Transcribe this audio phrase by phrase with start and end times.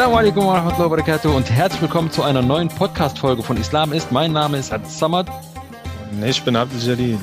[0.00, 3.92] Assalamu alaikum wa rahmatullahi wa barakatuh und herzlich willkommen zu einer neuen Podcast-Folge von Islam
[3.92, 4.10] ist.
[4.10, 5.28] Mein Name ist Ad Samad.
[6.10, 7.18] Und ich bin Abdel Jalil.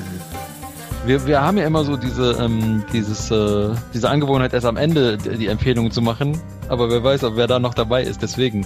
[1.04, 5.18] Wir, wir haben ja immer so diese, ähm, dieses, äh, diese Angewohnheit, erst am Ende
[5.18, 6.40] die Empfehlungen zu machen.
[6.68, 8.22] Aber wer weiß, ob wer da noch dabei ist.
[8.22, 8.64] Deswegen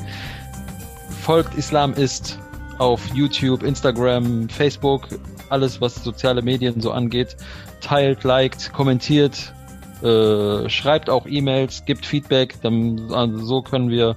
[1.22, 2.38] folgt Islam ist
[2.76, 5.08] auf YouTube, Instagram, Facebook,
[5.48, 7.34] alles, was soziale Medien so angeht.
[7.80, 9.54] Teilt, liked, kommentiert,
[10.02, 12.60] äh, schreibt auch E-Mails, gibt Feedback.
[12.62, 14.16] Dann, also so können wir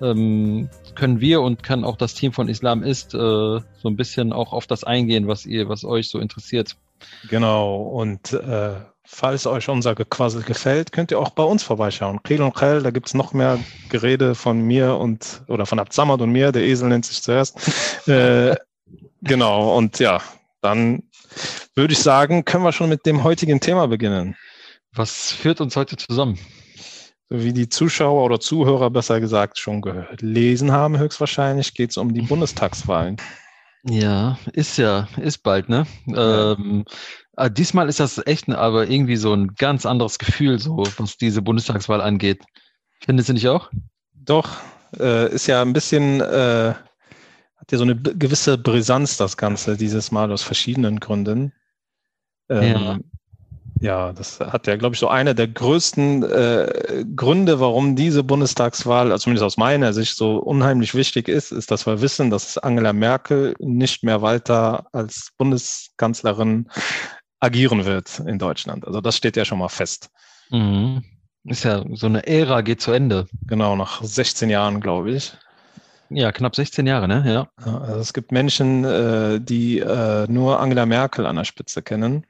[0.00, 4.32] ähm, können wir und kann auch das Team von Islam ist äh, so ein bisschen
[4.32, 6.76] auch auf das eingehen, was ihr, was euch so interessiert.
[7.28, 7.82] Genau.
[7.82, 12.22] Und äh, falls euch unser Gequassel gefällt, könnt ihr auch bei uns vorbeischauen.
[12.22, 13.58] Kril und Krell, da gibt's noch mehr
[13.90, 16.50] Gerede von mir und oder von Absamad und mir.
[16.50, 18.08] Der Esel nennt sich zuerst.
[18.08, 18.56] äh,
[19.22, 19.76] genau.
[19.76, 20.20] Und ja,
[20.62, 21.04] dann
[21.74, 24.36] würde ich sagen, können wir schon mit dem heutigen Thema beginnen.
[24.96, 26.38] Was führt uns heute zusammen?
[27.28, 32.14] So wie die Zuschauer oder Zuhörer besser gesagt schon gelesen haben, höchstwahrscheinlich geht es um
[32.14, 33.18] die Bundestagswahlen.
[33.84, 35.86] Ja, ist ja, ist bald, ne?
[36.06, 36.52] Ja.
[36.52, 36.84] Ähm,
[37.36, 41.42] ah, diesmal ist das echt aber irgendwie so ein ganz anderes Gefühl, so was diese
[41.42, 42.42] Bundestagswahl angeht.
[43.04, 43.70] Findest du nicht auch?
[44.14, 44.56] Doch,
[44.98, 46.74] äh, ist ja ein bisschen, äh,
[47.56, 51.52] hat ja so eine gewisse Brisanz, das Ganze, dieses Mal aus verschiedenen Gründen.
[52.48, 52.98] Ähm, ja
[53.80, 59.12] ja, das hat ja, glaube ich, so einer der größten äh, Gründe, warum diese Bundestagswahl,
[59.12, 62.92] also zumindest aus meiner Sicht, so unheimlich wichtig ist, ist, dass wir wissen, dass Angela
[62.92, 66.68] Merkel nicht mehr weiter als Bundeskanzlerin
[67.40, 68.86] agieren wird in Deutschland.
[68.86, 70.08] Also das steht ja schon mal fest.
[70.50, 71.04] Mhm.
[71.44, 73.26] Ist ja so eine Ära geht zu Ende.
[73.46, 75.36] Genau, nach 16 Jahren, glaube ich.
[76.08, 77.24] Ja, knapp 16 Jahre, ne?
[77.26, 77.48] Ja.
[77.64, 82.24] Also es gibt Menschen, äh, die äh, nur Angela Merkel an der Spitze kennen.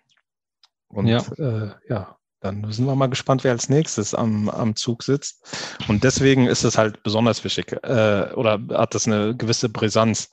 [0.88, 5.02] Und ja, äh, ja dann sind wir mal gespannt, wer als nächstes am, am Zug
[5.02, 5.78] sitzt.
[5.88, 10.30] Und deswegen ist es halt besonders wichtig äh, oder hat das eine gewisse Brisanz.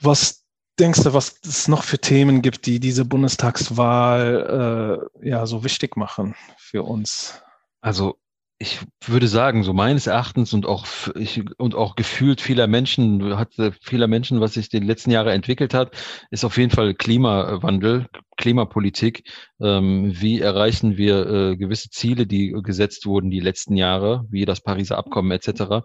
[0.00, 0.44] Was
[0.78, 5.96] denkst du, was es noch für Themen gibt, die diese Bundestagswahl äh, ja so wichtig
[5.96, 7.42] machen für uns?
[7.80, 8.18] Also
[8.58, 13.52] ich würde sagen, so meines Erachtens und auch ich, und auch gefühlt vieler Menschen, hat
[13.82, 15.96] vieler Menschen, was sich die letzten Jahre entwickelt hat,
[16.30, 18.06] ist auf jeden Fall Klimawandel,
[18.36, 19.24] Klimapolitik.
[19.60, 24.60] Ähm, wie erreichen wir äh, gewisse Ziele, die gesetzt wurden die letzten Jahre, wie das
[24.60, 25.84] Pariser Abkommen etc.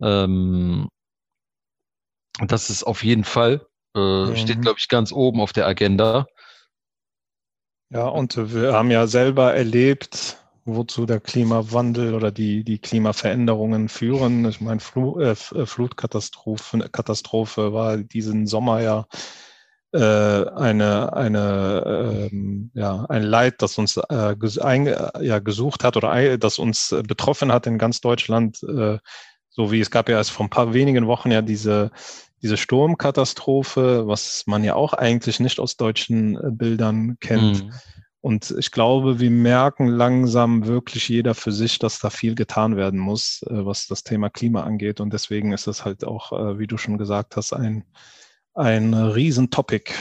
[0.00, 0.88] Ähm,
[2.46, 4.36] das ist auf jeden Fall, äh, mhm.
[4.36, 6.26] steht, glaube ich, ganz oben auf der Agenda.
[7.90, 14.44] Ja, und wir haben ja selber erlebt, wozu der Klimawandel oder die, die Klimaveränderungen führen.
[14.46, 19.06] Ich meine, Fl äh, äh, Flutkatastrophe Katastrophe war diesen Sommer ja
[19.92, 24.86] äh, eine, eine, ähm, ja, ein Leid, das uns äh, ein,
[25.20, 28.62] ja, gesucht hat oder das uns betroffen hat in ganz Deutschland.
[28.62, 28.98] Äh,
[29.50, 31.92] so wie es gab ja erst vor ein paar wenigen Wochen ja diese,
[32.42, 37.64] diese Sturmkatastrophe, was man ja auch eigentlich nicht aus deutschen äh, Bildern kennt.
[37.64, 37.72] Mhm.
[38.24, 42.98] Und ich glaube, wir merken langsam wirklich jeder für sich, dass da viel getan werden
[42.98, 44.98] muss, äh, was das Thema Klima angeht.
[45.00, 47.84] Und deswegen ist es halt auch, äh, wie du schon gesagt hast, ein,
[48.54, 49.92] ein Riesentopic.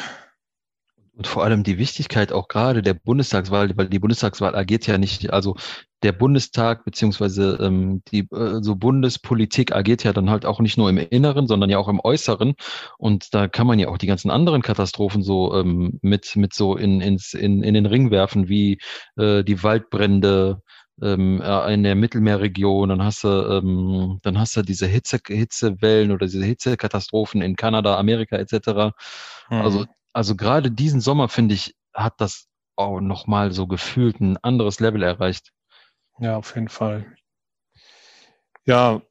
[1.17, 5.33] Und vor allem die Wichtigkeit auch gerade der Bundestagswahl, weil die Bundestagswahl agiert ja nicht,
[5.33, 5.57] also
[6.03, 10.89] der Bundestag beziehungsweise ähm, die äh, so Bundespolitik agiert ja dann halt auch nicht nur
[10.89, 12.55] im Inneren, sondern ja auch im Äußeren.
[12.97, 16.75] Und da kann man ja auch die ganzen anderen Katastrophen so ähm, mit mit so
[16.75, 18.79] in ins in, in den Ring werfen, wie
[19.17, 20.61] äh, die Waldbrände,
[21.01, 26.11] ähm, äh, in der Mittelmeerregion, dann hast du, ähm, dann hast du diese Hitze, Hitzewellen
[26.11, 28.93] oder diese Hitzekatastrophen in Kanada, Amerika etc.
[29.49, 29.61] Mhm.
[29.61, 34.79] Also also gerade diesen Sommer, finde ich, hat das auch nochmal so gefühlt ein anderes
[34.79, 35.51] Level erreicht.
[36.19, 37.05] Ja, auf jeden Fall.
[38.65, 39.01] Ja,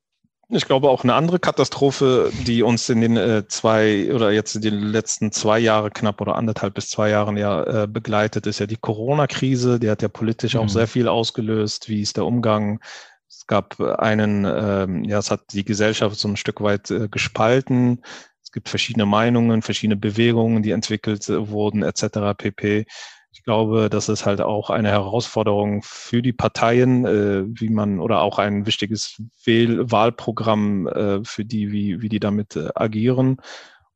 [0.54, 4.62] ich glaube auch eine andere Katastrophe, die uns in den äh, zwei oder jetzt in
[4.62, 8.66] den letzten zwei Jahre knapp oder anderthalb bis zwei Jahren ja äh, begleitet, ist ja
[8.66, 9.80] die Corona-Krise.
[9.80, 10.60] Die hat ja politisch mhm.
[10.60, 11.88] auch sehr viel ausgelöst.
[11.88, 12.80] Wie ist der Umgang?
[13.28, 18.02] Es gab einen, ähm, ja, es hat die Gesellschaft so ein Stück weit äh, gespalten.
[18.42, 22.36] Es gibt verschiedene Meinungen, verschiedene Bewegungen, die entwickelt wurden, etc.
[22.36, 22.84] pp.
[23.32, 28.20] Ich glaube, das ist halt auch eine Herausforderung für die Parteien, äh, wie man oder
[28.20, 33.38] auch ein wichtiges Wähl Wahlprogramm äh, für die, wie, wie die damit äh, agieren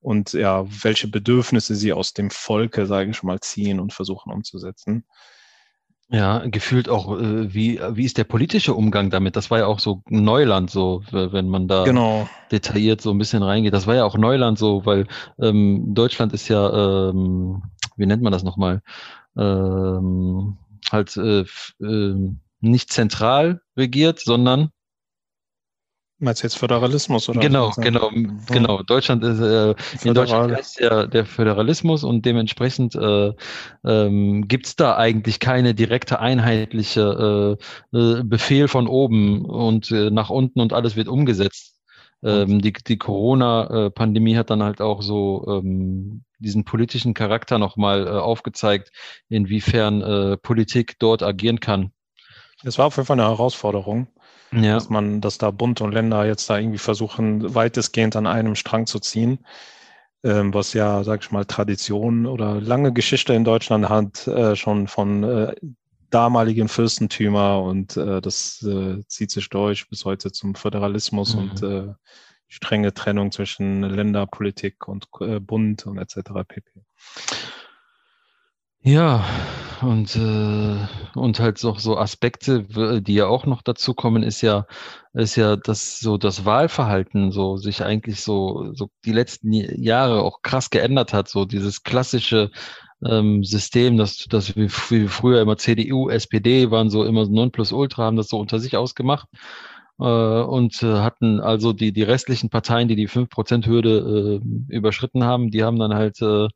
[0.00, 5.04] und ja, welche Bedürfnisse sie aus dem Volke, sage ich mal, ziehen und versuchen umzusetzen.
[6.08, 9.34] Ja, gefühlt auch, äh, wie, wie ist der politische Umgang damit?
[9.34, 12.28] Das war ja auch so Neuland, so, wenn man da genau.
[12.52, 13.74] detailliert so ein bisschen reingeht.
[13.74, 15.08] Das war ja auch Neuland so, weil
[15.40, 17.64] ähm, Deutschland ist ja, ähm,
[17.96, 18.82] wie nennt man das nochmal?
[19.36, 20.56] Ähm,
[20.90, 21.44] halt äh,
[21.80, 24.70] äh, nicht zentral regiert, sondern
[26.18, 27.40] Meinst du jetzt Föderalismus oder?
[27.40, 28.40] Genau, genau, hm.
[28.50, 28.82] genau.
[28.82, 33.32] Deutschland ist äh, in Deutschland heißt ja der Föderalismus und dementsprechend äh,
[33.84, 37.58] ähm, gibt es da eigentlich keine direkte einheitliche
[37.92, 41.75] äh, äh, Befehl von oben und äh, nach unten und alles wird umgesetzt.
[42.26, 48.10] Ähm, die die Corona-Pandemie hat dann halt auch so ähm, diesen politischen Charakter nochmal äh,
[48.10, 48.90] aufgezeigt,
[49.28, 51.92] inwiefern äh, Politik dort agieren kann.
[52.64, 54.08] Es war auf jeden Fall eine Herausforderung
[54.52, 54.74] ja.
[54.74, 58.86] dass man, dass da Bund und Länder jetzt da irgendwie versuchen, weitestgehend an einem Strang
[58.86, 59.38] zu ziehen,
[60.22, 64.88] ähm, was ja, sag ich mal, Tradition oder lange Geschichte in Deutschland hat, äh, schon
[64.88, 65.54] von äh,
[66.10, 71.42] damaligen Fürstentümer und äh, das äh, zieht sich durch bis heute zum Föderalismus mhm.
[71.42, 71.94] und äh,
[72.48, 76.30] strenge Trennung zwischen Länderpolitik und äh, Bund und etc.
[76.46, 76.62] pp.
[78.82, 79.24] Ja,
[79.82, 84.66] und, äh, und halt so, so Aspekte, die ja auch noch dazu kommen, ist ja,
[85.12, 90.40] ist ja das so das Wahlverhalten so sich eigentlich so, so die letzten Jahre auch
[90.42, 91.28] krass geändert hat.
[91.28, 92.52] So dieses klassische
[93.04, 98.16] ähm, System, dass das wie, wie früher immer CDU, SPD waren so immer Nonplusultra, haben
[98.16, 99.28] das so unter sich ausgemacht
[99.98, 105.50] äh, und äh, hatten also die, die restlichen Parteien, die die 5%-Hürde äh, überschritten haben,
[105.50, 106.48] die haben dann halt, äh,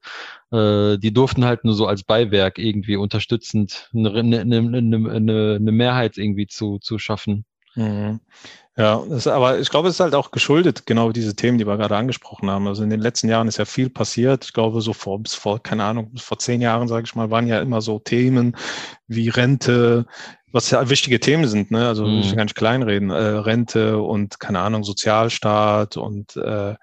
[0.52, 6.18] äh, die durften halt nur so als Beiwerk irgendwie unterstützend eine, eine, eine, eine Mehrheit
[6.18, 7.44] irgendwie zu, zu schaffen.
[7.80, 8.20] Mhm.
[8.76, 11.76] Ja, das, aber ich glaube, es ist halt auch geschuldet, genau diese Themen, die wir
[11.76, 12.66] gerade angesprochen haben.
[12.66, 14.44] Also in den letzten Jahren ist ja viel passiert.
[14.44, 17.30] Ich glaube, so vor, bis vor, keine Ahnung, bis vor zehn Jahren, sage ich mal,
[17.30, 18.56] waren ja immer so Themen
[19.06, 20.06] wie Rente,
[20.52, 21.88] was ja wichtige Themen sind, ne?
[21.88, 22.20] Also mhm.
[22.20, 23.10] ich will gar nicht kleinreden.
[23.10, 26.74] Äh, Rente und keine Ahnung, Sozialstaat und äh,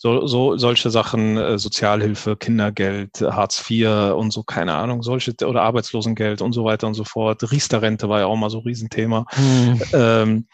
[0.00, 5.62] so, so solche Sachen, äh, Sozialhilfe, Kindergeld, Hartz IV und so, keine Ahnung, solche oder
[5.62, 7.50] Arbeitslosengeld und so weiter und so fort.
[7.50, 9.26] Riester-Rente war ja auch mal so ein Riesenthema.
[9.36, 9.82] Mhm.
[9.92, 10.46] Ähm,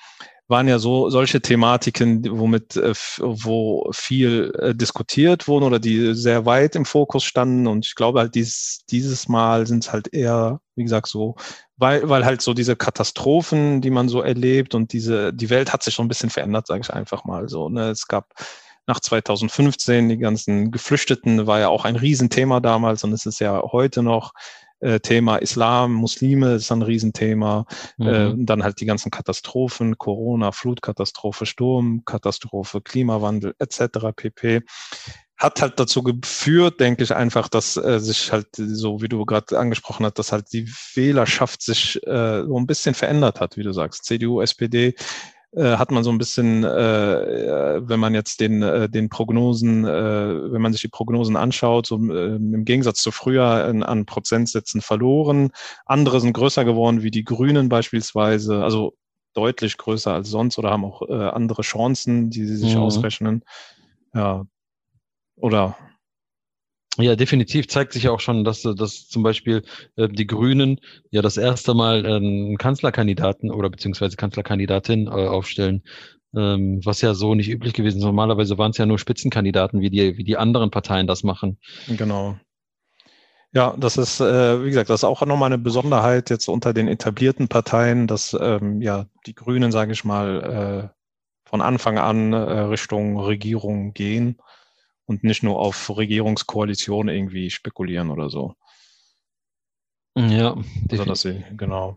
[0.48, 6.46] waren ja so solche Thematiken, womit äh, wo viel äh, diskutiert wurden oder die sehr
[6.46, 7.66] weit im Fokus standen.
[7.66, 11.36] Und ich glaube halt dies, dieses Mal sind es halt eher, wie gesagt, so,
[11.76, 15.82] weil, weil halt so diese Katastrophen, die man so erlebt und diese, die Welt hat
[15.82, 17.68] sich schon ein bisschen verändert, sage ich einfach mal so.
[17.68, 17.90] Ne?
[17.90, 18.32] Es gab
[18.86, 23.62] nach 2015 die ganzen Geflüchteten, war ja auch ein Riesenthema damals und es ist ja
[23.62, 24.32] heute noch
[24.80, 27.64] äh, Thema Islam, Muslime ist ein Riesenthema.
[27.96, 28.06] Mhm.
[28.06, 34.10] Äh, dann halt die ganzen Katastrophen, Corona, Flutkatastrophe, Sturmkatastrophe, Klimawandel etc.
[34.14, 34.62] pp
[35.36, 39.58] hat halt dazu geführt, denke ich einfach, dass äh, sich halt so, wie du gerade
[39.58, 43.72] angesprochen hast, dass halt die Wählerschaft sich äh, so ein bisschen verändert hat, wie du
[43.72, 44.04] sagst.
[44.04, 44.94] CDU, SPD
[45.56, 49.84] äh, hat man so ein bisschen, äh, äh, wenn man jetzt den, äh, den Prognosen,
[49.84, 54.06] äh, wenn man sich die Prognosen anschaut, so äh, im Gegensatz zu früher in, an
[54.06, 55.50] Prozentsätzen verloren.
[55.86, 58.94] Andere sind größer geworden, wie die Grünen beispielsweise, also
[59.34, 62.82] deutlich größer als sonst oder haben auch äh, andere Chancen, die sie sich mhm.
[62.82, 63.44] ausrechnen.
[64.14, 64.44] Ja.
[65.36, 65.76] Oder
[66.98, 69.62] ja, definitiv zeigt sich ja auch schon, dass, dass zum Beispiel
[69.96, 70.80] äh, die Grünen
[71.10, 75.82] ja das erste Mal einen Kanzlerkandidaten oder beziehungsweise Kanzlerkandidatin äh, aufstellen,
[76.36, 78.04] ähm, was ja so nicht üblich gewesen ist.
[78.04, 81.58] Normalerweise waren es ja nur Spitzenkandidaten, wie die, wie die anderen Parteien das machen.
[81.88, 82.36] Genau.
[83.52, 86.88] Ja, das ist, äh, wie gesagt, das ist auch nochmal eine Besonderheit jetzt unter den
[86.88, 92.36] etablierten Parteien, dass ähm, ja die Grünen, sage ich mal, äh, von Anfang an äh,
[92.36, 94.38] Richtung Regierung gehen
[95.06, 98.54] und nicht nur auf Regierungskoalition irgendwie spekulieren oder so.
[100.16, 100.56] Ja,
[100.92, 101.96] also, dass sie, genau.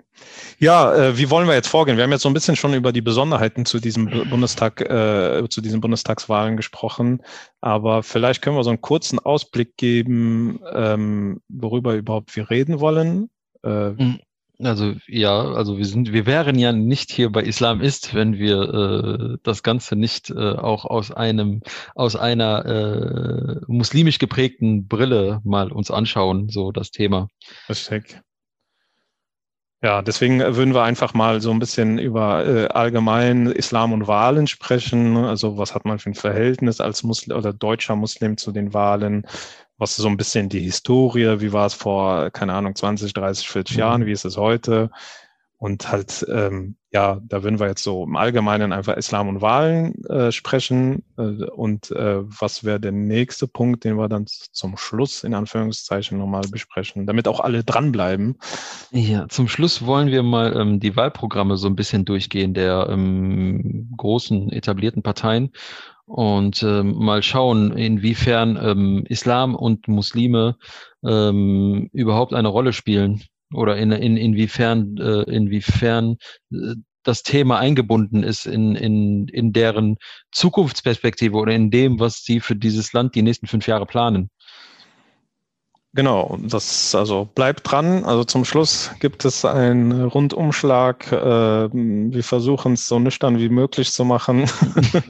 [0.57, 1.97] Ja, äh, wie wollen wir jetzt vorgehen?
[1.97, 5.61] Wir haben jetzt so ein bisschen schon über die Besonderheiten zu diesem Bundestag, äh, zu
[5.61, 7.21] diesen Bundestagswahlen gesprochen,
[7.61, 13.29] aber vielleicht können wir so einen kurzen Ausblick geben, ähm, worüber überhaupt wir reden wollen.
[13.63, 14.19] Äh, mhm.
[14.59, 18.61] Also ja, also wir sind, wir wären ja nicht hier bei Islam ist, wenn wir
[18.73, 21.61] äh, das Ganze nicht äh, auch aus einem,
[21.93, 27.27] aus einer äh, muslimisch geprägten Brille mal uns anschauen, so das Thema.
[27.69, 28.19] Richtig.
[29.83, 34.47] Ja, deswegen würden wir einfach mal so ein bisschen über äh, allgemein Islam und Wahlen
[34.47, 35.17] sprechen.
[35.17, 39.27] Also was hat man für ein Verhältnis als Muslim oder deutscher Muslim zu den Wahlen?
[39.77, 43.75] Was so ein bisschen die Historie, wie war es vor, keine Ahnung, 20, 30, 40
[43.75, 43.79] mhm.
[43.79, 44.89] Jahren, wie ist es heute?
[45.59, 50.05] Und halt, ähm, ja, da würden wir jetzt so im Allgemeinen einfach Islam und Wahlen
[50.05, 51.03] äh, sprechen.
[51.17, 56.19] Äh, und äh, was wäre der nächste Punkt, den wir dann zum Schluss in Anführungszeichen
[56.19, 58.37] nochmal besprechen, damit auch alle dranbleiben?
[58.91, 63.91] Ja, zum Schluss wollen wir mal ähm, die Wahlprogramme so ein bisschen durchgehen der ähm,
[63.97, 65.51] großen etablierten Parteien
[66.07, 70.55] und ähm, mal schauen, inwiefern ähm, Islam und Muslime
[71.05, 73.23] ähm, überhaupt eine Rolle spielen
[73.53, 76.17] oder in, in, inwiefern, äh, inwiefern
[76.51, 79.97] äh, das Thema eingebunden ist in, in, in deren
[80.31, 84.29] Zukunftsperspektive oder in dem, was sie für dieses Land die nächsten fünf Jahre planen.
[85.97, 88.05] Genau, das also bleibt dran.
[88.05, 91.11] Also zum Schluss gibt es einen Rundumschlag.
[91.11, 94.47] Äh, wir versuchen es so nüchtern wie möglich zu machen.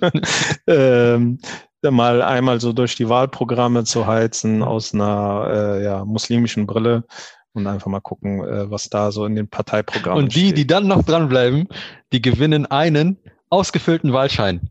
[0.68, 1.40] ähm,
[1.84, 7.04] mal einmal so durch die Wahlprogramme zu heizen aus einer äh, ja, muslimischen Brille
[7.52, 10.58] und einfach mal gucken, äh, was da so in den Parteiprogrammen Und die, steht.
[10.58, 11.68] die dann noch dranbleiben,
[12.14, 13.18] die gewinnen einen
[13.50, 14.70] ausgefüllten Wahlschein.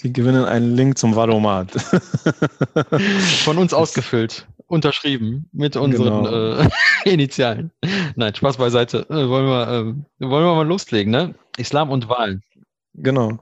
[0.00, 1.70] Die gewinnen einen Link zum Valomat.
[3.44, 6.60] Von uns ausgefüllt, unterschrieben mit unseren genau.
[6.60, 6.68] äh,
[7.04, 7.70] Initialen.
[8.16, 9.06] Nein, Spaß beiseite.
[9.10, 11.34] Äh, wollen, wir, äh, wollen wir mal loslegen, ne?
[11.56, 12.42] Islam und Wahlen.
[12.94, 13.38] Genau.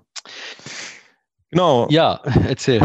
[1.51, 1.89] Genau.
[1.91, 2.81] Ja, erzähl.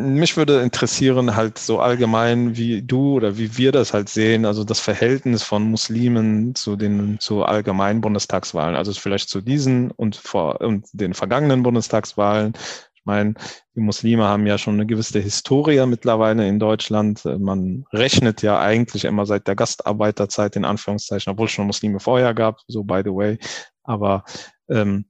[0.00, 4.62] Mich würde interessieren, halt so allgemein, wie du oder wie wir das halt sehen, also
[4.62, 10.60] das Verhältnis von Muslimen zu den zu allgemeinen Bundestagswahlen, also vielleicht zu diesen und vor
[10.60, 12.52] und den vergangenen Bundestagswahlen.
[12.94, 13.34] Ich meine,
[13.74, 17.24] die Muslime haben ja schon eine gewisse Historie mittlerweile in Deutschland.
[17.24, 22.34] Man rechnet ja eigentlich immer seit der Gastarbeiterzeit in Anführungszeichen, obwohl es schon Muslime vorher
[22.34, 23.38] gab, so by the way.
[23.82, 24.24] Aber
[24.68, 25.06] ähm,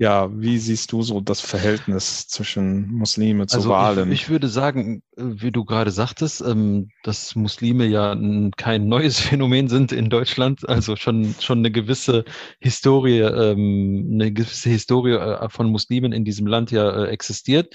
[0.00, 4.10] ja, wie siehst du so das Verhältnis zwischen Muslime zu also Wahlen?
[4.10, 8.16] Ich, ich, würde sagen, äh, wie du gerade sagtest, ähm, dass Muslime ja
[8.56, 12.24] kein neues Phänomen sind in Deutschland, also schon, schon eine gewisse
[12.60, 17.74] Historie, ähm, eine gewisse Historie äh, von Muslimen in diesem Land ja äh, existiert.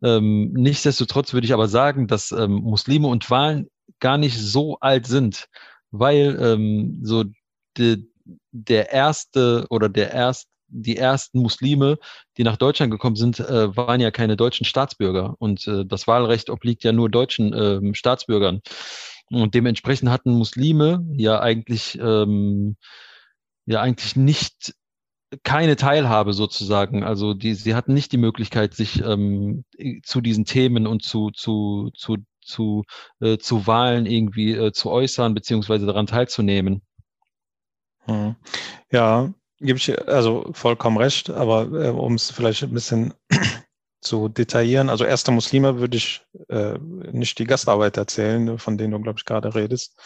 [0.00, 3.66] Ähm, nichtsdestotrotz würde ich aber sagen, dass Muslime und Wahlen
[3.98, 5.48] gar nicht so alt sind,
[5.90, 7.24] weil so
[7.76, 8.08] die,
[8.52, 11.98] der erste oder der erste die ersten Muslime,
[12.36, 15.36] die nach Deutschland gekommen sind, äh, waren ja keine deutschen Staatsbürger.
[15.38, 18.60] Und äh, das Wahlrecht obliegt ja nur deutschen äh, Staatsbürgern.
[19.30, 22.76] Und dementsprechend hatten Muslime ja eigentlich, ähm,
[23.66, 24.74] ja eigentlich nicht
[25.42, 27.04] keine Teilhabe sozusagen.
[27.04, 29.64] Also die, sie hatten nicht die Möglichkeit, sich ähm,
[30.02, 32.84] zu diesen Themen und zu, zu, zu, zu,
[33.20, 36.82] äh, zu Wahlen irgendwie äh, zu äußern, beziehungsweise daran teilzunehmen.
[38.06, 38.36] Hm.
[38.92, 39.32] Ja,
[39.64, 43.14] gebe ich also vollkommen recht, aber äh, um es vielleicht ein bisschen
[44.00, 49.00] zu detaillieren, also erste Muslime würde ich äh, nicht die Gastarbeiter erzählen, von denen du,
[49.00, 49.98] glaube ich, gerade redest.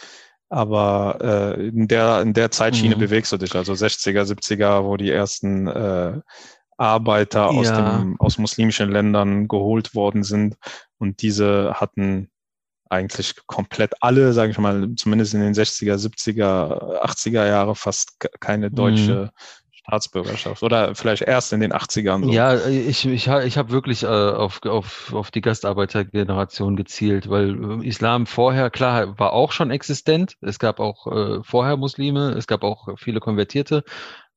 [0.51, 2.99] Aber äh, in, der, in der Zeitschiene mhm.
[2.99, 6.19] bewegst du dich, also 60er, 70er, wo die ersten äh,
[6.77, 7.99] Arbeiter aus, ja.
[7.99, 10.55] dem, aus muslimischen Ländern geholt worden sind
[10.97, 12.31] und diese hatten
[12.89, 18.71] eigentlich komplett alle, sage ich mal, zumindest in den 60er, 70er, 80er Jahre fast keine
[18.71, 19.29] deutsche mhm.
[19.71, 22.25] Staatsbürgerschaft oder vielleicht erst in den 80ern.
[22.25, 22.31] So.
[22.31, 27.87] Ja, ich, ich, ich habe wirklich äh, auf, auf, auf die Gastarbeitergeneration gezielt, weil äh,
[27.87, 30.35] Islam vorher, klar, war auch schon existent.
[30.41, 33.83] Es gab auch äh, vorher Muslime, es gab auch viele Konvertierte.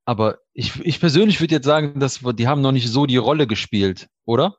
[0.05, 3.47] Aber ich, ich persönlich würde jetzt sagen, dass die haben noch nicht so die Rolle
[3.47, 4.57] gespielt, oder?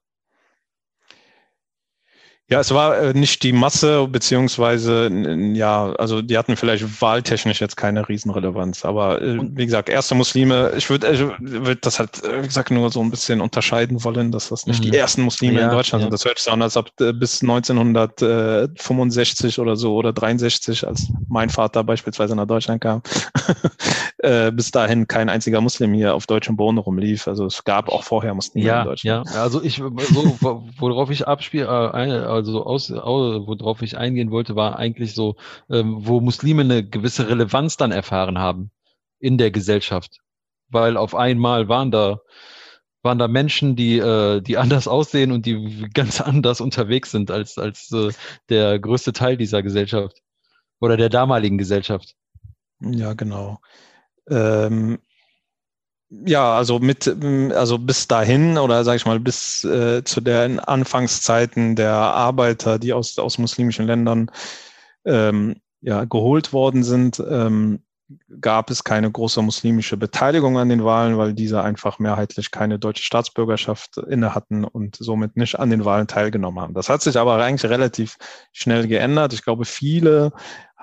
[2.50, 5.10] Ja, es war äh, nicht die Masse, beziehungsweise,
[5.54, 8.84] ja, also die hatten vielleicht wahltechnisch jetzt keine Riesenrelevanz.
[8.84, 12.70] Aber äh, wie gesagt, erste Muslime, ich würde ich würd das halt, äh, wie gesagt,
[12.70, 14.92] nur so ein bisschen unterscheiden wollen, dass das nicht mhm.
[14.92, 16.08] die ersten Muslime ja, in Deutschland ja.
[16.08, 16.14] sind.
[16.14, 21.50] Das hört sich an, als ob äh, bis 1965 oder so oder 63, als mein
[21.50, 23.04] Vater beispielsweise nach Deutschland kam,
[24.18, 27.26] äh, bis dahin kein einziger Muslim hier auf deutschem Boden rumlief.
[27.26, 29.30] Also es gab auch vorher Muslime ja, in Deutschland.
[29.34, 30.38] Ja, also ich, so,
[30.78, 35.36] worauf ich abspiele, äh, also aus, aus, worauf ich eingehen wollte, war eigentlich so,
[35.70, 38.72] ähm, wo Muslime eine gewisse Relevanz dann erfahren haben
[39.20, 40.20] in der Gesellschaft.
[40.70, 42.20] Weil auf einmal waren da,
[43.04, 47.58] waren da Menschen, die, äh, die anders aussehen und die ganz anders unterwegs sind als,
[47.58, 48.12] als äh,
[48.50, 50.22] der größte Teil dieser Gesellschaft
[50.80, 52.16] oder der damaligen Gesellschaft.
[52.80, 53.60] Ja, genau.
[54.30, 55.00] Ähm,
[56.26, 57.08] ja, also mit,
[57.54, 62.94] also bis dahin oder sage ich mal bis äh, zu den Anfangszeiten der Arbeiter, die
[62.94, 64.30] aus, aus muslimischen Ländern
[65.06, 67.80] ähm, ja, geholt worden sind, ähm,
[68.42, 73.04] gab es keine große muslimische Beteiligung an den Wahlen, weil diese einfach mehrheitlich keine deutsche
[73.04, 76.74] Staatsbürgerschaft inne hatten und somit nicht an den Wahlen teilgenommen haben.
[76.74, 78.18] Das hat sich aber eigentlich relativ
[78.52, 79.34] schnell geändert.
[79.34, 80.32] Ich glaube, viele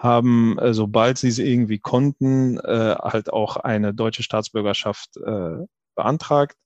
[0.03, 5.59] haben, äh, sobald sie es irgendwie konnten, äh, halt auch eine deutsche Staatsbürgerschaft äh,
[5.95, 6.57] beantragt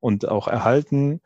[0.00, 1.20] und auch erhalten.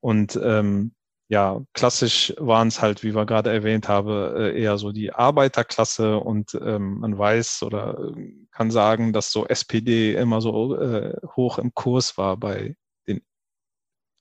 [0.00, 0.92] Und ähm,
[1.28, 6.18] ja, klassisch waren es halt, wie wir gerade erwähnt haben, äh, eher so die Arbeiterklasse
[6.18, 11.58] und ähm, man weiß oder äh, kann sagen, dass so SPD immer so äh, hoch
[11.58, 12.76] im Kurs war bei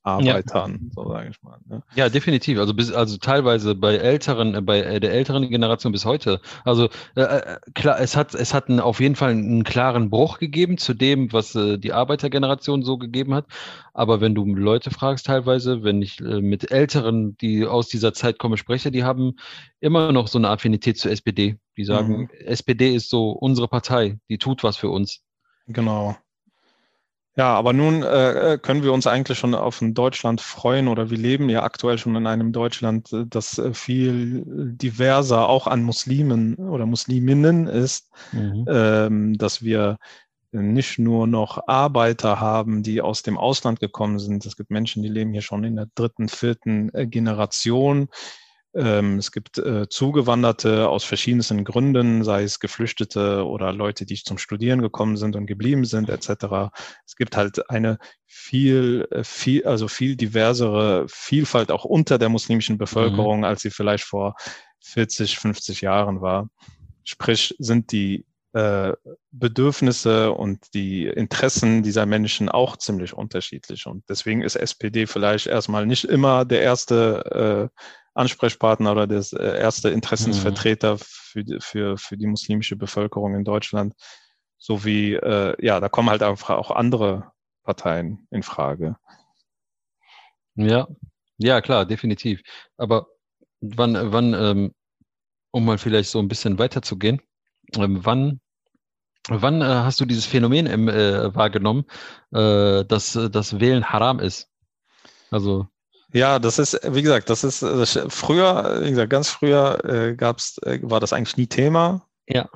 [0.03, 0.89] Arbeitern, ja.
[0.95, 1.59] so sage ich mal.
[1.67, 1.83] Ne?
[1.95, 2.57] Ja, definitiv.
[2.57, 6.39] Also bis, also teilweise bei älteren, äh, bei äh, der älteren Generation bis heute.
[6.63, 10.39] Also äh, äh, klar, es hat, es hat einen, auf jeden Fall einen klaren Bruch
[10.39, 13.45] gegeben zu dem, was äh, die Arbeitergeneration so gegeben hat.
[13.93, 18.39] Aber wenn du Leute fragst, teilweise, wenn ich äh, mit Älteren, die aus dieser Zeit
[18.39, 19.35] komme, spreche, die haben
[19.81, 21.57] immer noch so eine Affinität zur SPD.
[21.75, 22.29] Die sagen, mhm.
[22.45, 25.21] SPD ist so unsere Partei, die tut was für uns.
[25.67, 26.15] Genau.
[27.39, 31.17] Ja, aber nun äh, können wir uns eigentlich schon auf ein Deutschland freuen oder wir
[31.17, 36.55] leben ja aktuell schon in einem Deutschland, äh, das äh, viel diverser auch an Muslimen
[36.55, 38.65] oder Musliminnen ist, mhm.
[38.69, 39.99] ähm, dass wir
[40.51, 44.45] nicht nur noch Arbeiter haben, die aus dem Ausland gekommen sind.
[44.45, 48.09] Es gibt Menschen, die leben hier schon in der dritten, vierten äh, Generation.
[48.75, 54.37] Ähm, es gibt äh, Zugewanderte aus verschiedensten Gründen, sei es Geflüchtete oder Leute, die zum
[54.37, 56.71] Studieren gekommen sind und geblieben sind, etc.
[57.05, 57.97] Es gibt halt eine
[58.27, 63.45] viel, äh, viel, also viel diversere Vielfalt auch unter der muslimischen Bevölkerung, mhm.
[63.45, 64.35] als sie vielleicht vor
[64.81, 66.49] 40, 50 Jahren war.
[67.03, 68.93] Sprich, sind die äh,
[69.31, 73.85] Bedürfnisse und die Interessen dieser Menschen auch ziemlich unterschiedlich.
[73.85, 77.79] Und deswegen ist SPD vielleicht erstmal nicht immer der erste äh,
[78.13, 80.99] Ansprechpartner oder der äh, erste Interessensvertreter mhm.
[80.99, 83.93] für, für, für die muslimische Bevölkerung in Deutschland.
[84.57, 87.31] So wie, äh, ja, da kommen halt einfach auch andere
[87.63, 88.97] Parteien in Frage.
[90.55, 90.87] Ja,
[91.37, 92.41] ja, klar, definitiv.
[92.77, 93.07] Aber
[93.61, 94.73] wann, wann, ähm,
[95.51, 97.21] um mal vielleicht so ein bisschen weiterzugehen,
[97.75, 98.41] ähm, wann,
[99.29, 101.85] wann äh, hast du dieses Phänomen im, äh, wahrgenommen,
[102.33, 104.49] äh, dass das Wählen haram ist?
[105.31, 105.67] Also
[106.11, 110.57] ja, das ist, wie gesagt, das ist das, früher, wie gesagt, ganz früher äh, gab's,
[110.59, 112.05] äh, war das eigentlich nie Thema.
[112.27, 112.49] Ja.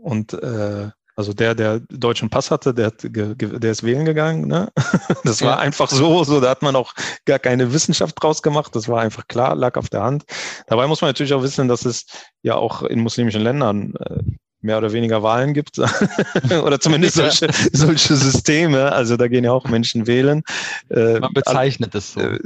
[0.00, 4.46] Und äh, also der, der deutschen Pass hatte, der, der ist wählen gegangen.
[4.46, 4.70] Ne?
[5.24, 5.58] Das war ja.
[5.58, 6.94] einfach so, so, da hat man auch
[7.26, 8.74] gar keine Wissenschaft draus gemacht.
[8.74, 10.24] Das war einfach klar, lag auf der Hand.
[10.66, 12.06] Dabei muss man natürlich auch wissen, dass es
[12.42, 14.22] ja auch in muslimischen Ländern äh,
[14.62, 15.78] mehr oder weniger Wahlen gibt
[16.64, 18.92] oder zumindest solche, solche Systeme.
[18.92, 20.42] Also da gehen ja auch Menschen wählen.
[20.90, 22.20] Äh, Man bezeichnet es so.
[22.20, 22.38] Äh,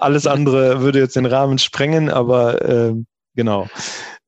[0.00, 2.94] alles andere würde jetzt den Rahmen sprengen, aber äh,
[3.34, 3.68] genau.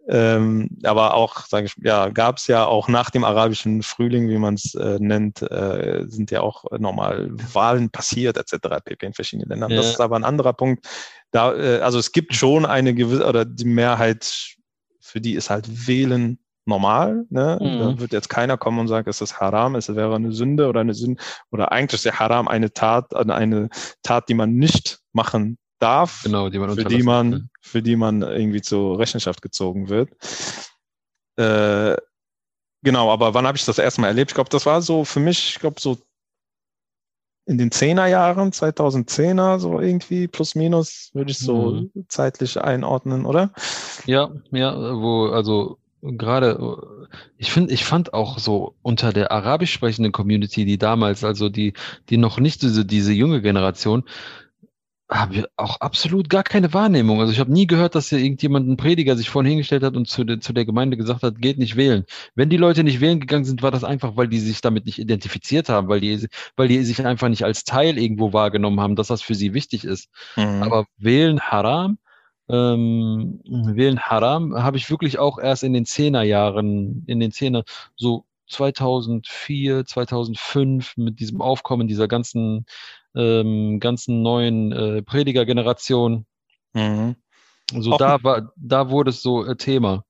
[0.09, 4.39] Ähm, aber auch, sage ich, ja, gab es ja auch nach dem arabischen Frühling, wie
[4.39, 8.83] man es äh, nennt, äh, sind ja auch normal Wahlen passiert etc.
[8.85, 9.07] pp.
[9.07, 9.71] in verschiedenen Ländern.
[9.71, 9.77] Ja.
[9.77, 10.85] Das ist aber ein anderer Punkt.
[11.31, 14.57] Da, äh, also es gibt schon eine gewisse oder die Mehrheit,
[15.01, 17.27] für die ist halt Wählen normal.
[17.29, 17.59] Ne?
[17.61, 17.79] Mhm.
[17.79, 20.81] Da wird jetzt keiner kommen und sagen, es ist haram, es wäre eine Sünde oder
[20.81, 23.69] eine Sünde oder eigentlich ist ja haram eine Tat, eine
[24.03, 28.23] Tat, die man nicht machen darf, genau, die man für die man, für die man
[28.23, 30.11] irgendwie zur Rechenschaft gezogen wird.
[31.37, 31.97] Äh,
[32.83, 34.31] genau, aber wann habe ich das erstmal erlebt?
[34.31, 35.99] Ich glaube, das war so für mich, ich glaube, so
[37.47, 42.07] in den Zehnerjahren, 2010er, so irgendwie, plus minus, würde ich so mhm.
[42.09, 43.51] zeitlich einordnen, oder?
[44.07, 50.13] Ja, ja, wo, also gerade, ich finde, ich fand auch so unter der arabisch sprechenden
[50.13, 51.75] Community, die damals, also die,
[52.09, 54.05] die noch nicht diese, diese junge Generation,
[55.11, 57.21] haben wir auch absolut gar keine Wahrnehmung.
[57.21, 60.07] Also ich habe nie gehört, dass hier irgendjemand, ein Prediger, sich vorhin hingestellt hat und
[60.07, 62.05] zu, de, zu der Gemeinde gesagt hat, geht nicht wählen.
[62.37, 65.01] Wenn die Leute nicht wählen gegangen sind, war das einfach, weil die sich damit nicht
[65.01, 69.09] identifiziert haben, weil die, weil die sich einfach nicht als Teil irgendwo wahrgenommen haben, dass
[69.09, 70.09] das für sie wichtig ist.
[70.37, 70.63] Mhm.
[70.63, 71.99] Aber wählen haram,
[72.51, 77.65] ähm, wählen Haram habe ich wirklich auch erst in den Zehnerjahren, in den Zehner,
[77.97, 82.67] so 2004, 2005 mit diesem Aufkommen dieser ganzen,
[83.15, 86.27] ähm, ganzen neuen äh, Predigergeneration.
[86.73, 87.17] Mhm.
[87.73, 90.05] So da war, da wurde es so äh, Thema.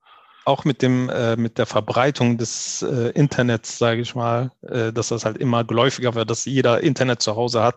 [0.45, 5.09] Auch mit dem, äh, mit der Verbreitung des äh, Internets, sage ich mal, äh, dass
[5.09, 7.75] das halt immer geläufiger wird, dass jeder Internet zu Hause hat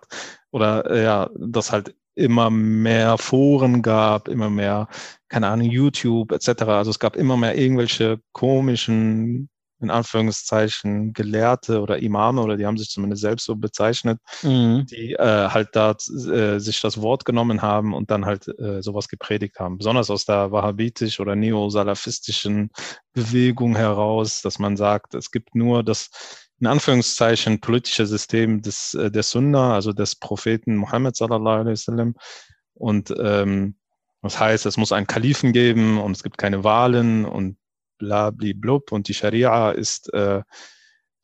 [0.50, 4.88] oder äh, ja, dass halt immer mehr Foren gab, immer mehr,
[5.28, 6.62] keine Ahnung, YouTube etc.
[6.62, 9.48] Also es gab immer mehr irgendwelche komischen,
[9.80, 14.86] in Anführungszeichen, Gelehrte oder Imame oder die haben sich zumindest selbst so bezeichnet, mhm.
[14.86, 19.08] die äh, halt da äh, sich das Wort genommen haben und dann halt äh, sowas
[19.08, 19.78] gepredigt haben.
[19.78, 22.70] Besonders aus der wahhabitisch oder neo-salafistischen
[23.12, 29.10] Bewegung heraus, dass man sagt, es gibt nur das in Anführungszeichen politische System des, äh,
[29.10, 32.14] der Sunna, also des Propheten Muhammad sallallahu alaihi wasallam.
[32.74, 33.76] Und ähm,
[34.22, 37.58] das heißt, es muss einen Kalifen geben und es gibt keine Wahlen und
[37.98, 38.92] bla blub.
[38.92, 40.42] Und die Scharia ist, äh,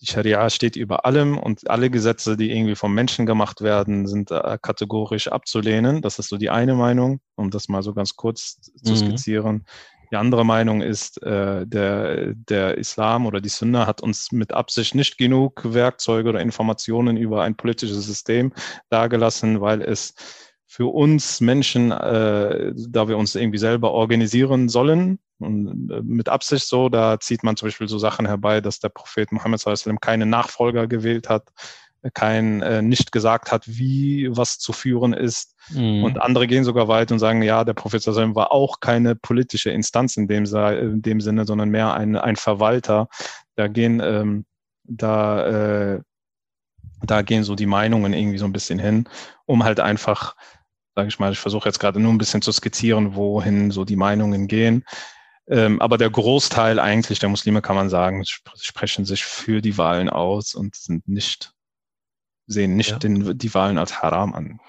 [0.01, 4.31] die Scharia steht über allem und alle Gesetze, die irgendwie vom Menschen gemacht werden, sind
[4.31, 6.03] äh, kategorisch abzulehnen.
[6.03, 8.97] Das ist so die eine Meinung, um das mal so ganz kurz zu mhm.
[8.97, 9.67] skizzieren.
[10.11, 14.95] Die andere Meinung ist, äh, der, der Islam oder die Sunna hat uns mit Absicht
[14.95, 18.53] nicht genug Werkzeuge oder Informationen über ein politisches System
[18.89, 20.15] dargelassen, weil es
[20.67, 26.67] für uns Menschen, äh, da wir uns irgendwie selber organisieren sollen, und äh, mit Absicht
[26.67, 30.87] so, da zieht man zum Beispiel so Sachen herbei, dass der Prophet sallam keine Nachfolger
[30.87, 31.49] gewählt hat,
[32.15, 35.55] kein äh, nicht gesagt hat, wie was zu führen ist.
[35.71, 36.05] Mhm.
[36.05, 40.17] Und andere gehen sogar weit und sagen, ja, der Prophet war auch keine politische Instanz
[40.17, 43.09] in dem, in dem Sinne, sondern mehr ein, ein Verwalter.
[43.57, 44.47] Da gehen ähm,
[44.85, 46.01] da äh,
[47.03, 49.09] da gehen so die Meinungen irgendwie so ein bisschen hin,
[49.47, 50.35] um halt einfach
[50.95, 51.33] sage ich mal.
[51.33, 54.85] Ich versuche jetzt gerade nur ein bisschen zu skizzieren, wohin so die Meinungen gehen.
[55.49, 59.79] Ähm, aber der Großteil eigentlich der Muslime, kann man sagen, sp sprechen sich für die
[59.79, 61.53] Wahlen aus und sind nicht,
[62.51, 62.99] sehen nicht ja.
[62.99, 64.61] den, die Wahlen als Haram an.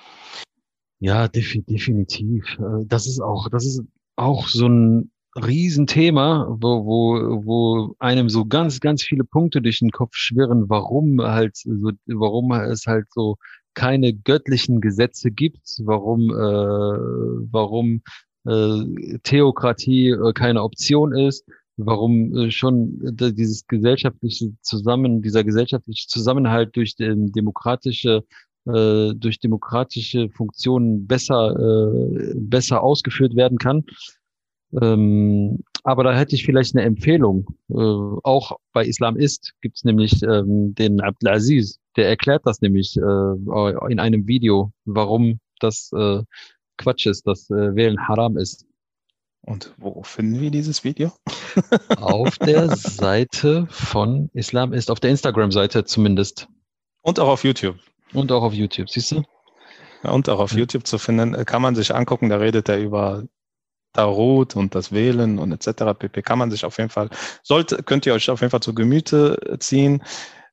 [0.99, 2.45] Ja, def definitiv.
[2.59, 3.81] Äh, das ist auch, das ist
[4.15, 9.91] auch so ein Riesenthema, wo, wo, wo einem so ganz, ganz viele Punkte durch den
[9.91, 13.37] Kopf schwirren, warum halt so, warum es halt so
[13.73, 18.01] keine göttlichen Gesetze gibt, warum, äh, warum
[18.45, 21.45] äh, Theokratie äh, keine Option ist,
[21.85, 28.23] warum äh, schon dieses gesellschaftliche Zusammen, dieser gesellschaftliche Zusammenhalt durch den demokratische
[28.67, 33.85] äh, durch demokratische Funktionen besser äh, besser ausgeführt werden kann.
[34.79, 37.47] Ähm, aber da hätte ich vielleicht eine Empfehlung.
[37.69, 42.95] Äh, auch bei Islam ist gibt es nämlich ähm, den Abdelaziz, der erklärt das nämlich
[42.97, 46.21] äh, in einem Video, warum das äh,
[46.77, 48.65] Quatsch ist, dass äh, Wählen Haram ist.
[49.41, 51.11] Und wo finden wir dieses Video?
[51.97, 56.47] auf der Seite von Islam ist, auf der Instagram-Seite zumindest.
[57.01, 57.77] Und auch auf YouTube.
[58.13, 59.23] Und auch auf YouTube, siehst du?
[60.03, 60.59] Ja, und auch auf ja.
[60.59, 63.23] YouTube zu finden, äh, kann man sich angucken, da redet er über
[63.93, 65.97] Tarot und das Wählen und etc.
[65.97, 66.21] pp.
[66.21, 67.09] Kann man sich auf jeden Fall,
[67.43, 70.03] sollte, könnt ihr euch auf jeden Fall zu Gemüte ziehen.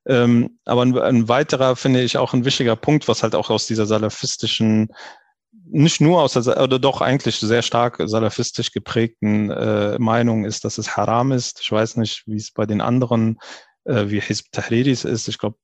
[0.07, 3.67] Ähm, aber ein, ein, weiterer, finde ich, auch ein wichtiger Punkt, was halt auch aus
[3.67, 4.89] dieser salafistischen,
[5.71, 10.79] nicht nur aus der, oder doch eigentlich sehr stark salafistisch geprägten äh, Meinung ist, dass
[10.79, 11.61] es haram ist.
[11.63, 13.39] Ich weiß nicht, wie es bei den anderen,
[13.85, 15.29] äh, wie Hizb Tahriris ist.
[15.29, 15.57] Ich glaube,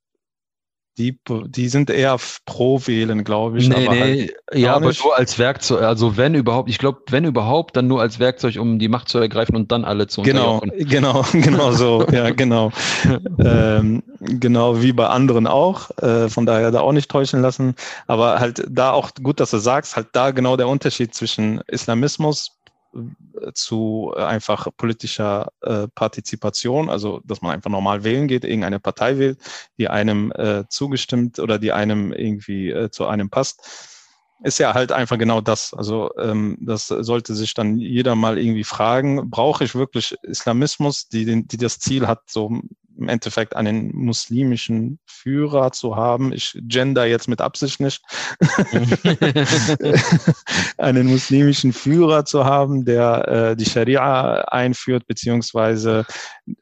[0.96, 3.68] die, die sind eher pro Wählen, glaube ich.
[3.68, 5.82] Nee, aber nee, halt ja, aber nur als Werkzeug.
[5.82, 9.18] Also wenn überhaupt, ich glaube, wenn überhaupt, dann nur als Werkzeug, um die Macht zu
[9.18, 12.06] ergreifen und dann alle zu Genau, genau, genau so.
[12.12, 12.70] ja, genau.
[13.38, 15.90] ähm, genau wie bei anderen auch.
[15.98, 17.74] Äh, von daher da auch nicht täuschen lassen.
[18.06, 22.52] Aber halt da auch gut, dass du sagst, halt da genau der Unterschied zwischen Islamismus
[23.52, 29.18] zu äh, einfach politischer äh, Partizipation, also dass man einfach normal wählen geht, irgendeine Partei
[29.18, 29.38] wählt,
[29.78, 33.90] die einem äh, zugestimmt oder die einem irgendwie äh, zu einem passt
[34.42, 35.72] ist ja halt einfach genau das.
[35.72, 41.46] Also ähm, das sollte sich dann jeder mal irgendwie fragen, brauche ich wirklich Islamismus, die,
[41.46, 42.60] die das Ziel hat, so
[42.98, 46.32] im Endeffekt einen muslimischen Führer zu haben.
[46.32, 48.02] Ich gender jetzt mit Absicht nicht.
[50.78, 56.04] einen muslimischen Führer zu haben, der äh, die Scharia einführt, beziehungsweise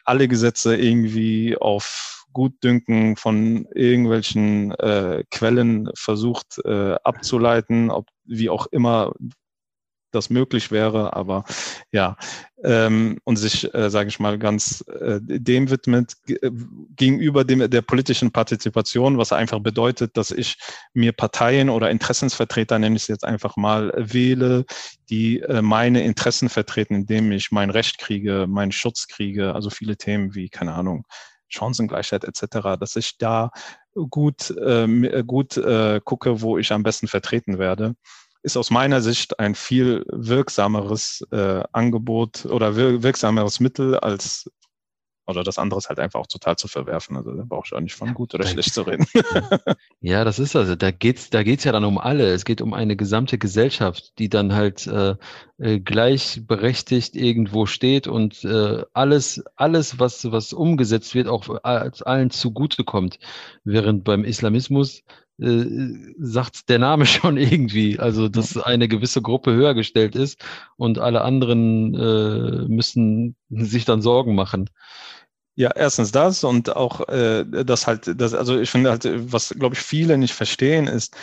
[0.04, 8.66] alle Gesetze irgendwie auf Gutdünken von irgendwelchen äh, Quellen versucht äh, abzuleiten, ob wie auch
[8.70, 9.12] immer
[10.14, 11.44] das möglich wäre, aber
[11.90, 12.16] ja,
[12.64, 16.50] ähm, und sich, äh, sage ich mal, ganz äh, dem widmet äh,
[16.96, 20.58] gegenüber dem, der politischen Partizipation, was einfach bedeutet, dass ich
[20.94, 24.64] mir Parteien oder Interessensvertreter, nenne ich es jetzt einfach mal, wähle,
[25.10, 29.96] die äh, meine Interessen vertreten, indem ich mein Recht kriege, meinen Schutz kriege, also viele
[29.96, 31.04] Themen wie, keine Ahnung,
[31.48, 33.50] Chancengleichheit etc., dass ich da
[34.10, 37.94] gut, äh, gut äh, gucke, wo ich am besten vertreten werde,
[38.42, 44.50] ist aus meiner Sicht ein viel wirksameres äh, Angebot oder wir wirksameres Mittel als
[45.26, 47.16] oder das andere ist halt einfach auch total zu verwerfen.
[47.16, 49.06] Also da brauche ich auch nicht von gut oder schlecht zu reden.
[50.00, 52.32] ja, das ist also, da geht's, da geht's ja dann um alle.
[52.32, 55.14] Es geht um eine gesamte Gesellschaft, die dann halt äh,
[55.58, 63.18] äh, gleichberechtigt irgendwo steht und äh, alles, alles, was, was umgesetzt wird, auch allen zugutekommt.
[63.64, 65.04] Während beim Islamismus
[65.42, 70.44] äh, sagt der Name schon irgendwie, also dass eine gewisse Gruppe höher gestellt ist
[70.76, 74.70] und alle anderen äh, müssen sich dann Sorgen machen.
[75.54, 79.74] Ja, erstens das und auch äh, das halt, das, also ich finde halt, was glaube
[79.74, 81.14] ich viele nicht verstehen, ist,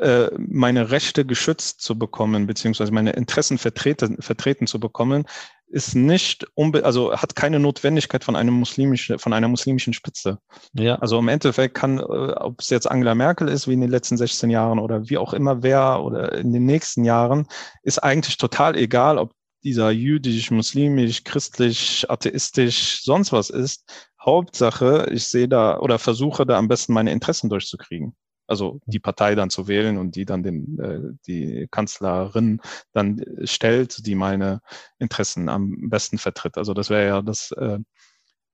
[0.00, 5.24] äh, meine Rechte geschützt zu bekommen, beziehungsweise meine Interessen vertreten, vertreten zu bekommen,
[5.72, 10.38] ist nicht unbe also hat keine Notwendigkeit von einem muslimischen, von einer muslimischen Spitze.
[10.74, 10.96] Ja.
[10.96, 14.18] Also im Endeffekt kann, äh, ob es jetzt Angela Merkel ist, wie in den letzten
[14.18, 17.46] 16 Jahren oder wie auch immer wer oder in den nächsten Jahren,
[17.82, 19.32] ist eigentlich total egal, ob
[19.64, 23.84] dieser jüdisch, muslimisch, christlich, atheistisch, sonst was ist.
[24.20, 28.14] Hauptsache, ich sehe da oder versuche da am besten meine Interessen durchzukriegen.
[28.52, 32.60] Also die Partei dann zu wählen und die dann den, äh, die Kanzlerin
[32.92, 34.60] dann stellt, die meine
[34.98, 36.58] Interessen am besten vertritt.
[36.58, 37.78] Also das wäre ja das äh,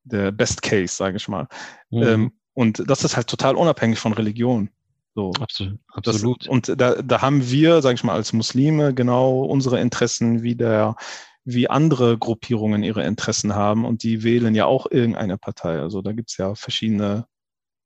[0.04, 1.48] der Best Case, sage ich mal.
[1.90, 2.02] Mhm.
[2.02, 4.70] Ähm, und das ist halt total unabhängig von Religion.
[5.14, 5.32] So.
[5.40, 5.80] Absolut.
[5.88, 6.42] absolut.
[6.42, 10.54] Das, und da, da haben wir, sage ich mal, als Muslime genau unsere Interessen wie
[10.54, 10.96] der
[11.44, 15.80] wie andere Gruppierungen ihre Interessen haben und die wählen ja auch irgendeine Partei.
[15.80, 17.26] Also da gibt's ja verschiedene.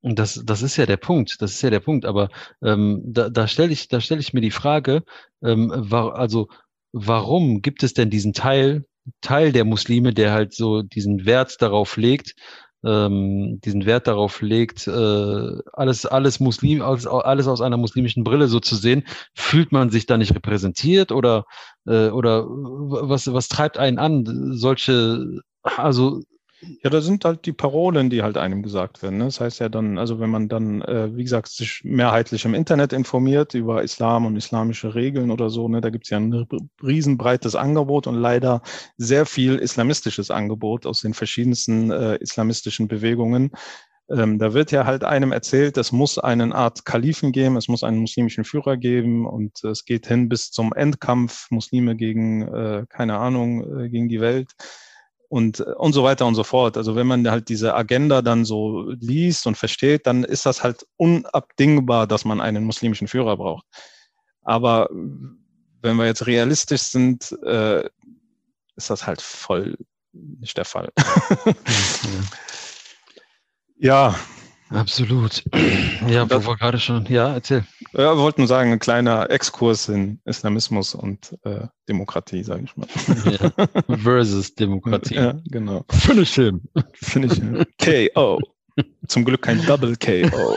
[0.03, 2.05] Und das, das ist ja der Punkt, das ist ja der Punkt.
[2.05, 2.29] Aber
[2.63, 5.05] ähm, da, da stelle ich, da stelle ich mir die Frage,
[5.43, 6.49] ähm, war, also
[6.93, 8.85] warum gibt es denn diesen Teil,
[9.21, 12.35] Teil der Muslime, der halt so diesen Wert darauf legt,
[12.85, 18.49] ähm, diesen Wert darauf legt, äh, alles, alles Muslim, alles, alles aus einer muslimischen Brille
[18.49, 21.45] so zu sehen, fühlt man sich da nicht repräsentiert oder,
[21.87, 26.23] äh, oder was, was treibt einen an, solche, also
[26.83, 29.19] ja, da sind halt die Parolen, die halt einem gesagt werden.
[29.19, 29.25] Ne?
[29.25, 32.93] Das heißt ja dann, also wenn man dann, äh, wie gesagt, sich mehrheitlich im Internet
[32.93, 36.47] informiert über Islam und islamische Regeln oder so, ne, da gibt's ja ein
[36.83, 38.63] riesenbreites Angebot und leider
[38.97, 43.51] sehr viel islamistisches Angebot aus den verschiedensten äh, islamistischen Bewegungen.
[44.09, 47.83] Ähm, da wird ja halt einem erzählt, es muss eine Art Kalifen geben, es muss
[47.83, 53.19] einen muslimischen Führer geben und es geht hin bis zum Endkampf, Muslime gegen, äh, keine
[53.19, 54.53] Ahnung, äh, gegen die Welt
[55.33, 56.77] und, und so weiter und so fort.
[56.77, 60.87] Also wenn man halt diese Agenda dann so liest und versteht, dann ist das halt
[60.99, 63.65] unabdingbar, dass man einen muslimischen Führer braucht.
[64.43, 67.83] Aber wenn wir jetzt realistisch sind, äh,
[68.77, 69.79] ist das halt voll
[70.13, 70.91] nicht der Fall.
[73.79, 74.15] ja,
[74.73, 75.43] Absolut.
[76.09, 77.65] Ja, wo wir gerade schon, ja, erzähl.
[77.93, 82.89] Ja, wir wollten sagen, ein kleiner Exkurs in Islamismus und äh, Demokratie, sage ich mal.
[83.31, 83.97] Ja.
[83.99, 85.15] Versus Demokratie.
[85.15, 85.85] Ja, genau.
[85.91, 86.63] Finish him.
[86.95, 87.65] Finish him.
[87.81, 88.41] KO.
[89.07, 90.57] Zum Glück kein Double KO.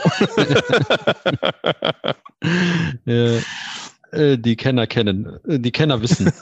[3.04, 3.38] ja,
[4.12, 6.32] äh, die Kenner kennen, äh, die Kenner wissen.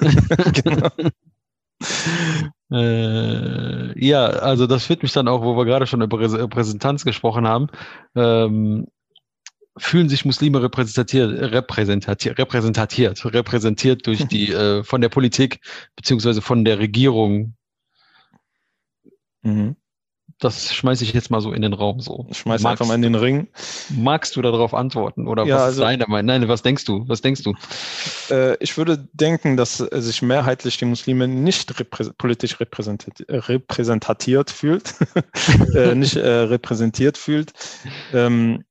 [0.64, 0.88] genau.
[2.70, 7.46] Äh, ja, also das führt mich dann auch, wo wir gerade schon über Repräsentanz gesprochen
[7.46, 7.68] haben.
[8.14, 8.86] Ähm,
[9.76, 15.60] fühlen sich Muslime repräsentiert, repräsentiert, repräsentiert, repräsentiert durch die äh, von der Politik
[15.96, 17.54] beziehungsweise von der Regierung.
[19.42, 19.76] Mhm
[20.38, 22.26] das schmeiße ich jetzt mal so in den Raum so.
[22.32, 23.48] Schmeiß magst, einfach mal in den Ring.
[23.90, 26.26] Magst du darauf antworten oder ja, was also, ist deine Meinung?
[26.26, 27.04] Nein, was denkst du?
[27.08, 27.54] Was denkst du?
[28.30, 34.94] Äh, ich würde denken, dass sich mehrheitlich die Muslime nicht reprä politisch repräsentiert, repräsentatiert fühlt,
[35.74, 37.52] äh, nicht äh, repräsentiert fühlt.
[38.12, 38.64] Ähm,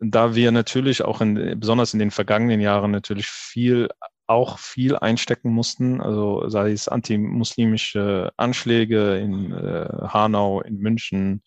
[0.00, 3.88] da wir natürlich auch in, besonders in den vergangenen Jahren natürlich viel
[4.30, 11.42] auch viel einstecken mussten, also sei es antimuslimische Anschläge in äh, Hanau, in München,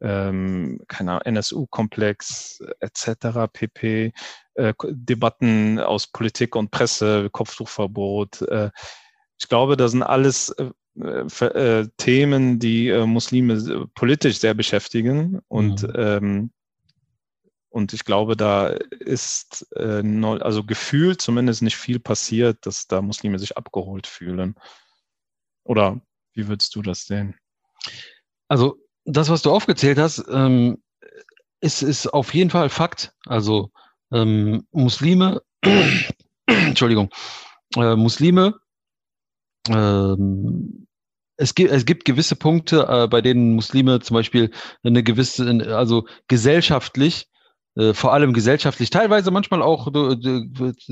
[0.00, 3.46] ähm, keine NSU-Komplex etc.
[3.52, 4.12] pp.
[4.54, 8.42] Äh, Debatten aus Politik und Presse, Kopftuchverbot.
[8.42, 8.70] Äh,
[9.38, 10.70] ich glaube, das sind alles äh,
[11.44, 15.92] äh Themen, die äh, Muslime politisch sehr beschäftigen und mhm.
[15.94, 16.50] ähm,
[17.74, 20.00] und ich glaube, da ist äh,
[20.40, 24.54] also gefühlt zumindest nicht viel passiert, dass da Muslime sich abgeholt fühlen.
[25.64, 26.00] Oder
[26.34, 27.34] wie würdest du das sehen?
[28.46, 30.84] Also das, was du aufgezählt hast, ähm,
[31.60, 33.12] ist, ist auf jeden Fall Fakt.
[33.26, 33.72] Also
[34.12, 35.42] ähm, Muslime,
[36.46, 37.10] Entschuldigung,
[37.76, 38.54] äh, Muslime,
[39.68, 40.86] ähm,
[41.36, 44.52] es gibt, es gibt gewisse Punkte, äh, bei denen Muslime zum Beispiel
[44.84, 47.26] eine gewisse, also gesellschaftlich
[47.92, 49.88] vor allem gesellschaftlich, teilweise manchmal auch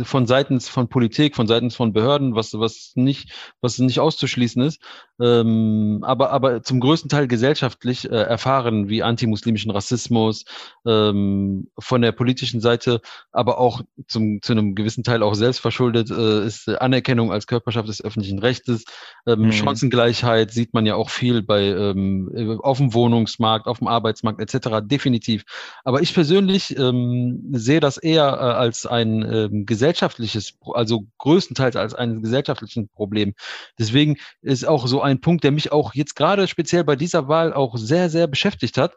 [0.03, 4.83] von seitens von Politik, von seitens von Behörden, was, was nicht, was nicht auszuschließen ist,
[5.23, 10.45] ähm, aber, aber zum größten Teil gesellschaftlich äh, erfahren, wie antimuslimischen Rassismus,
[10.85, 16.45] ähm, von der politischen Seite, aber auch zum, zu einem gewissen Teil auch selbstverschuldet äh,
[16.45, 18.85] ist Anerkennung als Körperschaft des öffentlichen Rechtes,
[19.27, 19.53] ähm, mhm.
[19.53, 24.81] Chancengleichheit sieht man ja auch viel bei ähm, auf dem Wohnungsmarkt, auf dem Arbeitsmarkt etc.
[24.83, 25.45] definitiv.
[25.85, 31.95] Aber ich persönlich ähm, sehe das eher äh, als ein ähm, gesellschaftliches, also größtenteils als
[31.95, 33.35] ein gesellschaftliches Problem.
[33.79, 37.53] Deswegen ist auch so ein Punkt, der mich auch jetzt gerade speziell bei dieser Wahl
[37.53, 38.95] auch sehr, sehr beschäftigt hat,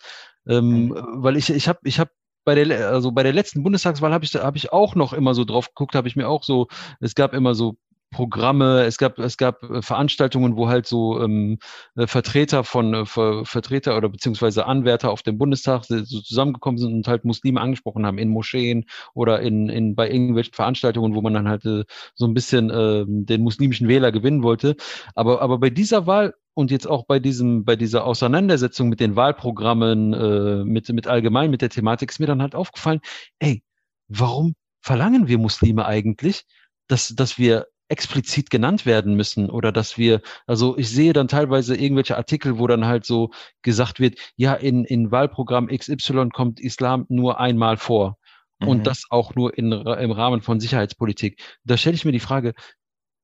[0.47, 0.93] ähm, mhm.
[1.15, 2.11] weil ich, ich habe, ich habe
[2.45, 5.45] bei der, also bei der letzten Bundestagswahl habe ich, habe ich auch noch immer so
[5.45, 6.67] drauf geguckt, habe ich mir auch so,
[6.99, 7.75] es gab immer so
[8.15, 11.59] Programme, es gab, es gab äh, Veranstaltungen, wo halt so ähm,
[11.97, 16.93] äh, Vertreter von äh, Ver, Vertreter oder beziehungsweise Anwärter auf dem Bundestag so zusammengekommen sind
[16.93, 21.33] und halt Muslime angesprochen haben in Moscheen oder in, in bei irgendwelchen Veranstaltungen, wo man
[21.33, 24.77] dann halt äh, so ein bisschen äh, den muslimischen Wähler gewinnen wollte.
[25.13, 29.17] Aber, aber bei dieser Wahl und jetzt auch bei diesem, bei dieser Auseinandersetzung mit den
[29.17, 33.01] Wahlprogrammen, äh, mit, mit allgemein, mit der Thematik, ist mir dann halt aufgefallen,
[33.39, 33.61] ey,
[34.07, 36.45] warum verlangen wir Muslime eigentlich,
[36.87, 41.75] dass, dass wir explizit genannt werden müssen oder dass wir, also ich sehe dann teilweise
[41.75, 47.05] irgendwelche Artikel, wo dann halt so gesagt wird, ja, in, in Wahlprogramm XY kommt Islam
[47.09, 48.17] nur einmal vor.
[48.59, 48.67] Mhm.
[48.67, 51.41] Und das auch nur in, im Rahmen von Sicherheitspolitik.
[51.63, 52.53] Da stelle ich mir die Frage,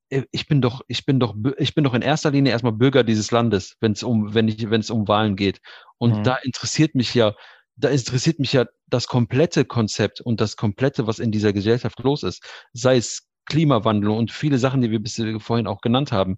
[0.09, 3.03] äh, ich bin doch, ich bin doch, ich bin doch in erster Linie erstmal Bürger
[3.03, 5.59] dieses Landes, wenn es um, wenn ich, wenn es um Wahlen geht.
[5.97, 6.23] Und mhm.
[6.23, 7.33] da interessiert mich ja,
[7.77, 12.23] da interessiert mich ja das komplette Konzept und das komplette, was in dieser Gesellschaft los
[12.23, 12.43] ist.
[12.73, 16.37] Sei es Klimawandel und viele Sachen, die wir bis vorhin auch genannt haben.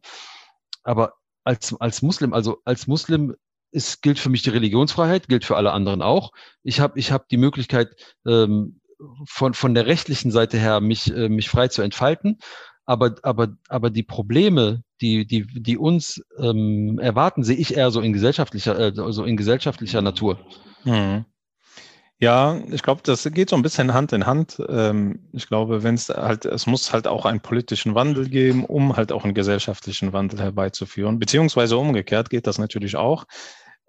[0.83, 1.13] Aber
[1.43, 3.35] als, als Muslim, also als Muslim
[3.71, 6.31] ist, gilt für mich die Religionsfreiheit, gilt für alle anderen auch.
[6.61, 7.89] Ich habe ich hab die Möglichkeit,
[8.25, 8.79] ähm,
[9.27, 12.39] von, von der rechtlichen Seite her mich, äh, mich frei zu entfalten.
[12.85, 18.01] Aber, aber, aber die Probleme, die, die, die uns ähm, erwarten, sehe ich eher so
[18.01, 20.39] in gesellschaftlicher, äh, so in gesellschaftlicher Natur.
[20.83, 21.25] Mhm.
[22.19, 24.61] Ja, ich glaube, das geht so ein bisschen Hand in Hand.
[24.69, 28.95] Ähm, ich glaube, wenn es halt, es muss halt auch einen politischen Wandel geben, um
[28.95, 31.19] halt auch einen gesellschaftlichen Wandel herbeizuführen.
[31.19, 33.25] Beziehungsweise umgekehrt geht das natürlich auch.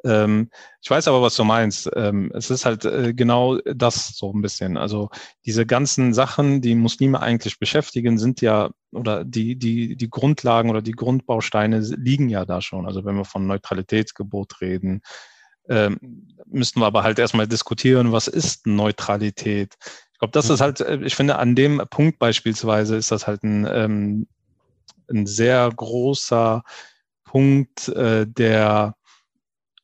[0.04, 0.50] Ähm,
[0.82, 1.88] ich weiß aber, was du meinst.
[1.94, 4.76] Ähm, es ist halt äh, genau das so ein bisschen.
[4.76, 5.10] Also
[5.46, 10.82] diese ganzen Sachen, die Muslime eigentlich beschäftigen, sind ja oder die, die, die Grundlagen oder
[10.82, 12.86] die Grundbausteine liegen ja da schon.
[12.86, 15.02] Also wenn wir von Neutralitätsgebot reden,
[15.68, 19.74] ähm, müssten wir aber halt erstmal diskutieren, was ist Neutralität?
[20.12, 20.64] Ich glaube, das ist mhm.
[20.64, 24.26] halt, äh, ich finde, an dem Punkt beispielsweise ist das halt ein, ähm,
[25.10, 26.62] ein sehr großer
[27.24, 28.94] Punkt äh, der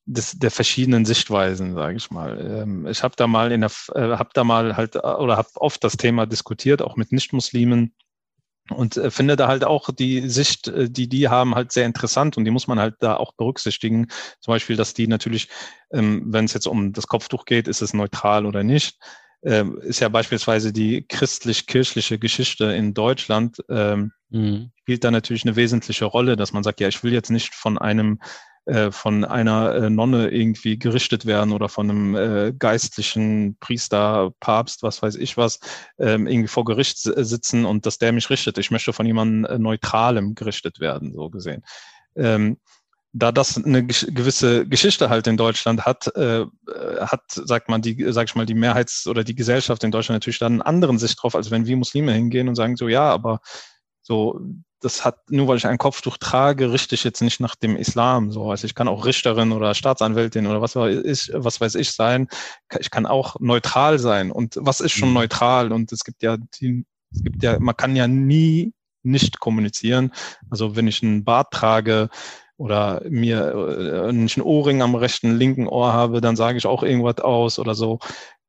[0.06, 2.62] des, der verschiedenen Sichtweisen, sage ich mal.
[2.62, 5.48] Ähm, ich habe da mal in der, äh, habe da mal halt äh, oder habe
[5.54, 7.94] oft das Thema diskutiert, auch mit Nichtmuslimen
[8.70, 12.36] und äh, finde da halt auch die Sicht, äh, die die haben, halt sehr interessant
[12.36, 14.08] und die muss man halt da auch berücksichtigen.
[14.40, 15.48] Zum Beispiel, dass die natürlich,
[15.92, 18.98] ähm, wenn es jetzt um das Kopftuch geht, ist es neutral oder nicht.
[19.42, 24.70] Ähm, ist ja beispielsweise die christlich-kirchliche Geschichte in Deutschland ähm, mhm.
[24.76, 27.78] spielt da natürlich eine wesentliche Rolle, dass man sagt, ja, ich will jetzt nicht von
[27.78, 28.20] einem
[28.70, 34.84] äh, von einer äh, Nonne irgendwie gerichtet werden oder von einem äh, geistlichen Priester, Papst,
[34.84, 35.58] was weiß ich was,
[35.98, 38.58] ähm, irgendwie vor Gericht sitzen und dass der mich richtet.
[38.58, 41.64] Ich möchte von jemandem äh, Neutralem gerichtet werden, so gesehen.
[42.14, 42.58] Ähm,
[43.12, 46.46] da das eine gewisse Geschichte halt in Deutschland hat, äh,
[47.00, 50.38] hat, sagt man, die, sag ich mal, die Mehrheits- oder die Gesellschaft in Deutschland natürlich
[50.38, 53.40] dann einen anderen Sicht drauf, als wenn wir Muslime hingehen und sagen so, ja, aber
[54.02, 54.40] so,
[54.80, 58.32] das hat, nur weil ich ein Kopftuch trage, richte ich jetzt nicht nach dem Islam.
[58.32, 61.92] So, also ich kann auch Richterin oder Staatsanwältin oder was weiß ich, was weiß ich
[61.92, 62.28] sein.
[62.78, 64.30] Ich kann auch neutral sein.
[64.30, 65.14] Und was ist schon mhm.
[65.14, 65.72] neutral?
[65.72, 70.12] Und es gibt ja, die, es gibt ja, man kann ja nie nicht kommunizieren.
[70.50, 72.10] Also wenn ich einen Bart trage,
[72.60, 77.18] oder mir, äh, einen Ohrring am rechten, linken Ohr habe, dann sage ich auch irgendwas
[77.24, 78.00] aus oder so.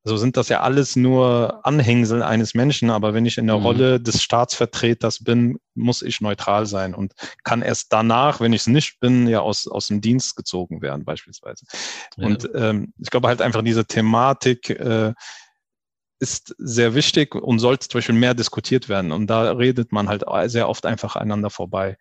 [0.04, 3.66] Also sind das ja alles nur Anhängsel eines Menschen, aber wenn ich in der mhm.
[3.66, 8.66] Rolle des Staatsvertreters bin, muss ich neutral sein und kann erst danach, wenn ich es
[8.66, 11.66] nicht bin, ja aus, aus dem Dienst gezogen werden, beispielsweise.
[12.16, 12.26] Ja.
[12.26, 15.14] Und ähm, ich glaube halt einfach diese Thematik äh,
[16.18, 19.12] ist sehr wichtig und sollte zum Beispiel mehr diskutiert werden.
[19.12, 21.96] Und da redet man halt sehr oft einfach einander vorbei.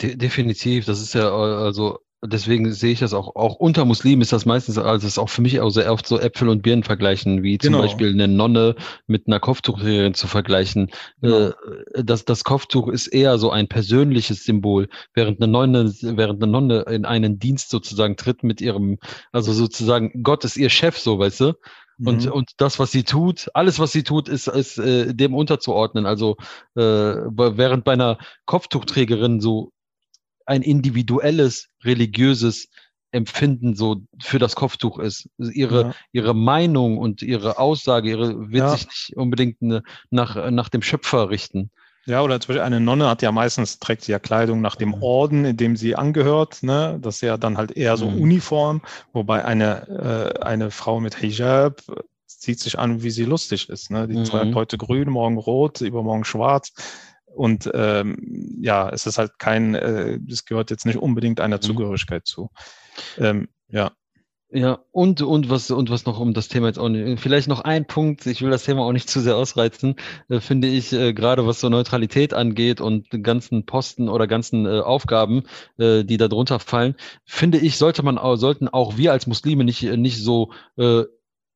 [0.00, 4.32] De definitiv, das ist ja also deswegen sehe ich das auch, auch unter Muslimen ist
[4.32, 7.42] das meistens, also ist auch für mich auch sehr oft so Äpfel und Birnen vergleichen,
[7.42, 7.82] wie zum genau.
[7.82, 10.90] Beispiel eine Nonne mit einer Kopftuchträgerin zu vergleichen.
[11.20, 11.48] Genau.
[11.48, 16.50] Äh, das, das Kopftuch ist eher so ein persönliches Symbol, während eine Nonne, während eine
[16.50, 18.98] Nonne in einen Dienst sozusagen tritt mit ihrem,
[19.32, 21.52] also sozusagen Gott ist ihr Chef, so weißt du.
[22.04, 22.32] Und, mhm.
[22.32, 26.06] und das, was sie tut, alles, was sie tut, ist, ist äh, dem unterzuordnen.
[26.06, 26.36] Also
[26.74, 29.70] äh, während bei einer Kopftuchträgerin so
[30.46, 32.68] ein individuelles religiöses
[33.12, 35.28] Empfinden so für das Kopftuch ist.
[35.38, 35.94] Ihre, ja.
[36.12, 38.76] ihre Meinung und ihre Aussage ihre, wird ja.
[38.76, 41.70] sich nicht unbedingt eine, nach, nach dem Schöpfer richten.
[42.06, 44.94] Ja, oder zum Beispiel eine Nonne hat ja meistens, trägt sie ja Kleidung nach dem
[44.94, 46.62] Orden, in dem sie angehört.
[46.62, 46.98] Ne?
[47.00, 48.20] Das ist ja dann halt eher so mhm.
[48.20, 51.80] Uniform, wobei eine, äh, eine Frau mit Hijab
[52.26, 53.90] zieht sich an, wie sie lustig ist.
[53.90, 54.06] Ne?
[54.06, 54.54] Die mhm.
[54.54, 56.72] heute grün, morgen rot, übermorgen schwarz.
[57.34, 61.62] Und ähm, ja, es ist halt kein, äh, es gehört jetzt nicht unbedingt einer mhm.
[61.62, 62.50] Zugehörigkeit zu.
[63.18, 63.92] Ähm, ja.
[64.50, 67.62] Ja, und, und was, und was noch um das Thema jetzt auch nicht, vielleicht noch
[67.62, 69.96] ein Punkt, ich will das Thema auch nicht zu sehr ausreizen,
[70.28, 74.78] äh, finde ich, äh, gerade was so Neutralität angeht und ganzen Posten oder ganzen äh,
[74.78, 75.42] Aufgaben,
[75.76, 79.64] äh, die da drunter fallen, finde ich, sollte man auch, sollten auch wir als Muslime
[79.64, 81.02] nicht, nicht so äh,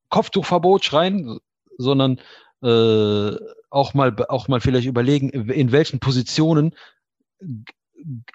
[0.09, 1.39] Kopftuchverbot schreien,
[1.77, 2.19] sondern
[2.65, 3.37] äh,
[3.71, 6.75] auch mal, auch mal vielleicht überlegen, in welchen Positionen,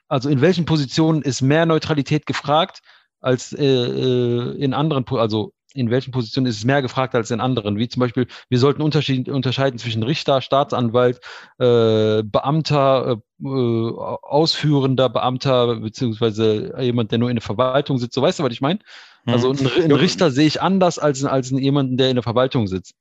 [0.08, 2.82] also in welchen Positionen ist mehr Neutralität gefragt
[3.22, 7.40] als äh, äh in anderen, also in welchen Positionen ist es mehr gefragt als in
[7.40, 7.78] anderen.
[7.78, 11.20] Wie zum Beispiel, wir sollten unterscheiden zwischen Richter, Staatsanwalt,
[11.58, 18.14] äh, Beamter, äh, ausführender Beamter, beziehungsweise jemand, der nur in der Verwaltung sitzt.
[18.14, 18.80] So weißt du, was ich meine?
[19.26, 19.60] Also mhm.
[19.60, 22.96] einen, einen Richter sehe ich anders als, als jemanden, der in der Verwaltung sitzt.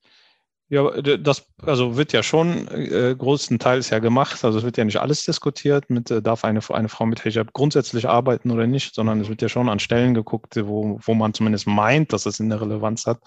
[0.72, 4.42] Ja, das also wird ja schon äh, größtenteils ja gemacht.
[4.42, 7.52] Also es wird ja nicht alles diskutiert mit, äh, darf eine, eine Frau mit Hijab
[7.52, 11.34] grundsätzlich arbeiten oder nicht, sondern es wird ja schon an Stellen geguckt, wo, wo man
[11.34, 13.20] zumindest meint, dass es eine Relevanz hat.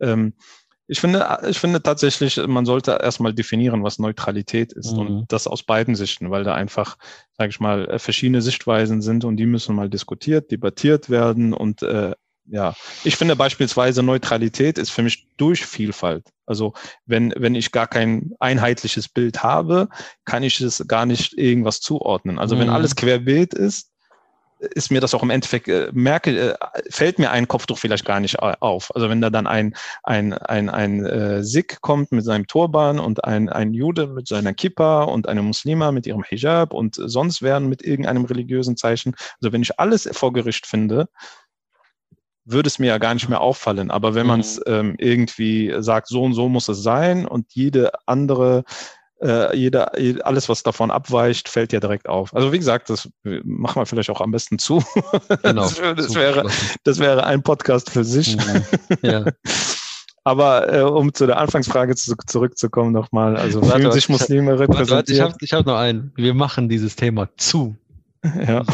[0.00, 0.32] Ähm,
[0.86, 4.98] ich finde, ich finde tatsächlich, man sollte erstmal definieren, was Neutralität ist mhm.
[4.98, 6.96] und das aus beiden Sichten, weil da einfach,
[7.36, 12.12] sage ich mal, verschiedene Sichtweisen sind und die müssen mal diskutiert, debattiert werden und äh,
[12.48, 12.74] ja,
[13.04, 16.30] ich finde beispielsweise Neutralität ist für mich durch Vielfalt.
[16.46, 16.74] Also
[17.04, 19.88] wenn, wenn ich gar kein einheitliches Bild habe,
[20.24, 22.38] kann ich es gar nicht irgendwas zuordnen.
[22.38, 22.60] Also mhm.
[22.60, 23.90] wenn alles querbeet ist,
[24.58, 26.54] ist mir das auch im Endeffekt, äh, merke, äh,
[26.88, 28.94] fällt mir ein Kopftuch vielleicht gar nicht auf.
[28.94, 33.24] Also wenn da dann ein, ein, ein, ein äh, Sikh kommt mit seinem Turban und
[33.24, 37.68] ein, ein Jude mit seiner Kippa und eine Muslima mit ihrem Hijab und sonst werden
[37.68, 39.14] mit irgendeinem religiösen Zeichen.
[39.40, 41.08] Also wenn ich alles vor Gericht finde,
[42.46, 43.90] würde es mir ja gar nicht mehr auffallen.
[43.90, 44.62] Aber wenn man es mhm.
[44.66, 48.64] ähm, irgendwie sagt, so und so muss es sein und jede andere,
[49.20, 49.92] äh, jeder,
[50.24, 52.34] alles, was davon abweicht, fällt ja direkt auf.
[52.34, 54.82] Also wie gesagt, das machen wir vielleicht auch am besten zu.
[55.42, 56.48] Genau, das, das wäre,
[56.84, 58.36] das wäre ein Podcast für sich.
[58.36, 58.64] Mhm.
[59.02, 59.24] Ja.
[60.24, 65.36] Aber äh, um zu der Anfangsfrage zu, zurückzukommen nochmal, also warte, fühlen sich Muslime repräsentiert?
[65.40, 66.12] ich habe hab noch einen.
[66.16, 67.76] Wir machen dieses Thema zu.
[68.46, 68.64] Ja.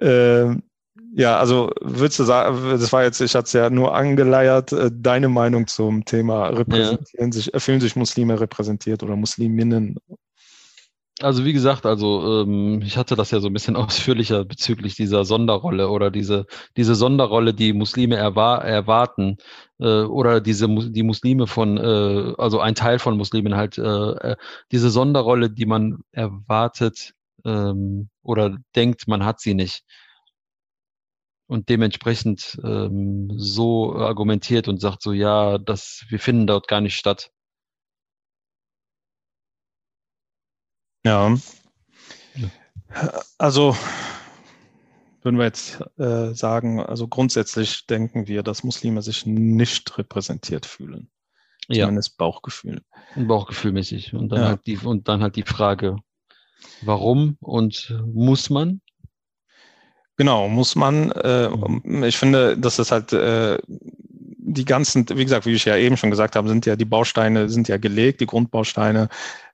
[0.00, 0.62] ähm,
[1.12, 4.90] ja, also würdest du sagen, das war jetzt, ich hatte es ja nur angeleiert, äh,
[4.92, 7.32] deine Meinung zum Thema repräsentieren ja.
[7.32, 9.98] sich, fühlen sich Muslime repräsentiert oder Musliminnen?
[11.22, 15.24] Also wie gesagt, also ähm, ich hatte das ja so ein bisschen ausführlicher bezüglich dieser
[15.24, 16.46] Sonderrolle oder diese
[16.76, 19.36] diese Sonderrolle, die Muslime erwar erwarten
[19.78, 24.36] äh, oder diese die Muslime von äh, also ein Teil von Muslimen halt äh, äh,
[24.72, 27.12] diese Sonderrolle, die man erwartet
[27.44, 29.84] ähm, oder denkt, man hat sie nicht
[31.50, 36.94] und dementsprechend ähm, so argumentiert und sagt so, ja, das, wir finden dort gar nicht
[36.94, 37.32] statt.
[41.04, 41.36] Ja.
[43.36, 43.76] Also
[45.22, 51.10] würden wir jetzt äh, sagen, also grundsätzlich denken wir, dass Muslime sich nicht repräsentiert fühlen.
[51.66, 52.14] Zumindest ja.
[52.18, 52.82] Bauchgefühl.
[53.16, 54.14] Bauchgefühlmäßig.
[54.14, 54.48] Und dann, ja.
[54.50, 55.96] halt die, und dann halt die Frage,
[56.82, 58.82] warum und muss man?
[60.20, 61.12] Genau, muss man.
[61.12, 62.04] Äh, mhm.
[62.04, 66.10] ich finde, dass das halt äh, die ganzen, wie gesagt, wie ich ja eben schon
[66.10, 69.08] gesagt habe, sind ja die Bausteine, sind ja gelegt, die Grundbausteine.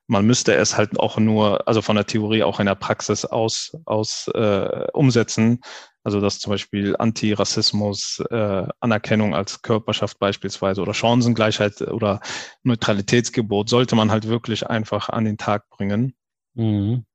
[0.07, 3.77] Man müsste es halt auch nur, also von der Theorie auch in der Praxis aus,
[3.85, 5.61] aus äh, umsetzen.
[6.03, 12.19] Also dass zum Beispiel Antirassismus, äh, Anerkennung als Körperschaft beispielsweise oder Chancengleichheit oder
[12.63, 16.13] Neutralitätsgebot sollte man halt wirklich einfach an den Tag bringen.
[16.55, 17.05] Mhm.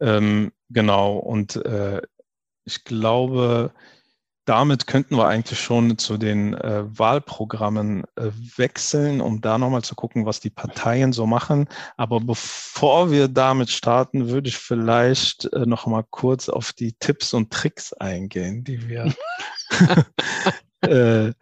[0.00, 2.02] Ähm, genau, und äh,
[2.66, 3.72] ich glaube,
[4.44, 9.94] damit könnten wir eigentlich schon zu den äh, Wahlprogrammen äh, wechseln, um da nochmal zu
[9.94, 11.68] gucken, was die Parteien so machen.
[11.96, 17.52] Aber bevor wir damit starten, würde ich vielleicht äh, nochmal kurz auf die Tipps und
[17.52, 19.12] Tricks eingehen, die wir
[20.82, 21.32] äh,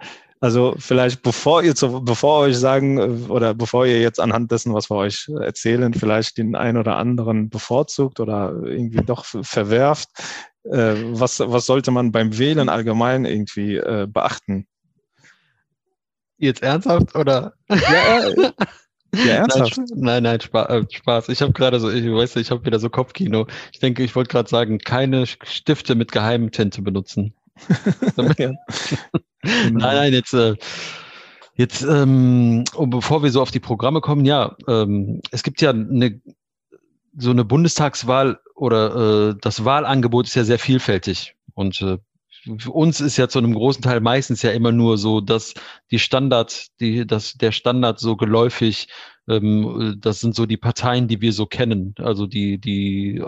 [0.41, 4.75] also vielleicht bevor ihr zu, bevor euch sagen äh, oder bevor ihr jetzt anhand dessen,
[4.75, 10.11] was wir euch erzählen, vielleicht den einen oder anderen bevorzugt oder irgendwie doch verwerft,
[10.65, 14.67] äh, was, was sollte man beim Wählen allgemein irgendwie äh, beachten?
[16.39, 17.55] Jetzt ernsthaft oder?
[17.69, 18.29] Ja,
[19.13, 19.79] ja ernsthaft.
[19.95, 20.69] Nein, nein, Spaß.
[20.69, 21.29] Äh, Spaß.
[21.29, 23.47] Ich habe gerade so, ich weiß, ich habe wieder so Kopfkino.
[23.73, 27.35] Ich denke, ich wollte gerade sagen, keine Stifte mit Geheimtinte benutzen.
[28.17, 28.57] nein,
[29.73, 30.55] nein, jetzt, äh,
[31.55, 36.21] jetzt, ähm, bevor wir so auf die Programme kommen, ja, ähm, es gibt ja eine,
[37.17, 41.99] so eine Bundestagswahl oder äh, das Wahlangebot ist ja sehr vielfältig und äh,
[42.59, 45.55] für uns ist ja zu einem großen Teil meistens ja immer nur so, dass
[45.91, 48.89] die Standard, die, dass der Standard so geläufig,
[49.29, 53.23] ähm, das sind so die Parteien, die wir so kennen, also die, die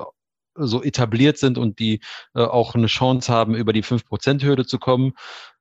[0.59, 2.01] so etabliert sind und die
[2.35, 5.13] äh, auch eine Chance haben, über die 5%-Hürde zu kommen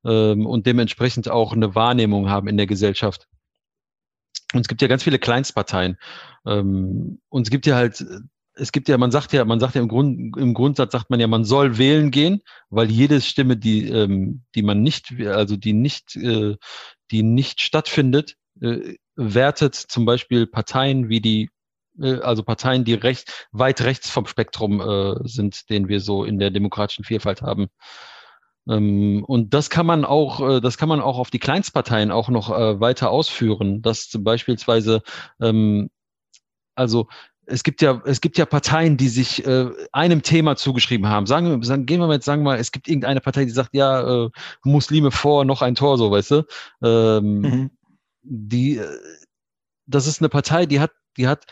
[0.05, 3.27] ähm, und dementsprechend auch eine Wahrnehmung haben in der Gesellschaft.
[4.53, 5.97] Und es gibt ja ganz viele Kleinstparteien.
[6.45, 8.05] Ähm, und es gibt ja halt,
[8.55, 11.19] es gibt ja, man sagt ja, man sagt ja im, Grund, im Grundsatz sagt man
[11.19, 15.73] ja, man soll wählen gehen, weil jede Stimme, die, ähm, die man nicht, also die
[15.73, 16.55] nicht, äh,
[17.11, 21.49] die nicht stattfindet, äh, wertet zum Beispiel Parteien wie die
[21.99, 26.39] äh, also Parteien, die recht, weit rechts vom Spektrum äh, sind, den wir so in
[26.39, 27.67] der demokratischen Vielfalt haben.
[28.67, 32.29] Ähm, und das kann man auch, äh, das kann man auch auf die Kleinstparteien auch
[32.29, 35.01] noch äh, weiter ausführen, dass beispielsweise,
[35.39, 35.89] ähm,
[36.75, 37.07] also
[37.47, 41.25] es gibt ja, es gibt ja Parteien, die sich äh, einem Thema zugeschrieben haben.
[41.25, 43.51] Sagen wir, sagen, gehen wir mal jetzt, sagen wir mal, es gibt irgendeine Partei, die
[43.51, 44.29] sagt, ja, äh,
[44.63, 46.43] Muslime vor, noch ein Tor, so, weißt du?
[46.83, 47.71] Ähm, mhm.
[48.23, 48.97] Die, äh,
[49.85, 51.45] das ist eine Partei, die hat, die hat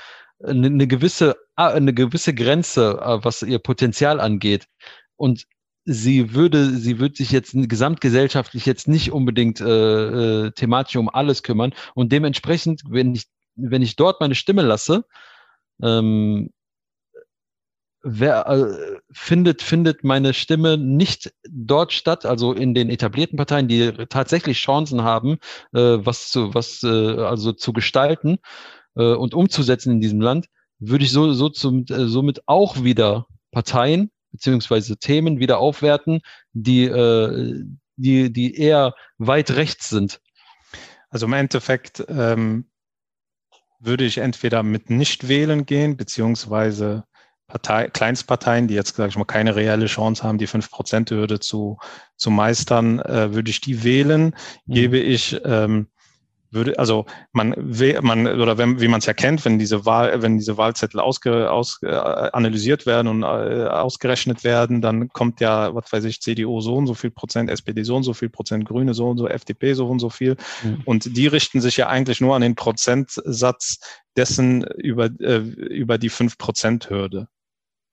[0.43, 4.67] eine, eine gewisse, eine gewisse Grenze, äh, was ihr Potenzial angeht.
[5.15, 5.45] Und
[5.85, 11.43] sie würde, sie würde sich jetzt gesamtgesellschaftlich jetzt nicht unbedingt äh, äh, thematisch um alles
[11.43, 11.73] kümmern.
[11.93, 13.25] Und dementsprechend, wenn ich,
[13.55, 15.05] wenn ich dort meine Stimme lasse,
[15.84, 16.49] ähm,
[18.03, 23.91] wer, äh, findet, findet meine Stimme nicht dort statt, also in den etablierten Parteien, die
[24.09, 25.38] tatsächlich Chancen haben,
[25.73, 28.38] äh, was zu, was, äh, also zu gestalten
[28.95, 30.47] äh, und umzusetzen in diesem Land,
[30.79, 36.21] würde ich so, so zum, äh, somit auch wieder Parteien beziehungsweise Themen wieder aufwerten,
[36.53, 37.63] die, äh,
[37.95, 40.19] die, die eher weit rechts sind.
[41.09, 42.65] Also im Endeffekt ähm,
[43.86, 47.03] würde ich entweder mit Nicht-Wählen gehen, beziehungsweise
[47.47, 51.77] Partei, Kleinstparteien, die jetzt, sage ich mal, keine reelle Chance haben, die 5%-Hürde zu,
[52.15, 54.36] zu meistern, äh, würde ich die wählen.
[54.65, 54.73] Mhm.
[54.73, 55.88] Gebe ich ähm,
[56.54, 57.56] würde, also man,
[58.01, 61.51] man oder wenn, wie man es ja kennt, wenn diese Wahl, wenn diese Wahlzettel ausge,
[61.51, 63.26] aus, äh, analysiert werden und äh,
[63.68, 67.84] ausgerechnet werden, dann kommt ja, was weiß ich, CDU so und so viel Prozent, SPD
[67.84, 70.38] so und so viel Prozent, Grüne so und so, FDP so und so viel.
[70.64, 70.82] Mhm.
[70.86, 73.80] Und die richten sich ja eigentlich nur an den Prozentsatz
[74.16, 77.28] dessen über, äh, über die 5-Prozent-Hürde.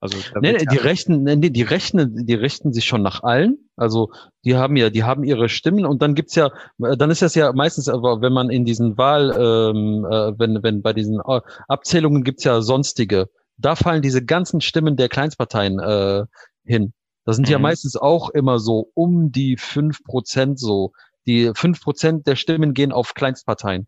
[0.01, 3.69] Also nee, die rechten, nee, die rechnen, die richten sich schon nach allen.
[3.75, 4.11] Also
[4.43, 6.49] die haben ja, die haben ihre Stimmen und dann gibt's ja,
[6.79, 10.81] dann ist das ja meistens, aber wenn man in diesen Wahl, ähm, äh, wenn wenn
[10.81, 16.25] bei diesen äh, Abzählungen gibt's ja sonstige, da fallen diese ganzen Stimmen der Kleinstparteien äh,
[16.65, 16.93] hin.
[17.23, 17.51] Das sind mhm.
[17.51, 20.93] ja meistens auch immer so um die fünf Prozent so.
[21.27, 23.87] Die fünf Prozent der Stimmen gehen auf Kleinstparteien.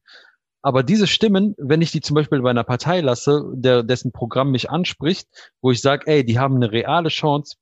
[0.63, 4.51] Aber diese Stimmen, wenn ich die zum Beispiel bei einer Partei lasse, der, dessen Programm
[4.51, 5.27] mich anspricht,
[5.61, 7.57] wo ich sage, ey, die haben eine reale Chance,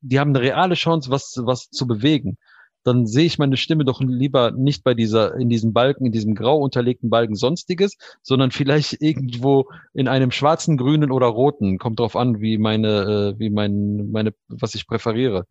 [0.00, 2.38] die haben eine reale Chance, was, was zu bewegen,
[2.84, 6.34] dann sehe ich meine Stimme doch lieber nicht bei dieser, in diesem Balken, in diesem
[6.34, 11.78] grau unterlegten Balken sonstiges, sondern vielleicht irgendwo in einem schwarzen, grünen oder roten.
[11.78, 15.46] Kommt drauf an, wie meine, äh, wie mein, meine, was ich präferiere.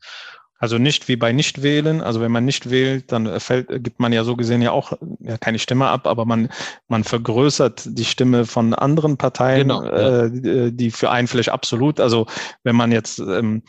[0.62, 2.02] Also nicht wie bei Nichtwählen.
[2.02, 5.40] Also wenn man nicht wählt, dann fällt, gibt man ja so gesehen ja auch ja,
[5.40, 6.50] keine Stimme ab, aber man,
[6.88, 10.26] man vergrößert die Stimme von anderen Parteien, genau, ja.
[10.26, 12.00] äh, die für einen vielleicht absolut.
[12.00, 12.28] Also
[12.64, 13.64] wenn man jetzt ähm,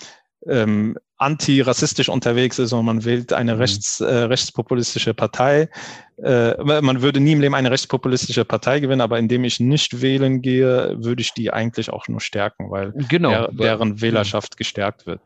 [0.47, 3.61] ähm, antirassistisch unterwegs ist und man wählt eine mhm.
[3.61, 5.69] rechts, äh, rechtspopulistische Partei.
[6.23, 10.43] Äh, man würde nie im Leben eine rechtspopulistische Partei gewinnen, aber indem ich nicht wählen
[10.43, 15.21] gehe, würde ich die eigentlich auch nur stärken, weil genau, der, deren Wählerschaft gestärkt wird.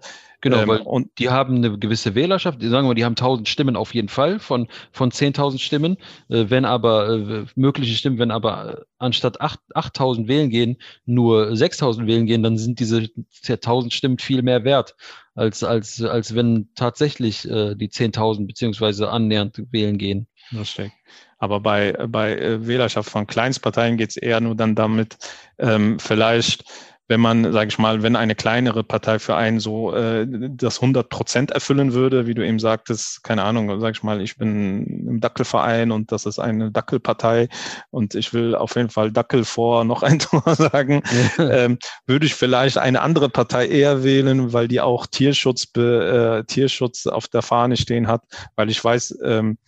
[0.46, 3.48] Genau, ähm, weil und die haben eine gewisse Wählerschaft, die sagen wir, die haben 1000
[3.48, 5.96] Stimmen auf jeden Fall von, von 10.000 Stimmen.
[6.28, 11.56] Äh, wenn aber äh, mögliche Stimmen, wenn aber äh, anstatt 8, 8000 wählen gehen, nur
[11.56, 13.08] 6000 wählen gehen, dann sind diese
[13.48, 14.94] 1000 Stimmen viel mehr wert,
[15.34, 20.28] als, als, als wenn tatsächlich äh, die 10.000 beziehungsweise annähernd wählen gehen.
[20.52, 20.92] Lustig.
[21.38, 25.18] Aber bei, bei äh, Wählerschaft von Kleinstparteien geht es eher nur dann damit,
[25.58, 26.64] ähm, vielleicht
[27.08, 31.08] wenn man, sage ich mal, wenn eine kleinere Partei für einen so äh, das 100
[31.08, 35.20] Prozent erfüllen würde, wie du eben sagtest, keine Ahnung, sage ich mal, ich bin im
[35.20, 37.48] Dackelverein und das ist eine Dackelpartei
[37.90, 41.02] und ich will auf jeden Fall Dackel vor noch ein Tor sagen,
[41.38, 47.06] ähm, würde ich vielleicht eine andere Partei eher wählen, weil die auch Tierschutz, äh, Tierschutz
[47.06, 48.22] auf der Fahne stehen hat,
[48.56, 49.58] weil ich weiß, ähm,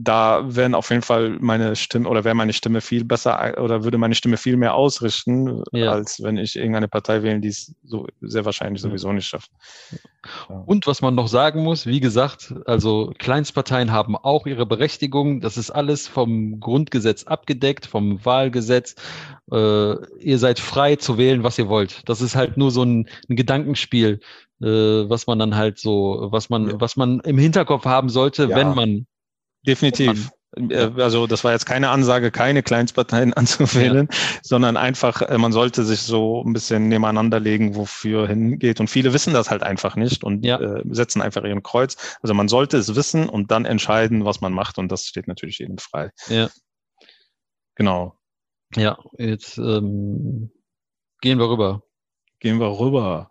[0.00, 3.98] da wären auf jeden Fall meine Stimme oder wäre meine Stimme viel besser oder würde
[3.98, 5.90] meine Stimme viel mehr ausrichten, ja.
[5.90, 9.50] als wenn ich irgendeine Partei wählen, die es so sehr wahrscheinlich sowieso nicht schafft.
[10.48, 10.54] Ja.
[10.66, 15.40] Und was man noch sagen muss, wie gesagt, also Kleinstparteien haben auch ihre Berechtigung.
[15.40, 18.94] Das ist alles vom Grundgesetz abgedeckt, vom Wahlgesetz.
[19.50, 22.08] Äh, ihr seid frei zu wählen, was ihr wollt.
[22.08, 24.20] Das ist halt nur so ein, ein Gedankenspiel,
[24.60, 26.80] äh, was man dann halt so, was man, ja.
[26.80, 29.06] was man im Hinterkopf haben sollte, wenn man
[29.68, 30.30] Definitiv.
[30.56, 34.18] Äh, also das war jetzt keine Ansage, keine Kleinstparteien anzuwählen, ja.
[34.42, 38.80] sondern einfach, äh, man sollte sich so ein bisschen nebeneinander legen, wofür hingeht.
[38.80, 40.58] Und viele wissen das halt einfach nicht und ja.
[40.58, 42.16] äh, setzen einfach ihren Kreuz.
[42.22, 44.78] Also man sollte es wissen und dann entscheiden, was man macht.
[44.78, 46.10] Und das steht natürlich jedem frei.
[46.28, 46.48] Ja.
[47.74, 48.14] Genau.
[48.74, 50.50] Ja, jetzt ähm,
[51.20, 51.82] gehen wir rüber.
[52.40, 53.30] Gehen wir rüber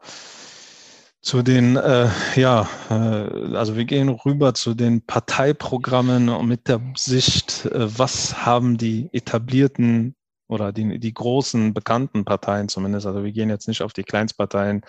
[1.27, 2.07] zu den, äh,
[2.37, 8.45] ja, äh, also wir gehen rüber zu den Parteiprogrammen und mit der Sicht, äh, was
[8.45, 10.15] haben die etablierten
[10.47, 14.83] oder die, die großen bekannten Parteien zumindest, also wir gehen jetzt nicht auf die Kleinstparteien,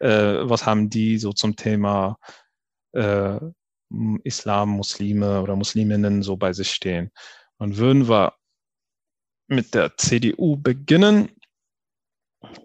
[0.00, 0.08] äh,
[0.42, 2.18] was haben die so zum Thema
[2.90, 3.38] äh,
[4.24, 7.12] Islam, Muslime oder Musliminnen so bei sich stehen.
[7.58, 8.32] Und würden wir
[9.46, 11.28] mit der CDU beginnen,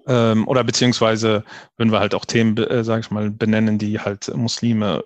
[0.08, 1.44] ähm, oder beziehungsweise
[1.78, 5.04] würden wir halt auch Themen, äh, sage ich mal, benennen, die halt Muslime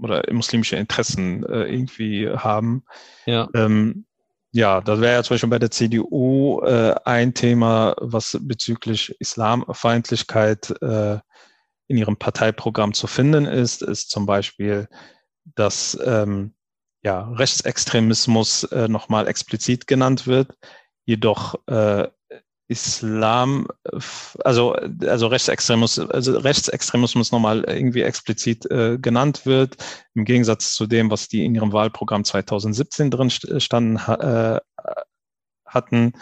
[0.00, 2.84] oder muslimische Interessen äh, irgendwie haben.
[3.26, 3.48] Ja.
[3.54, 4.06] Ähm,
[4.52, 10.74] ja, das wäre ja zum Beispiel bei der CDU äh, ein Thema, was bezüglich Islamfeindlichkeit
[10.82, 11.18] äh,
[11.88, 14.88] in ihrem Parteiprogramm zu finden ist, ist zum Beispiel,
[15.54, 16.54] dass ähm,
[17.02, 20.52] ja, Rechtsextremismus äh, nochmal explizit genannt wird,
[21.04, 22.08] jedoch äh,
[22.68, 23.66] Islam,
[24.44, 29.76] also, also Rechtsextremismus, also Rechtsextremismus nochmal irgendwie explizit äh, genannt wird,
[30.14, 34.60] im Gegensatz zu dem, was die in ihrem Wahlprogramm 2017 drin standen äh,
[35.66, 36.12] hatten.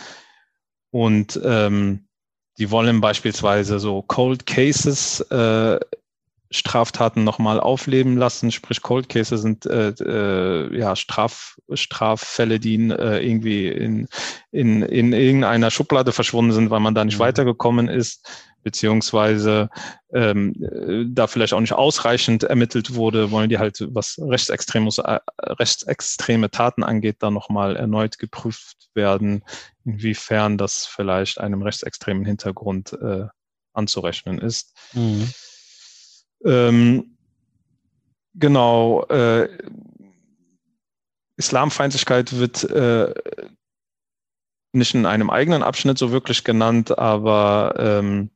[0.90, 2.08] Und ähm,
[2.58, 5.78] die wollen beispielsweise so Cold Cases äh,
[6.52, 13.24] Straftaten nochmal aufleben lassen, sprich Cold Cases sind äh, äh, ja Straf, Straffälle, die äh,
[13.24, 14.08] irgendwie in,
[14.50, 17.22] in, in irgendeiner Schublade verschwunden sind, weil man da nicht mhm.
[17.22, 18.28] weitergekommen ist,
[18.64, 19.70] beziehungsweise
[20.12, 20.54] ähm,
[21.14, 26.82] da vielleicht auch nicht ausreichend ermittelt wurde, wollen die halt, was Rechtsextremus, äh, rechtsextreme Taten
[26.82, 29.44] angeht, da nochmal erneut geprüft werden,
[29.84, 33.26] inwiefern das vielleicht einem rechtsextremen Hintergrund äh,
[33.72, 34.74] anzurechnen ist.
[34.94, 35.32] Mhm.
[36.44, 37.16] Ähm,
[38.34, 39.48] genau, äh,
[41.36, 43.14] Islamfeindlichkeit wird äh,
[44.72, 48.30] nicht in einem eigenen Abschnitt so wirklich genannt, aber ähm,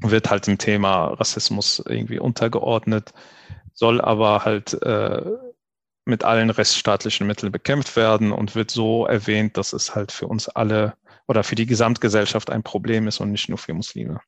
[0.00, 3.12] wird halt im Thema Rassismus irgendwie untergeordnet,
[3.72, 5.22] soll aber halt äh,
[6.04, 10.48] mit allen rechtsstaatlichen Mitteln bekämpft werden und wird so erwähnt, dass es halt für uns
[10.48, 10.94] alle
[11.26, 14.20] oder für die Gesamtgesellschaft ein Problem ist und nicht nur für Muslime.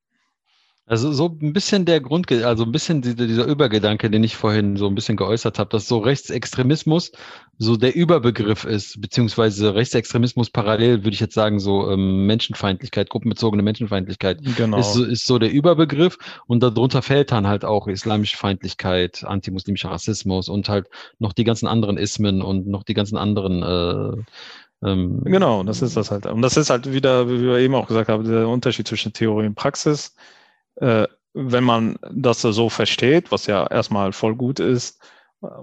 [0.88, 4.86] Also so ein bisschen der Grund, also ein bisschen dieser, Übergedanke, den ich vorhin so
[4.86, 7.12] ein bisschen geäußert habe, dass so Rechtsextremismus
[7.58, 13.62] so der Überbegriff ist, beziehungsweise Rechtsextremismus parallel, würde ich jetzt sagen, so ähm, Menschenfeindlichkeit, gruppenbezogene
[13.62, 14.78] Menschenfeindlichkeit genau.
[14.78, 16.16] ist, so, ist so der Überbegriff
[16.46, 21.66] und darunter fällt dann halt auch islamische Feindlichkeit, antimuslimischer Rassismus und halt noch die ganzen
[21.66, 24.22] anderen Ismen und noch die ganzen anderen äh,
[24.88, 26.24] ähm, Genau, das ist das halt.
[26.24, 29.46] Und das ist halt wieder, wie wir eben auch gesagt haben, der Unterschied zwischen Theorie
[29.46, 30.14] und Praxis
[30.80, 35.00] äh, wenn man das so versteht, was ja erstmal voll gut ist,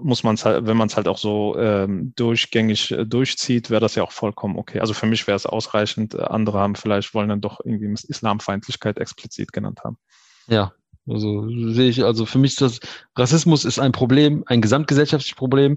[0.00, 3.80] muss man es halt, wenn man es halt auch so ähm, durchgängig äh, durchzieht, wäre
[3.80, 4.80] das ja auch vollkommen okay.
[4.80, 6.18] Also für mich wäre es ausreichend.
[6.18, 9.98] Andere haben vielleicht wollen dann doch irgendwie Islamfeindlichkeit explizit genannt haben.
[10.46, 10.72] Ja,
[11.06, 12.80] also sehe ich, also für mich ist das
[13.16, 15.76] Rassismus ist ein Problem, ein gesamtgesellschaftliches Problem.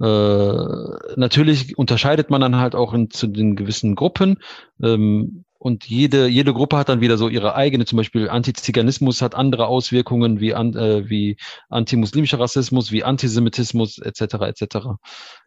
[0.00, 4.38] Äh, natürlich unterscheidet man dann halt auch in, zu den gewissen Gruppen.
[4.82, 9.34] Ähm, und jede, jede Gruppe hat dann wieder so ihre eigene, zum Beispiel Antiziganismus hat
[9.34, 11.36] andere Auswirkungen wie, an, äh, wie
[11.68, 14.20] antimuslimischer Rassismus, wie Antisemitismus etc.
[14.20, 14.76] etc.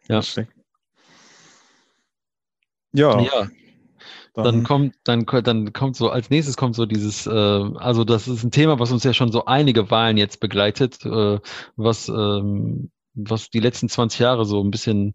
[0.08, 0.22] Ja.
[2.92, 3.20] Ja.
[3.20, 3.48] ja.
[4.34, 8.28] Dann, dann, kommt, dann, dann kommt so, als nächstes kommt so dieses, äh, also das
[8.28, 11.40] ist ein Thema, was uns ja schon so einige Wahlen jetzt begleitet, äh,
[11.76, 15.14] was, ähm, was die letzten 20 Jahre so ein bisschen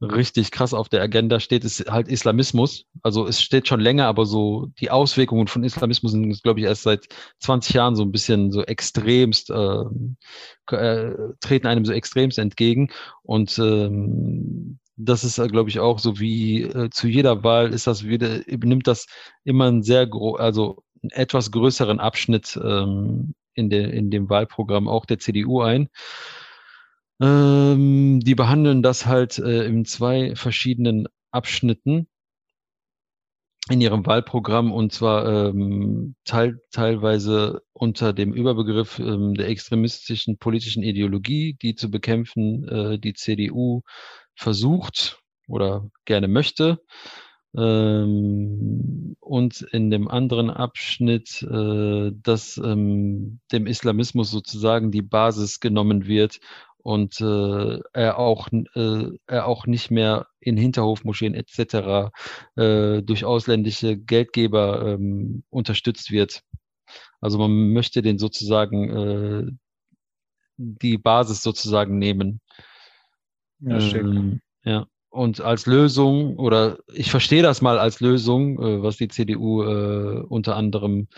[0.00, 2.86] richtig krass auf der Agenda steht, ist halt Islamismus.
[3.02, 6.82] Also es steht schon länger, aber so die Auswirkungen von Islamismus sind, glaube ich, erst
[6.84, 7.08] seit
[7.40, 9.84] 20 Jahren so ein bisschen so extremst, äh,
[10.70, 12.90] äh, treten einem so extremst entgegen.
[13.22, 18.04] Und ähm, das ist, glaube ich, auch so wie äh, zu jeder Wahl ist das
[18.04, 19.06] wieder, nimmt das
[19.44, 24.88] immer einen sehr gro also einen etwas größeren Abschnitt ähm, in, der, in dem Wahlprogramm
[24.88, 25.88] auch der CDU ein.
[27.20, 32.08] Ähm, die behandeln das halt äh, in zwei verschiedenen Abschnitten
[33.70, 40.82] in ihrem Wahlprogramm und zwar ähm, teil, teilweise unter dem Überbegriff ähm, der extremistischen politischen
[40.82, 43.82] Ideologie, die zu bekämpfen äh, die CDU
[44.34, 46.80] versucht oder gerne möchte.
[47.56, 56.06] Ähm, und in dem anderen Abschnitt, äh, dass ähm, dem Islamismus sozusagen die Basis genommen
[56.06, 56.40] wird,
[56.82, 62.10] und äh, er auch äh, er auch nicht mehr in Hinterhofmoscheen etc.
[62.56, 66.42] Äh, durch ausländische Geldgeber ähm, unterstützt wird.
[67.20, 69.52] Also man möchte den sozusagen äh,
[70.56, 72.40] die Basis sozusagen nehmen.
[73.60, 74.86] Ja, ähm, ja.
[75.10, 80.20] Und als Lösung, oder ich verstehe das mal als Lösung, äh, was die CDU äh,
[80.28, 81.08] unter anderem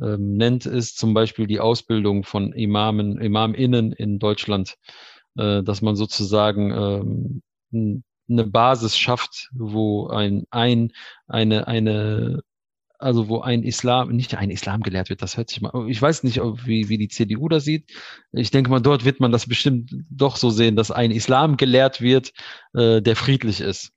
[0.00, 4.76] ähm, nennt, ist zum Beispiel die Ausbildung von Imamen, ImamInnen in Deutschland
[5.36, 7.42] äh, dass man sozusagen
[7.72, 10.92] ähm, eine Basis schafft, wo ein, ein
[11.26, 12.42] eine, eine
[12.98, 16.22] also wo ein Islam, nicht ein Islam gelehrt wird, das hört sich mal, ich weiß
[16.22, 17.90] nicht, wie, wie die CDU das sieht.
[18.32, 22.00] Ich denke mal, dort wird man das bestimmt doch so sehen, dass ein Islam gelehrt
[22.00, 22.32] wird,
[22.72, 23.92] äh, der friedlich ist.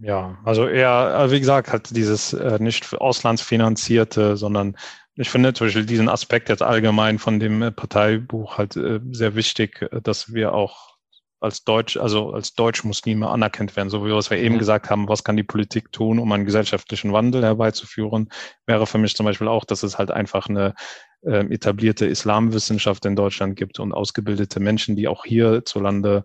[0.00, 4.76] Ja, also eher, äh, wie gesagt, halt dieses äh, nicht auslandsfinanzierte, sondern
[5.14, 9.34] ich finde zum Beispiel diesen Aspekt jetzt allgemein von dem äh, Parteibuch halt äh, sehr
[9.34, 10.96] wichtig, äh, dass wir auch
[11.40, 13.90] als Deutsch, also als Deutsch-Muslime anerkannt werden.
[13.90, 14.58] So wie was wir eben ja.
[14.58, 18.28] gesagt haben, was kann die Politik tun, um einen gesellschaftlichen Wandel herbeizuführen,
[18.66, 20.74] wäre für mich zum Beispiel auch, dass es halt einfach eine
[21.22, 26.24] äh, etablierte Islamwissenschaft in Deutschland gibt und ausgebildete Menschen, die auch hierzulande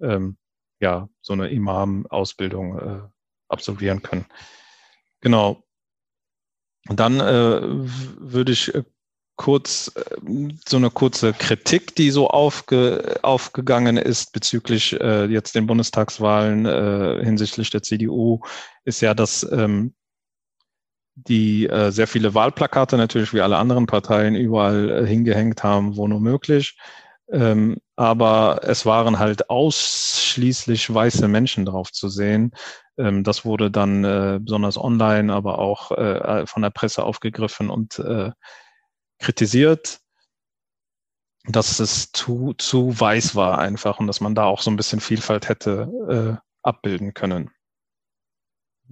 [0.00, 0.36] ähm,
[0.82, 3.00] ja so eine Imam-Ausbildung äh,
[3.48, 4.26] absolvieren können.
[5.20, 5.62] Genau.
[6.88, 8.82] Und dann äh, würde ich äh,
[9.36, 10.02] kurz äh,
[10.66, 17.24] so eine kurze Kritik, die so aufge, aufgegangen ist bezüglich äh, jetzt den Bundestagswahlen äh,
[17.24, 18.40] hinsichtlich der CDU,
[18.84, 19.94] ist ja, dass ähm,
[21.14, 26.08] die äh, sehr viele Wahlplakate natürlich wie alle anderen Parteien überall äh, hingehängt haben, wo
[26.08, 26.76] nur möglich.
[27.32, 32.52] Ähm, aber es waren halt ausschließlich weiße Menschen drauf zu sehen.
[32.98, 37.98] Ähm, das wurde dann äh, besonders online, aber auch äh, von der Presse aufgegriffen und
[37.98, 38.32] äh,
[39.18, 40.00] kritisiert,
[41.44, 45.00] dass es zu, zu weiß war einfach und dass man da auch so ein bisschen
[45.00, 47.50] Vielfalt hätte äh, abbilden können.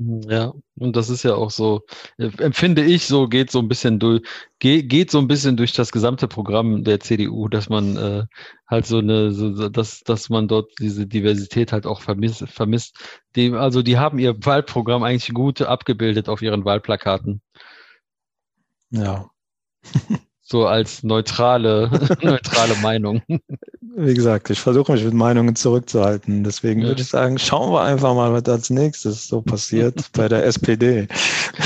[0.02, 1.82] Ja, und das ist ja auch so,
[2.16, 4.22] äh, empfinde ich so, geht so ein bisschen durch,
[4.58, 8.24] geht, geht so ein bisschen durch das gesamte Programm der CDU, dass man äh,
[8.66, 12.96] halt so eine, so, dass, dass man dort diese Diversität halt auch vermisst, vermisst.
[13.36, 17.42] Die, also die haben ihr Wahlprogramm eigentlich gut abgebildet auf ihren Wahlplakaten.
[18.90, 19.30] Ja.
[20.50, 21.90] so als neutrale,
[22.22, 23.22] neutrale Meinung.
[23.96, 26.42] Wie gesagt, ich versuche mich mit Meinungen zurückzuhalten.
[26.42, 26.88] Deswegen ja.
[26.88, 31.06] würde ich sagen, schauen wir einfach mal, was als nächstes so passiert bei der SPD.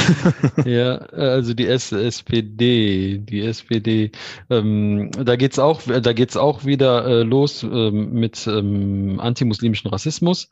[0.66, 4.11] ja, also die SPD, die SPD,
[4.51, 10.51] ähm, da geht's auch, da geht's auch wieder äh, los ähm, mit ähm, antimuslimischen Rassismus.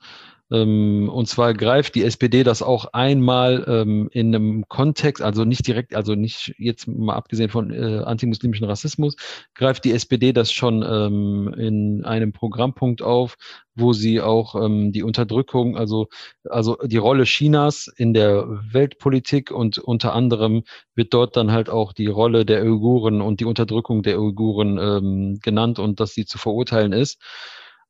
[0.52, 5.66] Ähm, und zwar greift die SPD das auch einmal ähm, in einem Kontext, also nicht
[5.66, 9.16] direkt, also nicht jetzt mal abgesehen von äh, antimuslimischen Rassismus,
[9.54, 13.36] greift die SPD das schon ähm, in einem Programmpunkt auf,
[13.74, 16.08] wo sie auch ähm, die Unterdrückung, also,
[16.44, 21.94] also die Rolle Chinas in der Weltpolitik und unter anderem wird dort dann halt auch
[21.94, 26.36] die Rolle der Uiguren und die Unterdrückung der Uiguren ähm, genannt und dass sie zu
[26.36, 27.18] verurteilen ist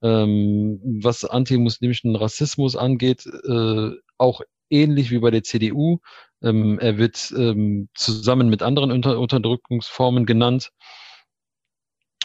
[0.03, 4.41] ähm, was antimuslimischen Rassismus angeht, äh, auch
[4.71, 5.99] ähnlich wie bei der CDU.
[6.43, 10.73] Ähm, er wird ähm, zusammen mit anderen Unter Unterdrückungsformen genannt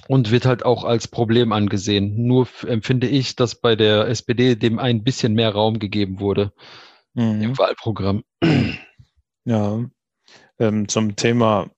[0.08, 2.26] und wird halt auch als Problem angesehen.
[2.26, 6.54] Nur empfinde ich, dass bei der SPD dem ein bisschen mehr Raum gegeben wurde
[7.14, 7.42] mhm.
[7.42, 8.24] im Wahlprogramm.
[9.46, 9.80] Ja,
[10.60, 11.70] ähm, zum Thema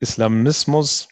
[0.00, 1.08] Islamismus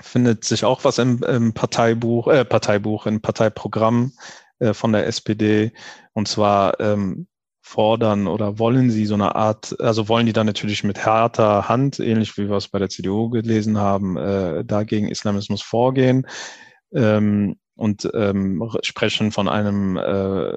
[0.00, 4.12] findet sich auch was im, im Parteibuch, äh, Parteibuch, im Parteiprogramm
[4.58, 5.72] äh, von der SPD.
[6.12, 7.26] Und zwar ähm,
[7.62, 11.98] fordern oder wollen sie so eine Art, also wollen die dann natürlich mit härter Hand,
[11.98, 16.26] ähnlich wie wir es bei der CDU gelesen haben, äh, dagegen Islamismus vorgehen.
[16.94, 20.56] Ähm, und ähm, sprechen von einem äh,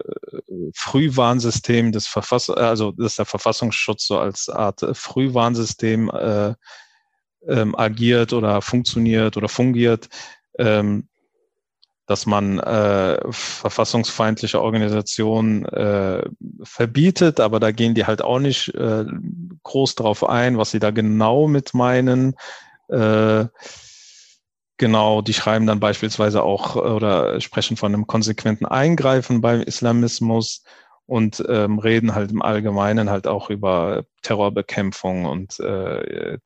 [0.74, 6.54] Frühwarnsystem des Verfass also dass der Verfassungsschutz so als Art Frühwarnsystem äh,
[7.48, 10.10] ähm, agiert oder funktioniert oder fungiert,
[10.58, 11.08] ähm,
[12.10, 16.28] dass man äh, verfassungsfeindliche Organisationen äh,
[16.64, 19.06] verbietet, aber da gehen die halt auch nicht äh,
[19.62, 22.34] groß drauf ein, was sie da genau mit meinen.
[22.88, 23.46] Äh,
[24.78, 30.64] genau, die schreiben dann beispielsweise auch äh, oder sprechen von einem konsequenten Eingreifen beim Islamismus
[31.06, 36.40] und ähm, reden halt im Allgemeinen halt auch über Terrorbekämpfung und äh,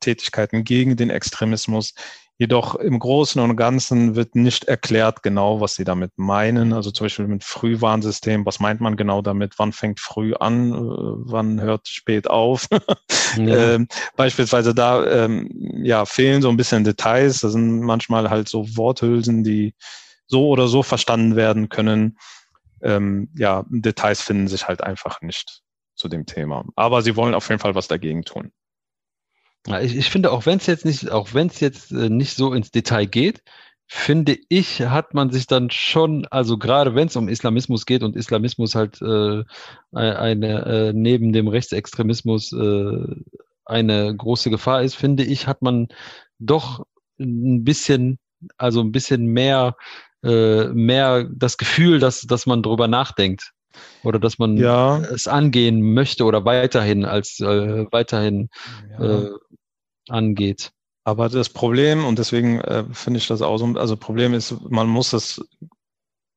[0.00, 1.94] Tätigkeiten gegen den Extremismus.
[2.36, 6.72] Jedoch im Großen und Ganzen wird nicht erklärt genau, was sie damit meinen.
[6.72, 9.54] Also zum Beispiel mit Frühwarnsystem, was meint man genau damit?
[9.58, 10.72] Wann fängt früh an?
[10.72, 12.66] Äh, wann hört spät auf?
[13.36, 13.74] Ja.
[13.74, 15.50] ähm, beispielsweise da ähm,
[15.82, 17.40] ja, fehlen so ein bisschen Details.
[17.40, 19.74] Das sind manchmal halt so Worthülsen, die
[20.28, 22.16] so oder so verstanden werden können.
[22.80, 25.62] Ähm, ja, Details finden sich halt einfach nicht
[25.96, 26.64] zu dem Thema.
[26.76, 28.52] Aber sie wollen auf jeden Fall was dagegen tun.
[29.66, 32.36] Ja, ich, ich finde, auch wenn es jetzt nicht, auch wenn es jetzt äh, nicht
[32.36, 33.42] so ins Detail geht,
[33.86, 38.16] finde ich, hat man sich dann schon, also gerade wenn es um Islamismus geht und
[38.16, 39.44] Islamismus halt äh,
[39.92, 43.06] eine äh, neben dem Rechtsextremismus äh,
[43.64, 45.88] eine große Gefahr ist, finde ich, hat man
[46.38, 46.84] doch
[47.18, 48.18] ein bisschen,
[48.58, 49.76] also ein bisschen mehr,
[50.22, 53.52] äh, mehr das Gefühl, dass, dass man drüber nachdenkt
[54.02, 54.98] Oder dass man Ja.
[55.00, 58.48] es angehen möchte oder weiterhin als äh, weiterhin
[58.98, 59.22] Ja.
[59.24, 59.30] äh,
[60.08, 60.72] angeht.
[61.04, 64.88] Aber das Problem, und deswegen äh, finde ich das auch so, also Problem ist, man
[64.88, 65.44] muss es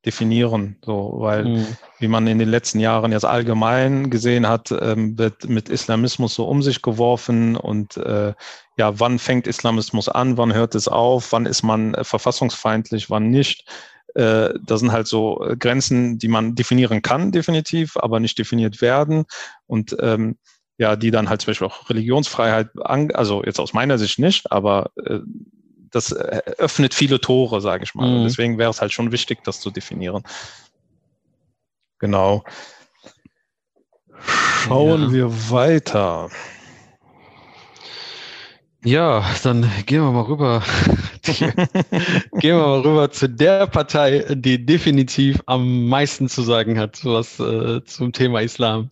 [0.05, 1.67] definieren, so, weil Mhm.
[1.99, 6.47] wie man in den letzten Jahren jetzt allgemein gesehen hat, ähm, wird mit Islamismus so
[6.47, 8.33] um sich geworfen und äh,
[8.77, 13.29] ja, wann fängt Islamismus an, wann hört es auf, wann ist man äh, verfassungsfeindlich, wann
[13.29, 13.65] nicht.
[14.15, 18.81] Äh, das sind halt so äh, Grenzen, die man definieren kann, definitiv, aber nicht definiert
[18.81, 19.25] werden
[19.65, 20.37] und ähm,
[20.77, 24.51] ja, die dann halt zum Beispiel auch Religionsfreiheit, an, also jetzt aus meiner Sicht nicht,
[24.51, 25.19] aber äh,
[25.91, 28.07] das äh, öffnet viele Tore, sage ich mal.
[28.19, 28.23] Mhm.
[28.23, 30.23] Deswegen wäre es halt schon wichtig, das zu definieren.
[31.99, 32.43] Genau.
[34.19, 35.11] Schauen Ja.
[35.11, 36.29] wir weiter.
[38.83, 40.63] Ja, dann gehen wir mal rüber.
[42.39, 47.39] gehen wir mal rüber zu der Partei, die definitiv am meisten zu sagen hat, was
[47.39, 48.89] äh, zum Thema Islam.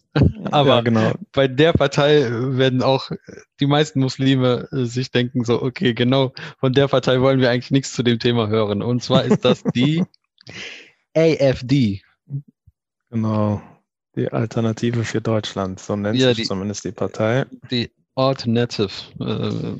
[0.51, 1.11] Aber ja, genau.
[1.33, 3.11] bei der Partei werden auch
[3.59, 7.71] die meisten Muslime äh, sich denken so, okay, genau, von der Partei wollen wir eigentlich
[7.71, 8.81] nichts zu dem Thema hören.
[8.81, 10.03] Und zwar ist das die
[11.15, 12.01] AfD.
[13.09, 13.61] Genau.
[14.15, 17.45] Die Alternative für Deutschland, so nennt Ja, sich die- zumindest die Partei.
[17.69, 18.89] Die Alternative.
[19.19, 19.79] Äh,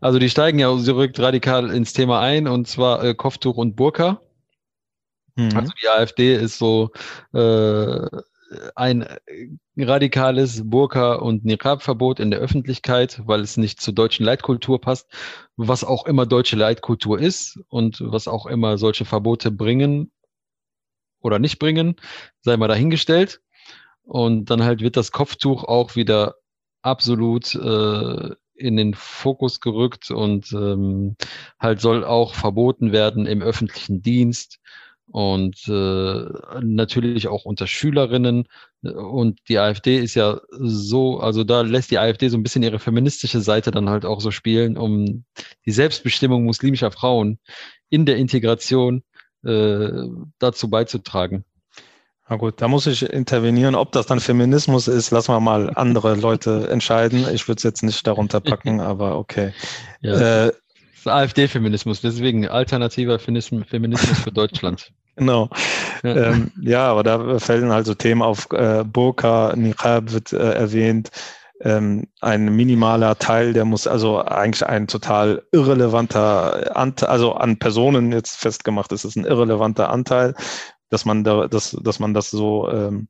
[0.00, 4.20] also die steigen ja direkt radikal ins Thema ein und zwar äh, Kopftuch und Burka.
[5.36, 5.56] Mhm.
[5.56, 6.90] Also die AfD ist so
[7.32, 8.06] äh,
[8.74, 9.16] ein äh,
[9.76, 15.08] radikales Burka- und Niqab-Verbot in der Öffentlichkeit, weil es nicht zur deutschen Leitkultur passt,
[15.56, 20.12] was auch immer deutsche Leitkultur ist und was auch immer solche Verbote bringen
[21.20, 21.96] oder nicht bringen,
[22.42, 23.40] sei mal dahingestellt.
[24.02, 26.34] Und dann halt wird das Kopftuch auch wieder
[26.82, 31.16] absolut äh, in den Fokus gerückt und ähm,
[31.58, 34.60] halt soll auch verboten werden im öffentlichen Dienst
[35.06, 36.24] und äh,
[36.62, 38.48] natürlich auch unter Schülerinnen.
[38.82, 42.78] Und die AfD ist ja so, also da lässt die AfD so ein bisschen ihre
[42.78, 45.24] feministische Seite dann halt auch so spielen, um
[45.66, 47.38] die Selbstbestimmung muslimischer Frauen
[47.90, 49.02] in der Integration
[49.44, 49.90] äh,
[50.38, 51.44] dazu beizutragen.
[52.28, 53.74] Na gut, da muss ich intervenieren.
[53.74, 57.26] Ob das dann Feminismus ist, lassen wir mal andere Leute entscheiden.
[57.32, 59.52] Ich würde es jetzt nicht darunter packen, aber okay.
[60.00, 60.14] Ja.
[60.14, 64.90] Äh, Das ist AfD-Feminismus, deswegen alternativer Feminismus, für Deutschland.
[65.16, 65.48] Genau.
[66.02, 66.16] Ja.
[66.16, 68.50] Ähm, ja, aber da fällen also Themen auf.
[68.50, 71.12] Äh, Burka, Niqab wird äh, erwähnt.
[71.60, 78.10] Ähm, ein minimaler Teil, der muss also eigentlich ein total irrelevanter Anteil, also an Personen
[78.10, 80.34] jetzt festgemacht ist, ist ein irrelevanter Anteil,
[80.94, 83.08] dass man da, dass, dass man das so, ähm,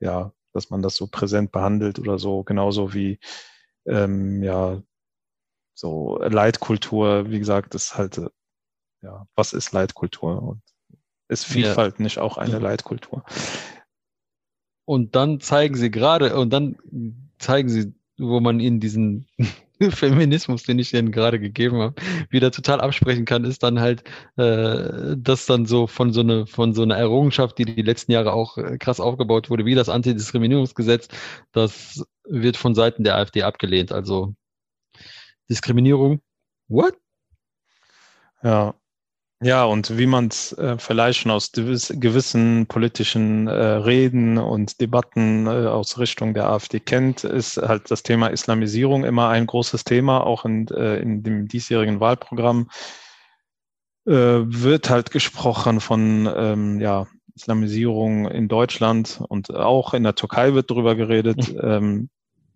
[0.00, 3.20] ja, dass man das so präsent behandelt oder so, genauso wie
[3.86, 4.82] ähm, ja,
[5.74, 8.28] so Leitkultur, wie gesagt, ist halt, äh,
[9.02, 10.42] ja, was ist Leitkultur?
[10.42, 10.62] Und
[11.28, 11.52] ist Ja.
[11.52, 12.58] Vielfalt nicht auch eine Ja.
[12.58, 13.24] Leitkultur?
[14.84, 16.76] Und dann zeigen sie gerade, und dann
[17.38, 19.28] zeigen sie, wo man ihnen diesen
[19.90, 21.94] Feminismus, den ich ihnen gerade gegeben habe,
[22.30, 24.04] wieder total absprechen kann, ist dann halt,
[24.36, 28.32] äh, das dann so von so einer von so einer Errungenschaft, die die letzten Jahre
[28.32, 31.08] auch äh, krass aufgebaut wurde, wie das Antidiskriminierungsgesetz,
[31.52, 33.92] das wird von Seiten der AfD abgelehnt.
[33.92, 34.34] Also
[35.48, 36.20] Diskriminierung,
[36.68, 36.94] what?
[38.42, 38.74] Ja.
[39.44, 44.80] Ja, und wie man es äh, vielleicht schon aus gewiss, gewissen politischen äh, Reden und
[44.80, 49.82] Debatten äh, aus Richtung der AfD kennt, ist halt das Thema Islamisierung immer ein großes
[49.82, 52.70] Thema, auch in, äh, in dem diesjährigen Wahlprogramm
[54.06, 60.54] äh, wird halt gesprochen von ähm, ja, Islamisierung in Deutschland und auch in der Türkei
[60.54, 61.52] wird darüber geredet.
[61.60, 62.10] ähm,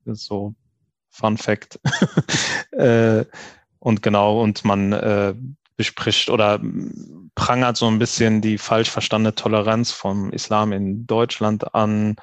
[0.04, 0.54] so
[1.10, 1.80] Fun Fact.
[2.70, 3.24] äh,
[3.80, 5.46] und genau, und man
[5.76, 6.60] bespricht oder
[7.34, 12.16] prangert so ein bisschen die falsch verstandene Toleranz vom Islam in Deutschland an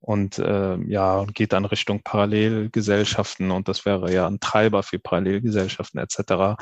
[0.00, 6.00] und äh, ja, geht dann Richtung Parallelgesellschaften und das wäre ja ein Treiber für Parallelgesellschaften
[6.00, 6.60] etc.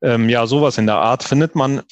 [0.00, 1.82] Ähm, ja, sowas in der Art findet man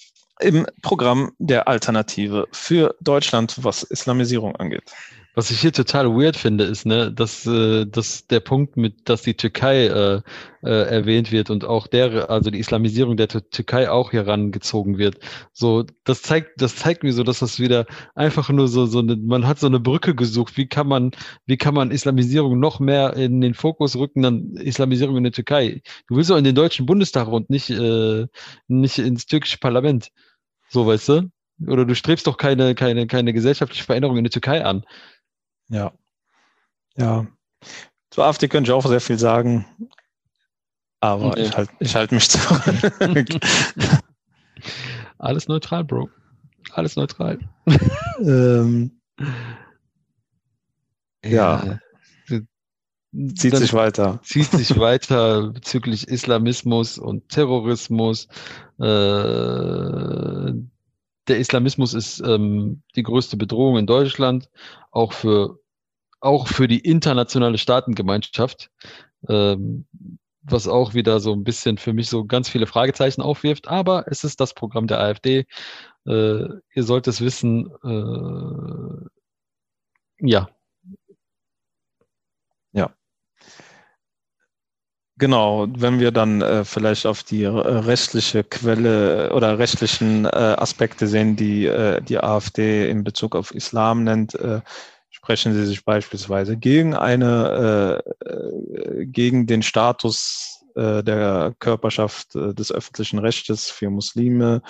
[0.40, 4.92] im Programm der Alternative für Deutschland, was Islamisierung angeht.
[5.38, 9.20] Was ich hier total weird finde, ist, ne, dass, äh, dass der Punkt mit, dass
[9.20, 10.22] die Türkei äh,
[10.62, 14.96] äh, erwähnt wird und auch der, also die Islamisierung der Tür- Türkei auch hier rangezogen
[14.96, 15.18] wird.
[15.52, 17.84] So, das zeigt, das zeigt mir so, dass das wieder
[18.14, 20.56] einfach nur so, so eine, man hat so eine Brücke gesucht.
[20.56, 21.10] Wie kann man,
[21.44, 25.82] wie kann man Islamisierung noch mehr in den Fokus rücken, dann Islamisierung in der Türkei?
[26.08, 28.26] Du willst doch in den Deutschen Bundestag und nicht, äh,
[28.68, 30.08] nicht ins türkische Parlament.
[30.70, 31.30] So, weißt du?
[31.66, 34.84] Oder du strebst doch keine, keine, keine gesellschaftliche Veränderung in der Türkei an.
[35.68, 35.92] Ja.
[36.96, 37.26] Ja.
[38.10, 39.66] Zur AfD könnte ich auch sehr viel sagen,
[41.00, 41.42] aber Okay.
[41.42, 43.28] ich halte ich halt mich zurück.
[45.18, 46.08] Alles neutral, Bro.
[46.72, 47.38] Alles neutral.
[48.20, 49.00] ähm,
[51.24, 51.64] ja.
[51.64, 51.78] ja.
[53.34, 54.20] Zieht sich weiter.
[54.22, 58.28] Zieht sich weiter bezüglich Islamismus und Terrorismus.
[58.78, 60.52] Äh,
[61.28, 64.48] der Islamismus ist ähm, die größte Bedrohung in Deutschland,
[64.90, 65.60] auch für,
[66.20, 68.70] auch für die internationale Staatengemeinschaft,
[69.28, 69.86] ähm,
[70.42, 73.68] was auch wieder so ein bisschen für mich so ganz viele Fragezeichen aufwirft.
[73.68, 75.46] Aber es ist das Programm der AfD.
[76.06, 77.70] Äh, ihr sollt es wissen.
[77.82, 79.06] Äh,
[80.20, 80.48] ja.
[82.72, 82.94] Ja.
[85.18, 91.36] Genau, wenn wir dann äh, vielleicht auf die rechtliche Quelle oder rechtlichen äh, Aspekte sehen,
[91.36, 94.60] die äh, die AfD in Bezug auf Islam nennt, äh,
[95.08, 103.18] sprechen sie sich beispielsweise gegen eine, äh, äh, gegen den Status der Körperschaft des öffentlichen
[103.18, 104.60] Rechtes für Muslime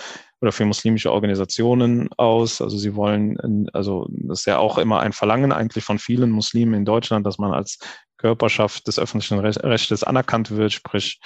[0.40, 2.62] oder für muslimische Organisationen aus.
[2.62, 6.74] Also sie wollen, also das ist ja auch immer ein Verlangen eigentlich von vielen Muslimen
[6.74, 7.80] in Deutschland, dass man als
[8.16, 11.20] Körperschaft des öffentlichen Rechtes anerkannt wird, sprich,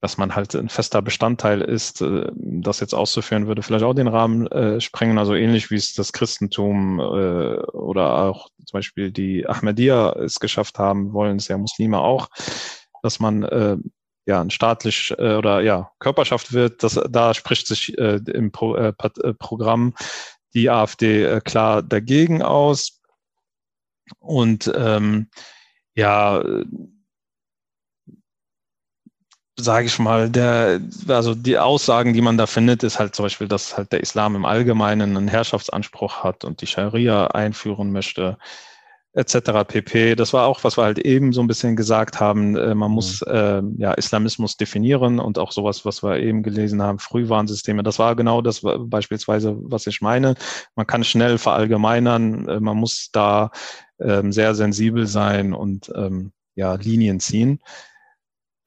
[0.00, 2.00] dass man halt ein fester Bestandteil ist.
[2.00, 5.94] Äh, das jetzt auszuführen, würde vielleicht auch den Rahmen äh, sprengen, also ähnlich wie es
[5.94, 11.58] das Christentum äh, oder auch zum Beispiel die Ahmadiyya es geschafft haben, wollen es ja
[11.58, 12.28] Muslime auch,
[13.02, 13.76] dass man äh,
[14.26, 16.82] ja ein staatlich äh, oder ja Körperschaft wird.
[16.82, 18.92] Das, da spricht sich äh, im Pro, äh,
[19.22, 19.94] äh Programm
[20.54, 23.00] die AfD äh, klar dagegen aus.
[24.18, 25.28] Und ähm,
[26.00, 26.42] ja,
[29.56, 33.48] sage ich mal, der, also die Aussagen, die man da findet, ist halt zum Beispiel,
[33.48, 38.38] dass halt der Islam im Allgemeinen einen Herrschaftsanspruch hat und die Scharia einführen möchte,
[39.12, 39.64] etc.
[39.66, 40.14] pp.
[40.14, 42.56] Das war auch, was wir halt eben so ein bisschen gesagt haben.
[42.56, 46.98] Äh, man muss äh, ja Islamismus definieren und auch sowas, was wir eben gelesen haben,
[46.98, 47.82] Frühwarnsysteme.
[47.82, 50.36] Das war genau das beispielsweise, was ich meine.
[50.76, 52.48] Man kann schnell verallgemeinern.
[52.48, 53.50] Äh, man muss da
[54.00, 57.60] ähm, sehr sensibel sein und ähm, ja, Linien ziehen.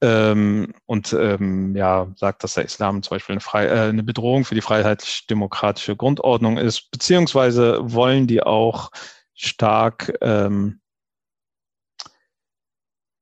[0.00, 4.44] Ähm, und ähm, ja, sagt, dass der Islam zum Beispiel eine, Frei äh, eine Bedrohung
[4.44, 8.90] für die freiheitlich-demokratische Grundordnung ist, beziehungsweise wollen die auch
[9.34, 10.80] stark ähm,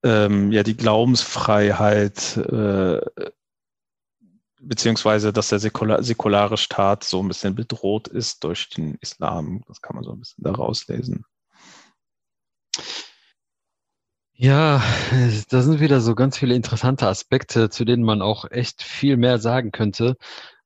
[0.03, 3.01] ähm, ja die Glaubensfreiheit äh,
[4.63, 9.63] beziehungsweise dass der säkular, säkulare Staat so ein bisschen bedroht ist durch den Islam.
[9.67, 11.25] Das kann man so ein bisschen daraus lesen.
[14.35, 14.83] Ja,
[15.51, 19.39] da sind wieder so ganz viele interessante Aspekte, zu denen man auch echt viel mehr
[19.39, 20.17] sagen könnte.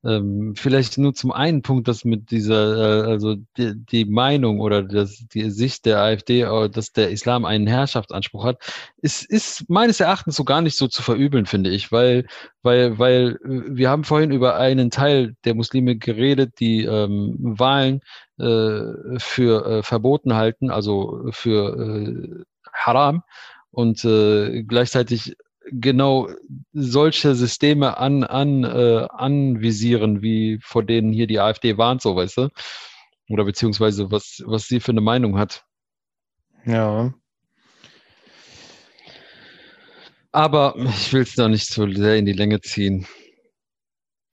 [0.05, 4.83] Ähm, vielleicht nur zum einen Punkt, dass mit dieser, äh, also die, die Meinung oder
[4.85, 8.59] das, die Sicht der AfD, äh, dass der Islam einen Herrschaftsanspruch hat,
[8.99, 12.27] ist, ist meines Erachtens so gar nicht so zu verübeln, finde ich, weil,
[12.63, 18.01] weil, weil äh, wir haben vorhin über einen Teil der Muslime geredet, die ähm, Wahlen
[18.39, 23.23] äh, für äh, verboten halten, also für äh, Haram
[23.77, 25.37] und äh, gleichzeitig
[25.71, 26.31] genau
[26.73, 32.39] solche Systeme an, an, äh, anvisieren, wie vor denen hier die AfD warnt, so weißt
[32.39, 32.49] du?
[33.29, 35.67] Oder beziehungsweise was, was sie für eine Meinung hat.
[36.65, 37.13] Ja.
[40.33, 43.07] Aber ich will es da nicht so sehr in die Länge ziehen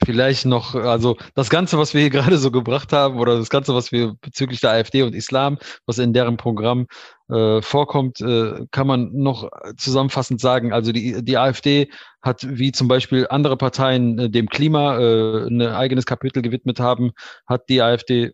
[0.06, 3.74] vielleicht noch, also das Ganze, was wir hier gerade so gebracht haben, oder das Ganze,
[3.74, 6.88] was wir bezüglich der AfD und Islam, was in deren Programm
[7.30, 10.74] äh, vorkommt, äh, kann man noch zusammenfassend sagen.
[10.74, 11.90] Also die, die AfD
[12.22, 17.12] hat, wie zum Beispiel andere Parteien äh, dem Klima äh, ein eigenes Kapitel gewidmet haben,
[17.48, 18.32] hat die AfD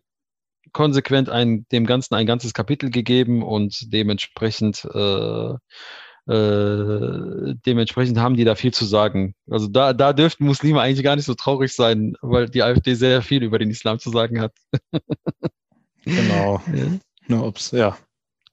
[0.72, 5.54] konsequent ein, dem Ganzen ein ganzes Kapitel gegeben und dementsprechend äh,
[6.26, 9.34] äh, dementsprechend haben die da viel zu sagen.
[9.50, 13.22] Also da, da dürften Muslime eigentlich gar nicht so traurig sein, weil die AfD sehr
[13.22, 14.52] viel über den Islam zu sagen hat.
[16.04, 16.62] genau.
[17.28, 17.42] Ja.
[17.42, 17.96] Ob's, ja.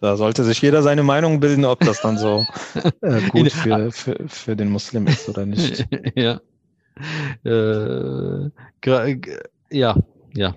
[0.02, 2.46] Da sollte sich jeder seine Meinung bilden, ob das dann so
[3.02, 5.84] äh, gut für, für, für den Muslim ist oder nicht.
[6.16, 6.40] ja.
[7.44, 8.52] Äh,
[9.72, 9.96] ja,
[10.36, 10.56] ja.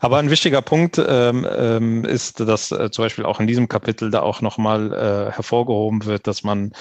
[0.00, 4.10] Aber ein wichtiger Punkt ähm, ähm, ist, dass äh, zum Beispiel auch in diesem Kapitel
[4.10, 6.72] da auch nochmal äh, hervorgehoben wird, dass man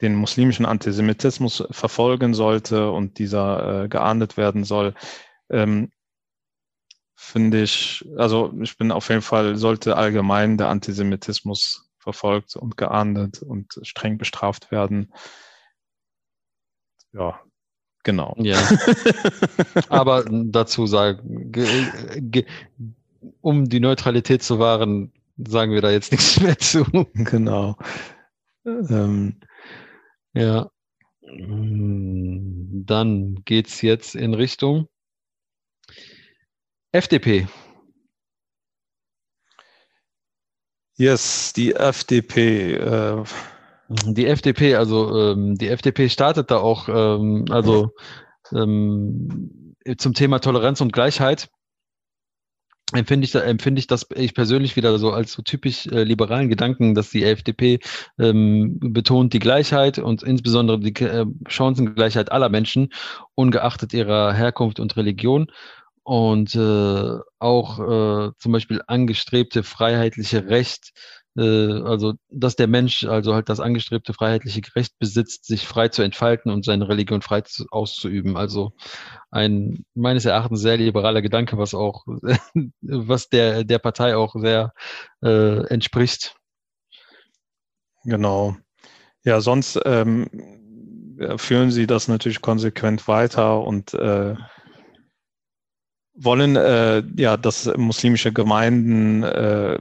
[0.00, 4.94] den muslimischen Antisemitismus verfolgen sollte und dieser äh, geahndet werden soll.
[5.50, 5.90] Ähm,
[7.14, 13.42] Finde ich, also ich bin auf jeden Fall, sollte allgemein der Antisemitismus verfolgt und geahndet
[13.42, 15.12] und streng bestraft werden.
[17.12, 17.40] Ja,
[18.02, 18.34] Genau.
[18.38, 18.58] Ja.
[19.88, 21.52] Aber dazu sagen,
[23.42, 26.84] um die Neutralität zu wahren, sagen wir da jetzt nichts mehr zu.
[27.14, 27.76] Genau.
[28.64, 29.36] Ähm.
[30.32, 30.70] Ja.
[31.22, 34.88] Dann geht's jetzt in Richtung
[36.92, 37.46] FDP.
[40.96, 42.74] Yes, die FDP.
[42.74, 43.24] Äh.
[43.92, 47.90] Die FDP, also ähm, die FDP startet da auch, ähm, also
[48.52, 51.48] ähm, zum Thema Toleranz und Gleichheit
[52.92, 56.94] empfinde ich, empfinde ich das ich persönlich wieder so als so typisch äh, liberalen Gedanken,
[56.94, 57.80] dass die FDP
[58.18, 62.92] ähm, betont die Gleichheit und insbesondere die äh, Chancengleichheit aller Menschen,
[63.34, 65.50] ungeachtet ihrer Herkunft und Religion
[66.02, 70.92] und äh, auch äh, zum Beispiel angestrebte freiheitliche Recht
[71.44, 76.50] also dass der Mensch also halt das angestrebte freiheitliche Recht besitzt, sich frei zu entfalten
[76.50, 78.36] und seine Religion frei zu, auszuüben.
[78.36, 78.72] Also
[79.30, 82.04] ein meines Erachtens sehr liberaler Gedanke, was auch
[82.82, 84.72] was der der Partei auch sehr
[85.22, 86.34] äh, entspricht.
[88.04, 88.56] Genau.
[89.24, 90.28] Ja, sonst ähm,
[91.36, 94.34] führen sie das natürlich konsequent weiter und äh,
[96.14, 99.78] wollen äh, ja, dass muslimische Gemeinden äh,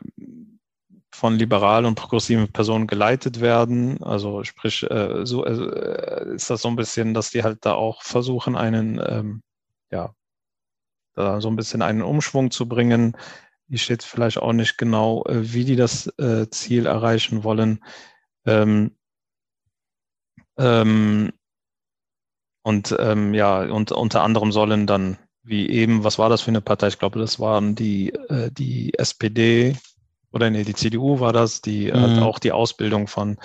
[1.20, 4.02] von liberalen und progressiven Personen geleitet werden.
[4.04, 8.02] Also sprich, äh, so äh, ist das so ein bisschen, dass die halt da auch
[8.04, 9.42] versuchen, einen, ähm,
[9.92, 10.14] ja,
[11.16, 13.18] da so ein bisschen einen Umschwung zu bringen.
[13.68, 17.84] Ich steht vielleicht auch nicht genau, äh, wie die das äh, Ziel erreichen wollen.
[18.46, 18.96] Ähm,
[20.58, 21.34] ähm,
[22.64, 26.62] und ähm, ja, und unter anderem sollen dann, wie eben, was war das für eine
[26.62, 26.88] Partei?
[26.88, 29.76] Ich glaube, das waren die, äh, die SPD,
[30.32, 32.00] oder nee, die CDU war das, die mhm.
[32.00, 33.38] hat auch die Ausbildung von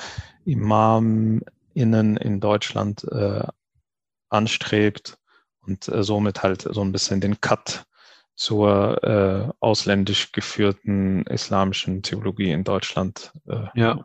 [0.44, 3.46] ImamInnen in Deutschland äh,
[4.28, 5.18] anstrebt
[5.66, 7.86] und äh, somit halt so ein bisschen den Cut
[8.36, 13.32] zur äh, ausländisch geführten islamischen Theologie in Deutschland.
[13.46, 14.04] Äh, ja.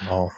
[0.00, 0.32] Genau.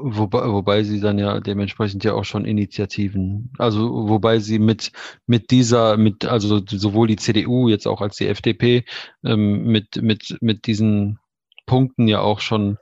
[0.00, 4.92] Wobei, wobei sie dann ja dementsprechend ja auch schon Initiativen, also wobei sie mit
[5.26, 8.84] mit dieser, mit also sowohl die CDU jetzt auch als die FDP
[9.24, 11.18] ähm, mit mit mit diesen
[11.66, 12.78] Punkten ja auch schon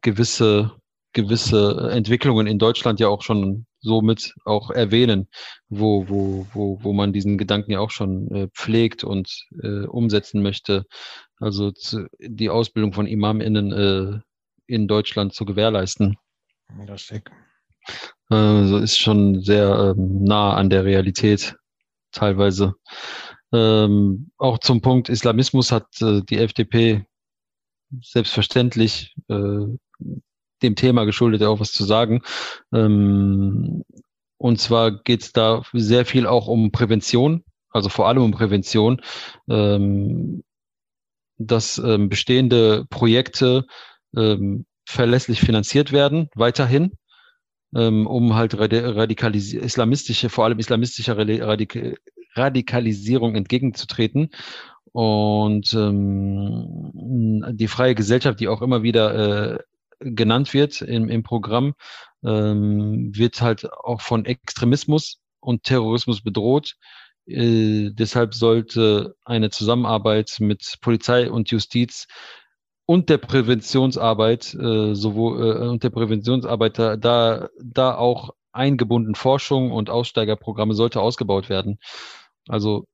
[0.00, 0.72] gewisse
[1.12, 5.28] gewisse Entwicklungen in Deutschland ja auch schon somit auch erwähnen,
[5.68, 10.40] wo wo wo wo man diesen Gedanken ja auch schon äh, pflegt und äh, umsetzen
[10.40, 10.84] möchte,
[11.40, 14.20] also zu, die Ausbildung von Imaminnen äh,
[14.66, 16.16] in Deutschland zu gewährleisten.
[16.86, 17.30] Lustig.
[18.28, 21.56] Also ist schon sehr ähm, nah an der Realität
[22.12, 22.74] teilweise.
[23.52, 27.04] Ähm, auch zum Punkt Islamismus hat äh, die FDP
[28.00, 29.66] selbstverständlich äh,
[30.62, 32.22] dem Thema geschuldet auch was zu sagen.
[32.72, 33.84] Ähm,
[34.36, 39.00] und zwar geht es da sehr viel auch um Prävention, also vor allem um Prävention,
[39.48, 40.44] ähm,
[41.38, 43.66] dass ähm, bestehende Projekte
[44.16, 46.92] ähm, verlässlich finanziert werden, weiterhin,
[47.74, 51.98] ähm, um halt radikalis islamistische, vor allem islamistischer Radik
[52.34, 54.30] Radikalisierung entgegenzutreten.
[54.92, 59.58] Und ähm, die freie Gesellschaft, die auch immer wieder äh,
[60.00, 61.74] genannt wird im, im Programm,
[62.24, 66.76] ähm, wird halt auch von Extremismus und Terrorismus bedroht.
[67.26, 72.06] Äh, deshalb sollte eine Zusammenarbeit mit Polizei und Justiz
[72.90, 79.70] und der Präventionsarbeit, äh, sowohl äh, und der Präventionsarbeit da, da, da auch eingebunden Forschung
[79.70, 81.78] und Aussteigerprogramme sollte ausgebaut werden.
[82.48, 82.86] Also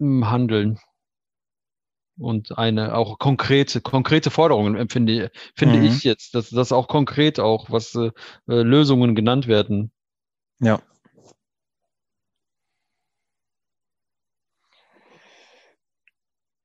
[0.00, 0.78] Handeln
[2.16, 5.86] und eine auch konkrete konkrete Forderungen empfinde finde mhm.
[5.86, 8.12] ich jetzt, dass das auch konkret auch was äh,
[8.46, 9.90] Lösungen genannt werden.
[10.60, 10.80] Ja.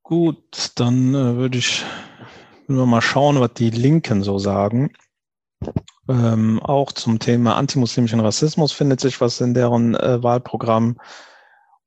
[0.07, 1.83] Gut, dann äh, würde ich
[2.67, 4.91] würden mal schauen, was die Linken so sagen.
[6.07, 10.97] Ähm, auch zum Thema antimuslimischen Rassismus findet sich was in deren äh, Wahlprogramm.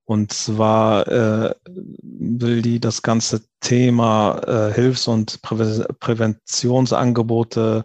[0.05, 7.85] Und zwar äh, will die das ganze Thema äh, Hilfs- und Prä Präventionsangebote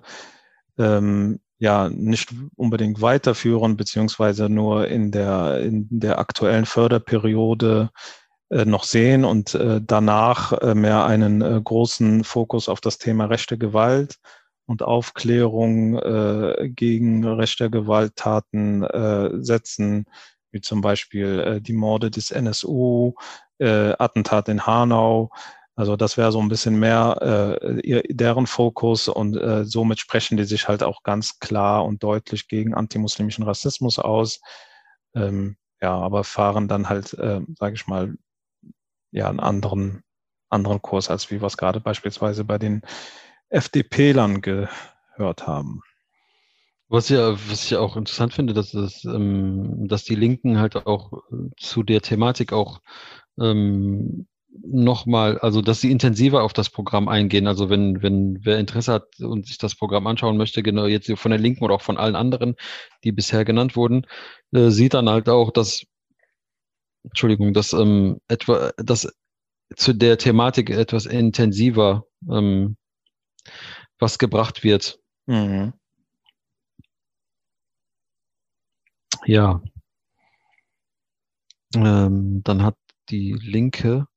[0.80, 7.92] ähm, ja nicht unbedingt weiterführen, beziehungsweise nur in der, in der aktuellen Förderperiode
[8.49, 13.57] noch sehen und äh, danach äh, mehr einen äh, großen Fokus auf das Thema rechte
[13.57, 14.20] Gewalt
[14.65, 20.06] und Aufklärung äh, gegen rechte Gewalttaten äh, setzen,
[20.52, 23.14] wie zum Beispiel äh, die Morde des NSU,
[23.60, 25.32] äh, Attentat in Hanau.
[25.76, 30.44] Also das wäre so ein bisschen mehr äh, deren Fokus und äh, somit sprechen die
[30.44, 34.40] sich halt auch ganz klar und deutlich gegen antimuslimischen Rassismus aus.
[35.15, 38.15] Ähm, ja, aber fahren dann halt, äh, sage ich mal,
[39.14, 40.03] ja einen anderen,
[40.49, 42.81] anderen Kurs, als wie wir es gerade beispielsweise bei den
[43.49, 45.81] FDP-Lern gehört haben.
[46.90, 51.23] Was ja, was ich auch interessant finde, dass es, ähm, dass die Linken halt auch
[51.57, 52.81] zu der Thematik auch
[53.40, 54.27] ähm,
[54.61, 57.48] nochmal, also dass sie intensiver auf das Programm eingehen.
[57.48, 61.31] Also wenn, wenn wer Interesse hat und sich das Programm anschauen möchte, genau jetzt von
[61.31, 62.56] der Linken oder auch von allen anderen,
[63.03, 64.06] die bisher genannt wurden,
[64.52, 65.85] äh, sieht dann halt auch, dass,
[67.04, 69.12] Entschuldigung, dass ähm, etwa, dass
[69.76, 72.78] zu der Thematik etwas intensiver ähm,
[74.00, 75.00] was gebracht wird.
[75.26, 75.74] Mhm.
[79.26, 79.62] Ja.
[81.76, 82.76] Ähm, dann hat
[83.10, 84.08] die Linke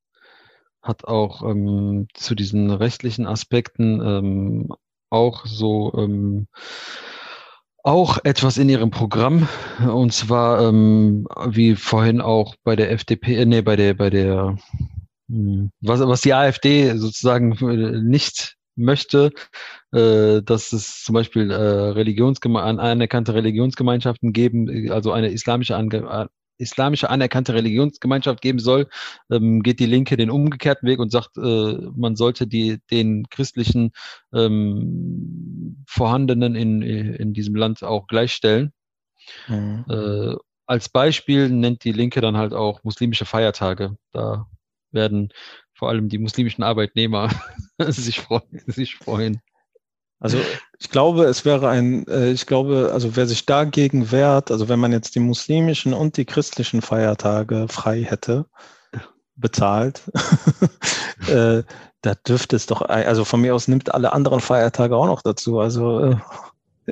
[0.82, 4.72] hat auch ähm, zu diesen rechtlichen Aspekten ähm,
[5.10, 6.46] auch so ähm,
[7.86, 9.48] auch etwas in ihrem Programm.
[9.86, 14.58] Und zwar ähm, wie vorhin auch bei der FDP, äh, nee, bei der bei der
[15.28, 19.32] hm, was, was die AfD sozusagen äh, nicht möchte,
[19.92, 27.10] äh, dass es zum Beispiel äh, Religionsgeme anerkannte Religionsgemeinschaften geben, also eine islamische Ange islamische
[27.10, 28.88] anerkannte Religionsgemeinschaft geben soll,
[29.30, 33.92] ähm, geht die Linke den umgekehrten Weg und sagt, äh, man sollte die, den christlichen
[34.32, 38.72] ähm, Vorhandenen in, in diesem Land auch gleichstellen.
[39.48, 39.84] Mhm.
[39.88, 43.96] Äh, als Beispiel nennt die Linke dann halt auch muslimische Feiertage.
[44.12, 44.46] Da
[44.90, 45.30] werden
[45.74, 47.30] vor allem die muslimischen Arbeitnehmer
[47.78, 48.62] sich freuen.
[48.66, 49.40] Sich freuen.
[50.18, 50.38] Also
[50.78, 54.80] ich glaube, es wäre ein, äh, ich glaube, also wer sich dagegen wehrt, also wenn
[54.80, 58.46] man jetzt die muslimischen und die christlichen Feiertage frei hätte,
[59.36, 60.02] bezahlt,
[61.28, 61.62] äh,
[62.00, 65.60] da dürfte es doch, also von mir aus nimmt alle anderen Feiertage auch noch dazu.
[65.60, 66.16] Also äh,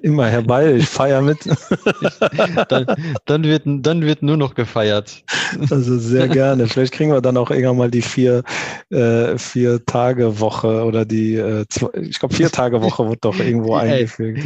[0.02, 1.38] immer herbei, ich feiere mit.
[2.68, 2.86] dann,
[3.26, 5.24] dann, wird, dann wird nur noch gefeiert.
[5.70, 6.66] Also sehr gerne.
[6.66, 8.42] Vielleicht kriegen wir dann auch irgendwann mal die vier,
[8.90, 13.38] äh, vier Tage Woche oder die, äh, zwei, ich glaube vier Tage Woche wird doch
[13.38, 14.44] irgendwo eingefügt.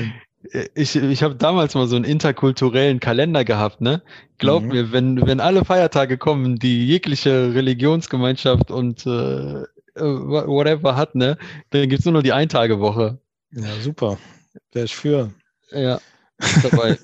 [0.75, 4.03] Ich, ich habe damals mal so einen interkulturellen Kalender gehabt, ne?
[4.39, 4.69] Glaub mhm.
[4.69, 9.65] mir, wenn, wenn alle Feiertage kommen, die jegliche Religionsgemeinschaft und äh,
[9.97, 11.37] whatever hat, ne,
[11.71, 13.19] dann gibt's nur noch die Eintagewoche.
[13.53, 14.19] Ja, super.
[14.73, 15.33] Wäre ich für.
[15.71, 16.01] Ja,
[16.63, 16.99] dabei.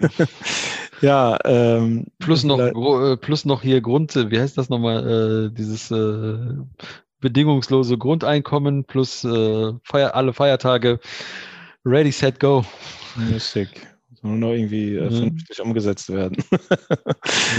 [1.00, 5.90] ja, ähm, plus noch äh, plus noch hier Grund, wie heißt das nochmal, äh, dieses
[5.90, 6.56] äh,
[7.20, 11.00] bedingungslose Grundeinkommen plus äh, Feier, alle Feiertage
[11.84, 12.64] ready, set, go.
[13.30, 13.68] Lustig.
[14.22, 15.38] Nur noch irgendwie äh, mhm.
[15.62, 16.42] umgesetzt werden.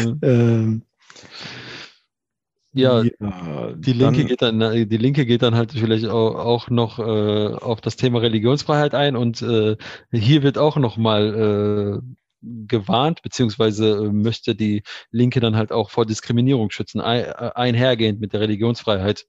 [0.04, 0.20] mhm.
[0.24, 0.82] ähm,
[2.76, 6.36] ja, ja, die Linke dann, geht dann, äh, die Linke geht dann halt vielleicht auch,
[6.36, 9.78] auch noch äh, auf das Thema Religionsfreiheit ein und äh,
[10.12, 12.16] hier wird auch noch mal äh,
[12.68, 18.20] gewarnt, beziehungsweise äh, möchte die Linke dann halt auch vor Diskriminierung schützen, ein, äh, einhergehend
[18.20, 19.26] mit der Religionsfreiheit.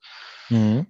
[0.48, 0.86] Mhm.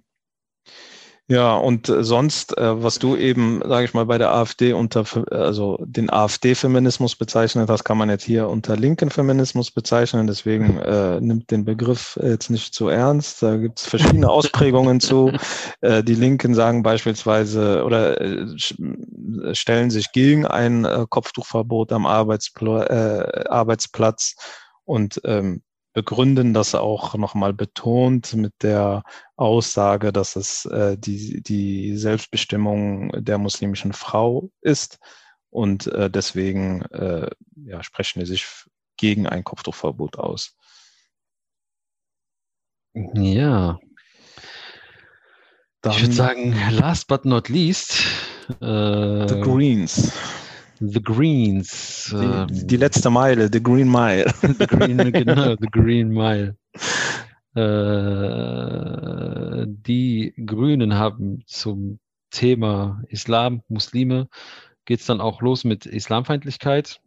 [1.29, 5.03] Ja, und äh, sonst, äh, was du eben, sage ich mal, bei der AfD unter,
[5.29, 10.27] also den AfD-Feminismus bezeichnet hast, kann man jetzt hier unter linken Feminismus bezeichnen.
[10.27, 13.43] Deswegen äh, nimmt den Begriff jetzt nicht zu ernst.
[13.43, 15.31] Da gibt es verschiedene Ausprägungen zu.
[15.81, 18.47] Äh, die Linken sagen beispielsweise oder äh,
[19.53, 24.35] stellen sich gegen ein äh, Kopftuchverbot am Arbeitspl äh, Arbeitsplatz
[24.85, 25.61] und ähm,
[25.97, 29.01] begründen das auch nochmal betont mit der
[29.35, 34.99] Aussage, dass es äh, die, die Selbstbestimmung der muslimischen Frau ist.
[35.49, 38.45] Und äh, deswegen äh, ja, sprechen die sich
[38.97, 40.55] gegen ein Kopftuchverbot aus.
[42.93, 43.79] Ja.
[45.81, 48.03] Dann, ich würde sagen, last but not least.
[48.61, 50.13] Äh, the Greens.
[50.79, 52.09] The Greens.
[52.11, 54.31] Die, ähm, die, letzte Meile, The Green Mile.
[54.41, 56.55] the Green, genau, The Green Mile.
[57.55, 61.99] Äh, die Grünen haben zum
[62.29, 64.27] Thema Islam, Muslime,
[64.85, 67.01] geht es dann auch los mit Islamfeindlichkeit.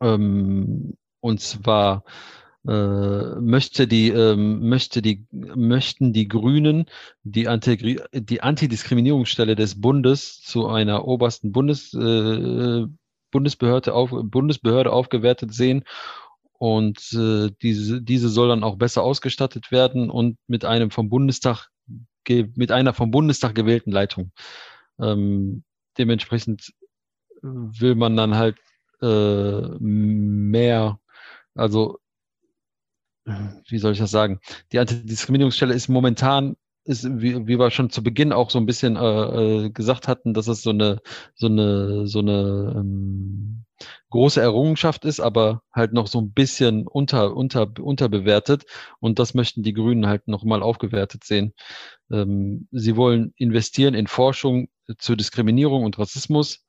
[0.00, 2.04] Ähm, und zwar
[2.62, 6.86] möchte die, ähm, möchte die, möchten die Grünen
[7.22, 12.86] die, Anti die Antidiskriminierungsstelle des Bundes zu einer obersten Bundes, äh,
[13.30, 15.84] Bundesbehörde, auf, Bundesbehörde aufgewertet sehen.
[16.52, 21.68] Und äh, diese, diese soll dann auch besser ausgestattet werden und mit einem vom Bundestag,
[22.28, 24.32] mit einer vom Bundestag gewählten Leitung.
[25.00, 25.64] Ähm,
[25.96, 26.74] dementsprechend
[27.42, 28.58] will man dann halt
[29.00, 31.00] äh, mehr,
[31.54, 31.99] also
[33.24, 34.40] wie soll ich das sagen?
[34.72, 38.96] Die Antidiskriminierungsstelle ist momentan, ist, wie, wie wir schon zu Beginn auch so ein bisschen
[38.96, 41.00] äh, äh, gesagt hatten, dass es so eine,
[41.34, 43.64] so eine, so eine ähm,
[44.10, 48.64] große Errungenschaft ist, aber halt noch so ein bisschen unter, unter, unterbewertet.
[48.98, 51.54] Und das möchten die Grünen halt nochmal aufgewertet sehen.
[52.10, 54.68] Ähm, sie wollen investieren in Forschung
[54.98, 56.64] zur Diskriminierung und Rassismus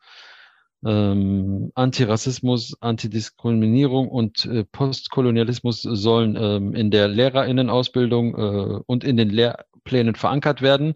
[0.85, 9.29] ähm, Antirassismus, Antidiskriminierung und äh, Postkolonialismus sollen ähm, in der Lehrerinnenausbildung äh, und in den
[9.29, 10.95] Lehrplänen verankert werden.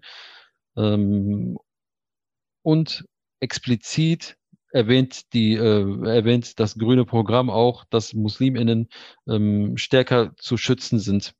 [0.75, 1.57] Ähm,
[2.63, 3.05] und
[3.39, 4.37] explizit
[4.71, 8.89] erwähnt die äh, erwähnt das grüne Programm auch, dass Musliminnen
[9.27, 11.33] ähm, stärker zu schützen sind.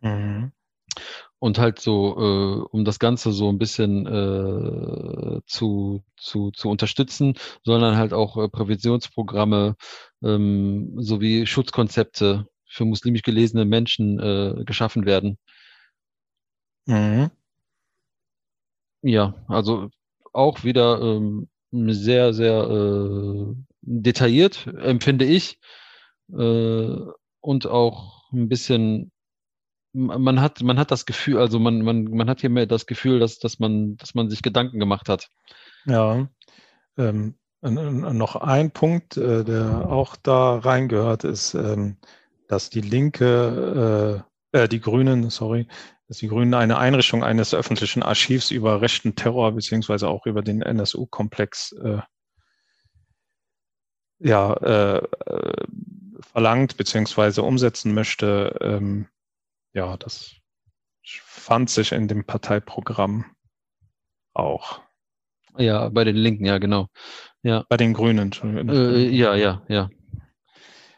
[0.00, 0.52] Mhm
[1.44, 7.34] und halt so, äh, um das Ganze so ein bisschen äh, zu, zu, zu unterstützen,
[7.64, 9.76] sondern halt auch äh, Präventionsprogramme
[10.22, 15.36] ähm, sowie Schutzkonzepte für muslimisch gelesene Menschen äh, geschaffen werden.
[16.86, 17.30] Mhm.
[19.02, 19.90] Ja, also
[20.32, 25.58] auch wieder ähm, sehr, sehr äh, detailliert, empfinde ich.
[26.32, 26.96] Äh,
[27.40, 29.12] und auch ein bisschen
[29.94, 33.20] man hat, man hat das Gefühl, also man, man, man hat hier mehr das Gefühl,
[33.20, 35.30] dass, dass, man, dass man sich Gedanken gemacht hat.
[35.86, 36.28] Ja.
[36.98, 41.96] Ähm, noch ein Punkt, äh, der auch da reingehört, ist, ähm,
[42.48, 45.66] dass die Linke, äh, äh, die Grünen, sorry,
[46.08, 50.60] dass die Grünen eine Einrichtung eines öffentlichen Archivs über rechten Terror beziehungsweise auch über den
[50.60, 52.00] NSU-Komplex äh,
[54.18, 55.66] ja, äh, äh,
[56.20, 58.56] verlangt beziehungsweise umsetzen möchte.
[58.60, 59.06] Ähm,
[59.74, 60.34] ja, das
[61.04, 63.26] fand sich in dem Parteiprogramm
[64.32, 64.80] auch.
[65.58, 66.88] Ja, bei den Linken, ja, genau.
[67.42, 67.64] Ja.
[67.68, 68.32] Bei den Grünen.
[68.42, 69.90] Äh, ja, ja, ja.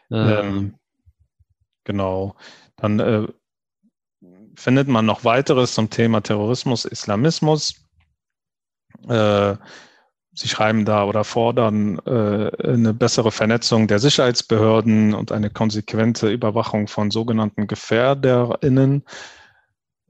[0.09, 0.79] Ähm, ähm,
[1.83, 2.35] genau.
[2.77, 3.27] Dann äh,
[4.55, 7.85] findet man noch weiteres zum Thema Terrorismus, Islamismus.
[9.07, 9.55] Äh,
[10.37, 16.87] Sie schreiben da oder fordern äh, eine bessere Vernetzung der Sicherheitsbehörden und eine konsequente Überwachung
[16.87, 19.03] von sogenannten GefährderInnen.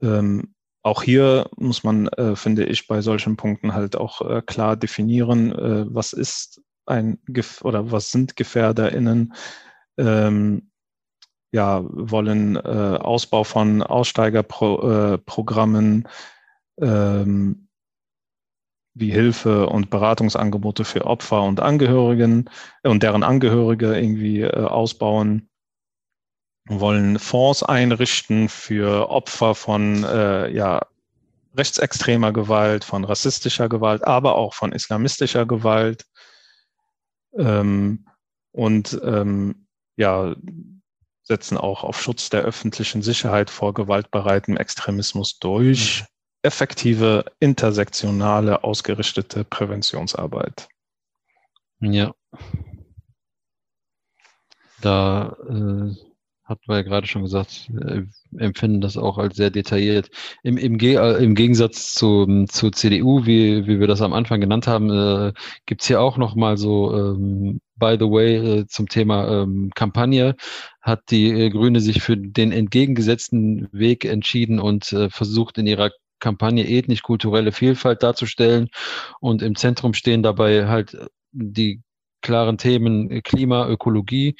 [0.02, 4.76] Ähm, auch hier muss man, äh, finde ich, bei solchen Punkten halt auch äh, klar
[4.76, 9.32] definieren, äh, was ist ein Gef oder was sind GefährderInnen.
[9.96, 10.70] Ähm,
[11.52, 16.06] ja, wollen äh, Ausbau von Aussteigerprogrammen,
[16.82, 17.67] ähm,
[18.98, 22.50] wie Hilfe und Beratungsangebote für Opfer und Angehörigen
[22.82, 25.48] äh, und deren Angehörige irgendwie äh, ausbauen,
[26.66, 30.82] wollen Fonds einrichten für Opfer von äh, ja,
[31.56, 36.04] rechtsextremer Gewalt, von rassistischer Gewalt, aber auch von islamistischer Gewalt.
[37.36, 38.06] Ähm,
[38.52, 39.66] und ähm,
[39.96, 40.34] ja,
[41.22, 46.02] setzen auch auf Schutz der öffentlichen Sicherheit vor gewaltbereitem Extremismus durch.
[46.02, 50.68] Mhm effektive, intersektionale, ausgerichtete Präventionsarbeit.
[51.80, 52.14] Ja.
[54.80, 55.94] Da äh,
[56.48, 58.02] hat man ja gerade schon gesagt, äh,
[58.38, 60.10] empfinden das auch als sehr detailliert.
[60.42, 64.40] Im, im, Ge äh, im Gegensatz zu, zur CDU, wie, wie wir das am Anfang
[64.40, 65.32] genannt haben, äh,
[65.66, 69.70] gibt es hier auch noch mal so, ähm, by the way, äh, zum Thema ähm,
[69.74, 70.36] Kampagne,
[70.80, 75.90] hat die äh, Grüne sich für den entgegengesetzten Weg entschieden und äh, versucht in ihrer
[76.20, 78.68] Kampagne ethnisch-kulturelle Vielfalt darzustellen.
[79.20, 80.96] Und im Zentrum stehen dabei halt
[81.32, 81.82] die
[82.22, 84.36] klaren Themen Klima, Ökologie,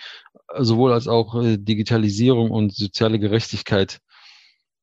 [0.59, 4.00] sowohl als auch äh, Digitalisierung und soziale Gerechtigkeit.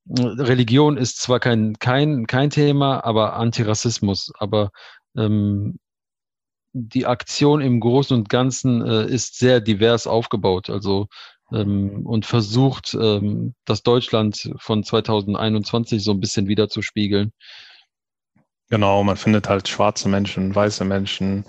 [0.08, 4.32] Religion ist zwar kein, kein, kein Thema, aber Antirassismus.
[4.38, 4.70] Aber
[5.18, 5.80] ähm,
[6.74, 10.70] die Aktion im Großen und Ganzen äh, ist sehr divers aufgebaut.
[10.70, 11.08] Also
[11.52, 17.32] ähm, und versucht, ähm, das Deutschland von 2021 so ein bisschen wiederzuspiegeln.
[18.70, 21.46] Genau, man findet halt schwarze Menschen, weiße Menschen,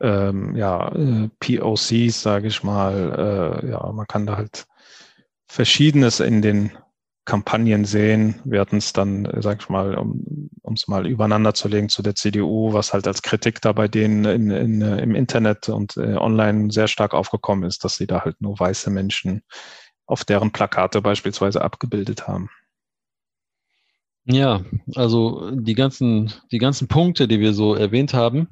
[0.00, 3.62] ähm, ja, äh, POCs, sage ich mal.
[3.64, 4.66] Äh, ja, man kann da halt
[5.46, 6.72] Verschiedenes in den
[7.26, 8.40] Kampagnen sehen.
[8.44, 12.02] Wir hatten es dann, äh, sag ich mal, um es mal übereinander zu legen zu
[12.02, 15.96] der CDU, was halt als Kritik da bei denen in, in, äh, im Internet und
[15.98, 19.42] äh, online sehr stark aufgekommen ist, dass sie da halt nur weiße Menschen
[20.06, 22.48] auf deren Plakate beispielsweise abgebildet haben.
[24.24, 28.48] Ja, also die ganzen, die ganzen Punkte, die wir so erwähnt haben,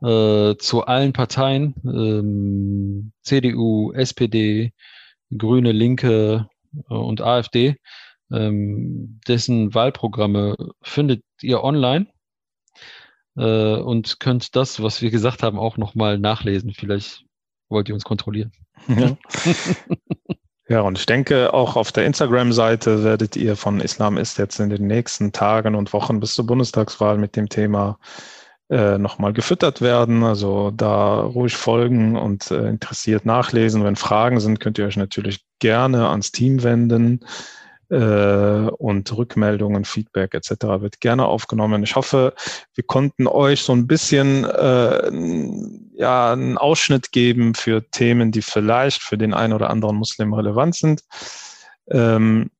[0.00, 4.72] äh, zu allen Parteien, ähm, CDU, SPD,
[5.36, 6.48] Grüne, Linke
[6.88, 7.76] äh, und AfD,
[8.30, 12.06] ähm, dessen Wahlprogramme findet ihr online
[13.36, 16.72] äh, und könnt das, was wir gesagt haben, auch nochmal nachlesen.
[16.74, 17.24] Vielleicht
[17.68, 18.52] wollt ihr uns kontrollieren.
[18.88, 19.16] Ja.
[20.68, 24.70] ja, und ich denke, auch auf der Instagram-Seite werdet ihr von Islam ist jetzt in
[24.70, 27.98] den nächsten Tagen und Wochen bis zur Bundestagswahl mit dem Thema
[28.70, 30.22] äh, nochmal gefüttert werden.
[30.22, 33.84] Also da ruhig folgen und äh, interessiert nachlesen.
[33.84, 37.57] Wenn Fragen sind, könnt ihr euch natürlich gerne ans Team wenden äh,
[37.90, 40.50] und Rückmeldungen, Feedback etc.
[40.80, 41.82] wird gerne aufgenommen.
[41.82, 42.34] Ich hoffe,
[42.74, 45.10] wir konnten euch so ein bisschen äh,
[45.96, 50.76] ja, einen Ausschnitt geben für Themen, die vielleicht für den einen oder anderen Muslim relevant
[50.76, 51.02] sind.
[51.90, 52.50] Ähm,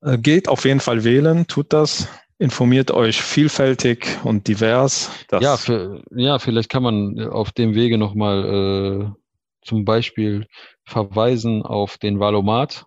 [0.00, 2.08] äh, geht auf jeden Fall wählen, tut das.
[2.38, 5.10] Informiert euch vielfältig und divers.
[5.40, 10.46] ja, für, ja, vielleicht kann man auf dem Wege nochmal äh, zum Beispiel
[10.84, 12.86] verweisen auf den Valomat.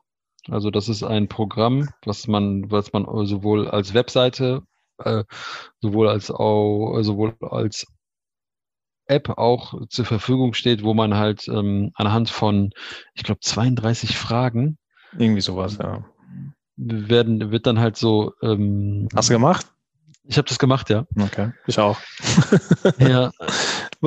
[0.49, 4.63] Also das ist ein Programm, was man, was man sowohl als Webseite,
[4.97, 5.23] äh,
[5.81, 7.85] sowohl als auch, sowohl als
[9.05, 12.71] App auch zur Verfügung steht, wo man halt ähm, anhand von,
[13.13, 14.77] ich glaube, 32 Fragen.
[15.17, 16.05] Irgendwie sowas, ja.
[16.77, 18.33] Werden, wird dann halt so.
[18.41, 19.67] Ähm, Hast du gemacht?
[20.23, 21.05] Ich habe das gemacht, ja.
[21.19, 21.97] Okay, ich auch.
[22.99, 23.31] ja.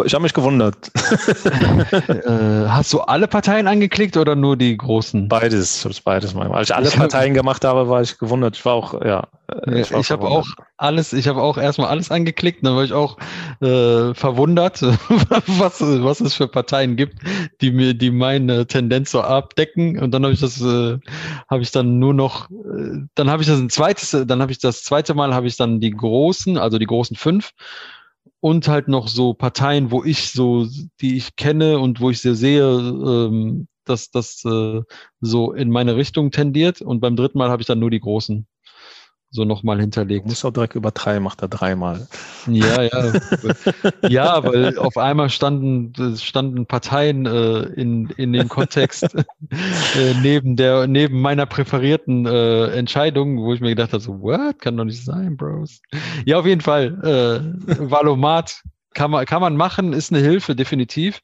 [0.04, 0.90] Ich habe mich gewundert.
[2.08, 5.28] äh, hast du alle Parteien angeklickt oder nur die großen?
[5.28, 6.50] Beides, ich habe beides mal.
[6.50, 8.56] Als ich alle ich Parteien hab, gemacht habe, war ich gewundert.
[8.56, 9.28] Ich war auch, ja.
[9.66, 10.48] Ich, ich habe auch
[10.78, 13.18] alles, ich habe auch erstmal alles angeklickt, dann war ich auch
[13.60, 14.82] äh, verwundert,
[15.46, 17.18] was, was es für Parteien gibt,
[17.60, 20.00] die mir, die meine Tendenz so abdecken.
[20.00, 20.98] Und dann habe ich das, äh,
[21.48, 24.58] habe ich dann nur noch, äh, dann habe ich das ein zweites, dann habe ich
[24.58, 27.52] das zweite Mal habe ich dann die großen, also die großen fünf
[28.44, 30.66] und halt noch so Parteien, wo ich so,
[31.00, 34.82] die ich kenne und wo ich sehr sehe, ähm, dass das äh,
[35.22, 36.82] so in meine Richtung tendiert.
[36.82, 38.46] Und beim dritten Mal habe ich dann nur die großen
[39.34, 40.26] so nochmal hinterlegt.
[40.26, 42.06] Du musst auch direkt über drei, macht er dreimal.
[42.46, 43.12] Ja, ja.
[44.08, 50.86] ja, weil auf einmal standen, standen Parteien äh, in, in dem Kontext äh, neben der,
[50.86, 54.60] neben meiner präferierten äh, Entscheidung, wo ich mir gedacht habe, so, what?
[54.60, 55.82] Kann doch nicht sein, Bros.
[56.24, 56.94] Ja, auf jeden Fall.
[57.02, 58.62] Äh, Valomat
[58.94, 61.20] kann man, kann man machen, ist eine Hilfe, definitiv.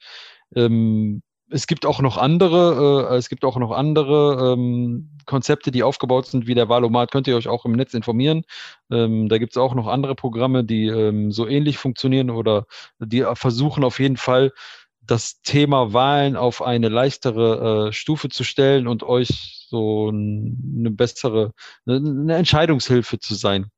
[0.56, 5.82] Ähm, es gibt auch noch andere, äh, es gibt auch noch andere ähm, Konzepte, die
[5.82, 7.10] aufgebaut sind wie der Valomat.
[7.10, 8.42] Könnt ihr euch auch im Netz informieren.
[8.90, 12.66] Ähm, da gibt es auch noch andere Programme, die ähm, so ähnlich funktionieren oder
[12.98, 14.52] die versuchen auf jeden Fall
[15.00, 21.52] das Thema Wahlen auf eine leichtere äh, Stufe zu stellen und euch so eine bessere,
[21.86, 23.70] eine Entscheidungshilfe zu sein.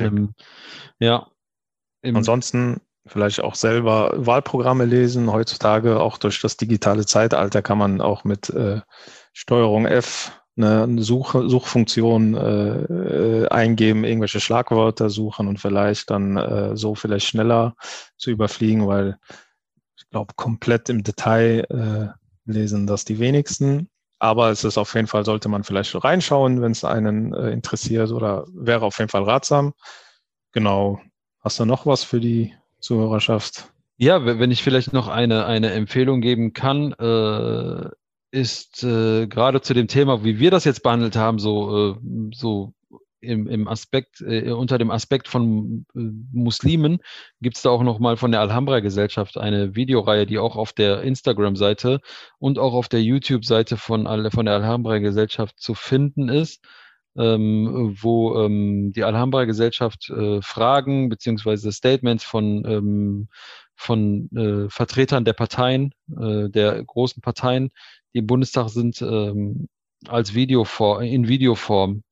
[0.00, 0.34] Ähm,
[0.98, 1.28] ja.
[2.02, 5.32] Ansonsten vielleicht auch selber Wahlprogramme lesen.
[5.32, 8.80] Heutzutage auch durch das digitale Zeitalter kann man auch mit äh,
[9.32, 16.76] Steuerung F eine Such Suchfunktion äh, äh, eingeben, irgendwelche Schlagwörter suchen und vielleicht dann äh,
[16.76, 17.76] so vielleicht schneller
[18.16, 19.18] zu überfliegen, weil
[19.96, 23.88] ich glaube, komplett im Detail äh, lesen das die wenigsten.
[24.18, 28.10] Aber es ist auf jeden Fall, sollte man vielleicht reinschauen, wenn es einen äh, interessiert
[28.12, 29.74] oder wäre auf jeden Fall ratsam.
[30.52, 31.00] Genau.
[31.40, 32.54] Hast du noch was für die
[32.86, 33.72] Zuhörerschaft.
[33.98, 37.88] Ja, wenn ich vielleicht noch eine, eine Empfehlung geben kann, äh,
[38.30, 42.74] ist äh, gerade zu dem Thema, wie wir das jetzt behandelt haben, so, äh, so
[43.20, 46.00] im, im Aspekt, äh, unter dem Aspekt von äh,
[46.32, 46.98] Muslimen,
[47.40, 52.00] gibt es da auch nochmal von der Alhambra-Gesellschaft eine Videoreihe, die auch auf der Instagram-Seite
[52.38, 56.62] und auch auf der YouTube-Seite von, von der Alhambra-Gesellschaft zu finden ist
[57.18, 63.28] ähm, wo ähm, die Alhambra-Gesellschaft äh, Fragen beziehungsweise Statements von, ähm,
[63.74, 67.70] von äh, Vertretern der Parteien, äh, der großen Parteien,
[68.14, 69.68] die im Bundestag sind, ähm,
[70.08, 72.02] als Videoform, in Videoform.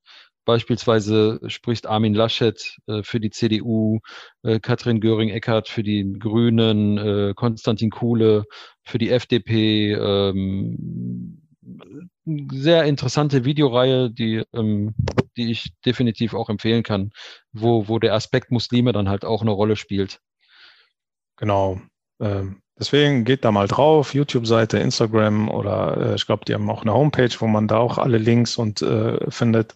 [0.44, 4.00] Beispielsweise spricht Armin Laschet äh, für die CDU,
[4.42, 8.44] äh, Katrin Göring-Eckardt für die Grünen, äh, Konstantin Kuhle
[8.82, 11.40] für die FDP, ähm,
[12.24, 14.94] sehr interessante Videoreihe, die, ähm,
[15.36, 17.12] die ich definitiv auch empfehlen kann,
[17.52, 20.20] wo, wo der Aspekt Muslime dann halt auch eine Rolle spielt.
[21.36, 21.80] Genau.
[22.20, 26.82] Ähm, deswegen geht da mal drauf, YouTube-Seite, Instagram oder äh, ich glaube, die haben auch
[26.82, 29.74] eine Homepage, wo man da auch alle Links und äh, findet.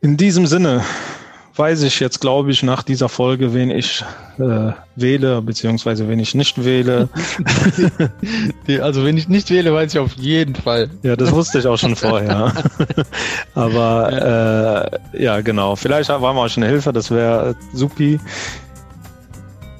[0.00, 0.84] In diesem Sinne,
[1.58, 4.04] weiß ich jetzt, glaube ich, nach dieser Folge, wen ich
[4.38, 7.08] äh, wähle, beziehungsweise wen ich nicht wähle.
[8.80, 10.90] also wenn ich nicht wähle, weiß ich auf jeden Fall.
[11.02, 12.52] Ja, das wusste ich auch schon vorher.
[13.54, 14.80] Aber ja.
[14.80, 15.74] Äh, ja, genau.
[15.76, 18.20] Vielleicht waren wir euch eine Hilfe, das wäre supi.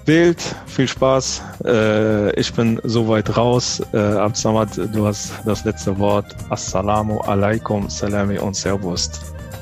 [0.07, 1.43] Wählt, viel Spaß.
[1.67, 3.83] Äh, ich bin soweit raus.
[3.93, 6.35] Äh, Absamad, du hast das letzte Wort.
[6.49, 9.11] Assalamu alaikum, salami und servus.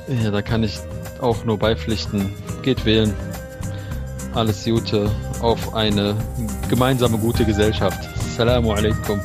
[0.09, 0.79] Ja, da kann ich
[1.21, 2.33] auch nur beipflichten.
[2.63, 3.13] Geht wählen.
[4.35, 5.11] Alles Gute
[5.41, 6.15] auf eine
[6.69, 8.09] gemeinsame gute Gesellschaft.
[8.19, 9.21] Assalamu alaikum.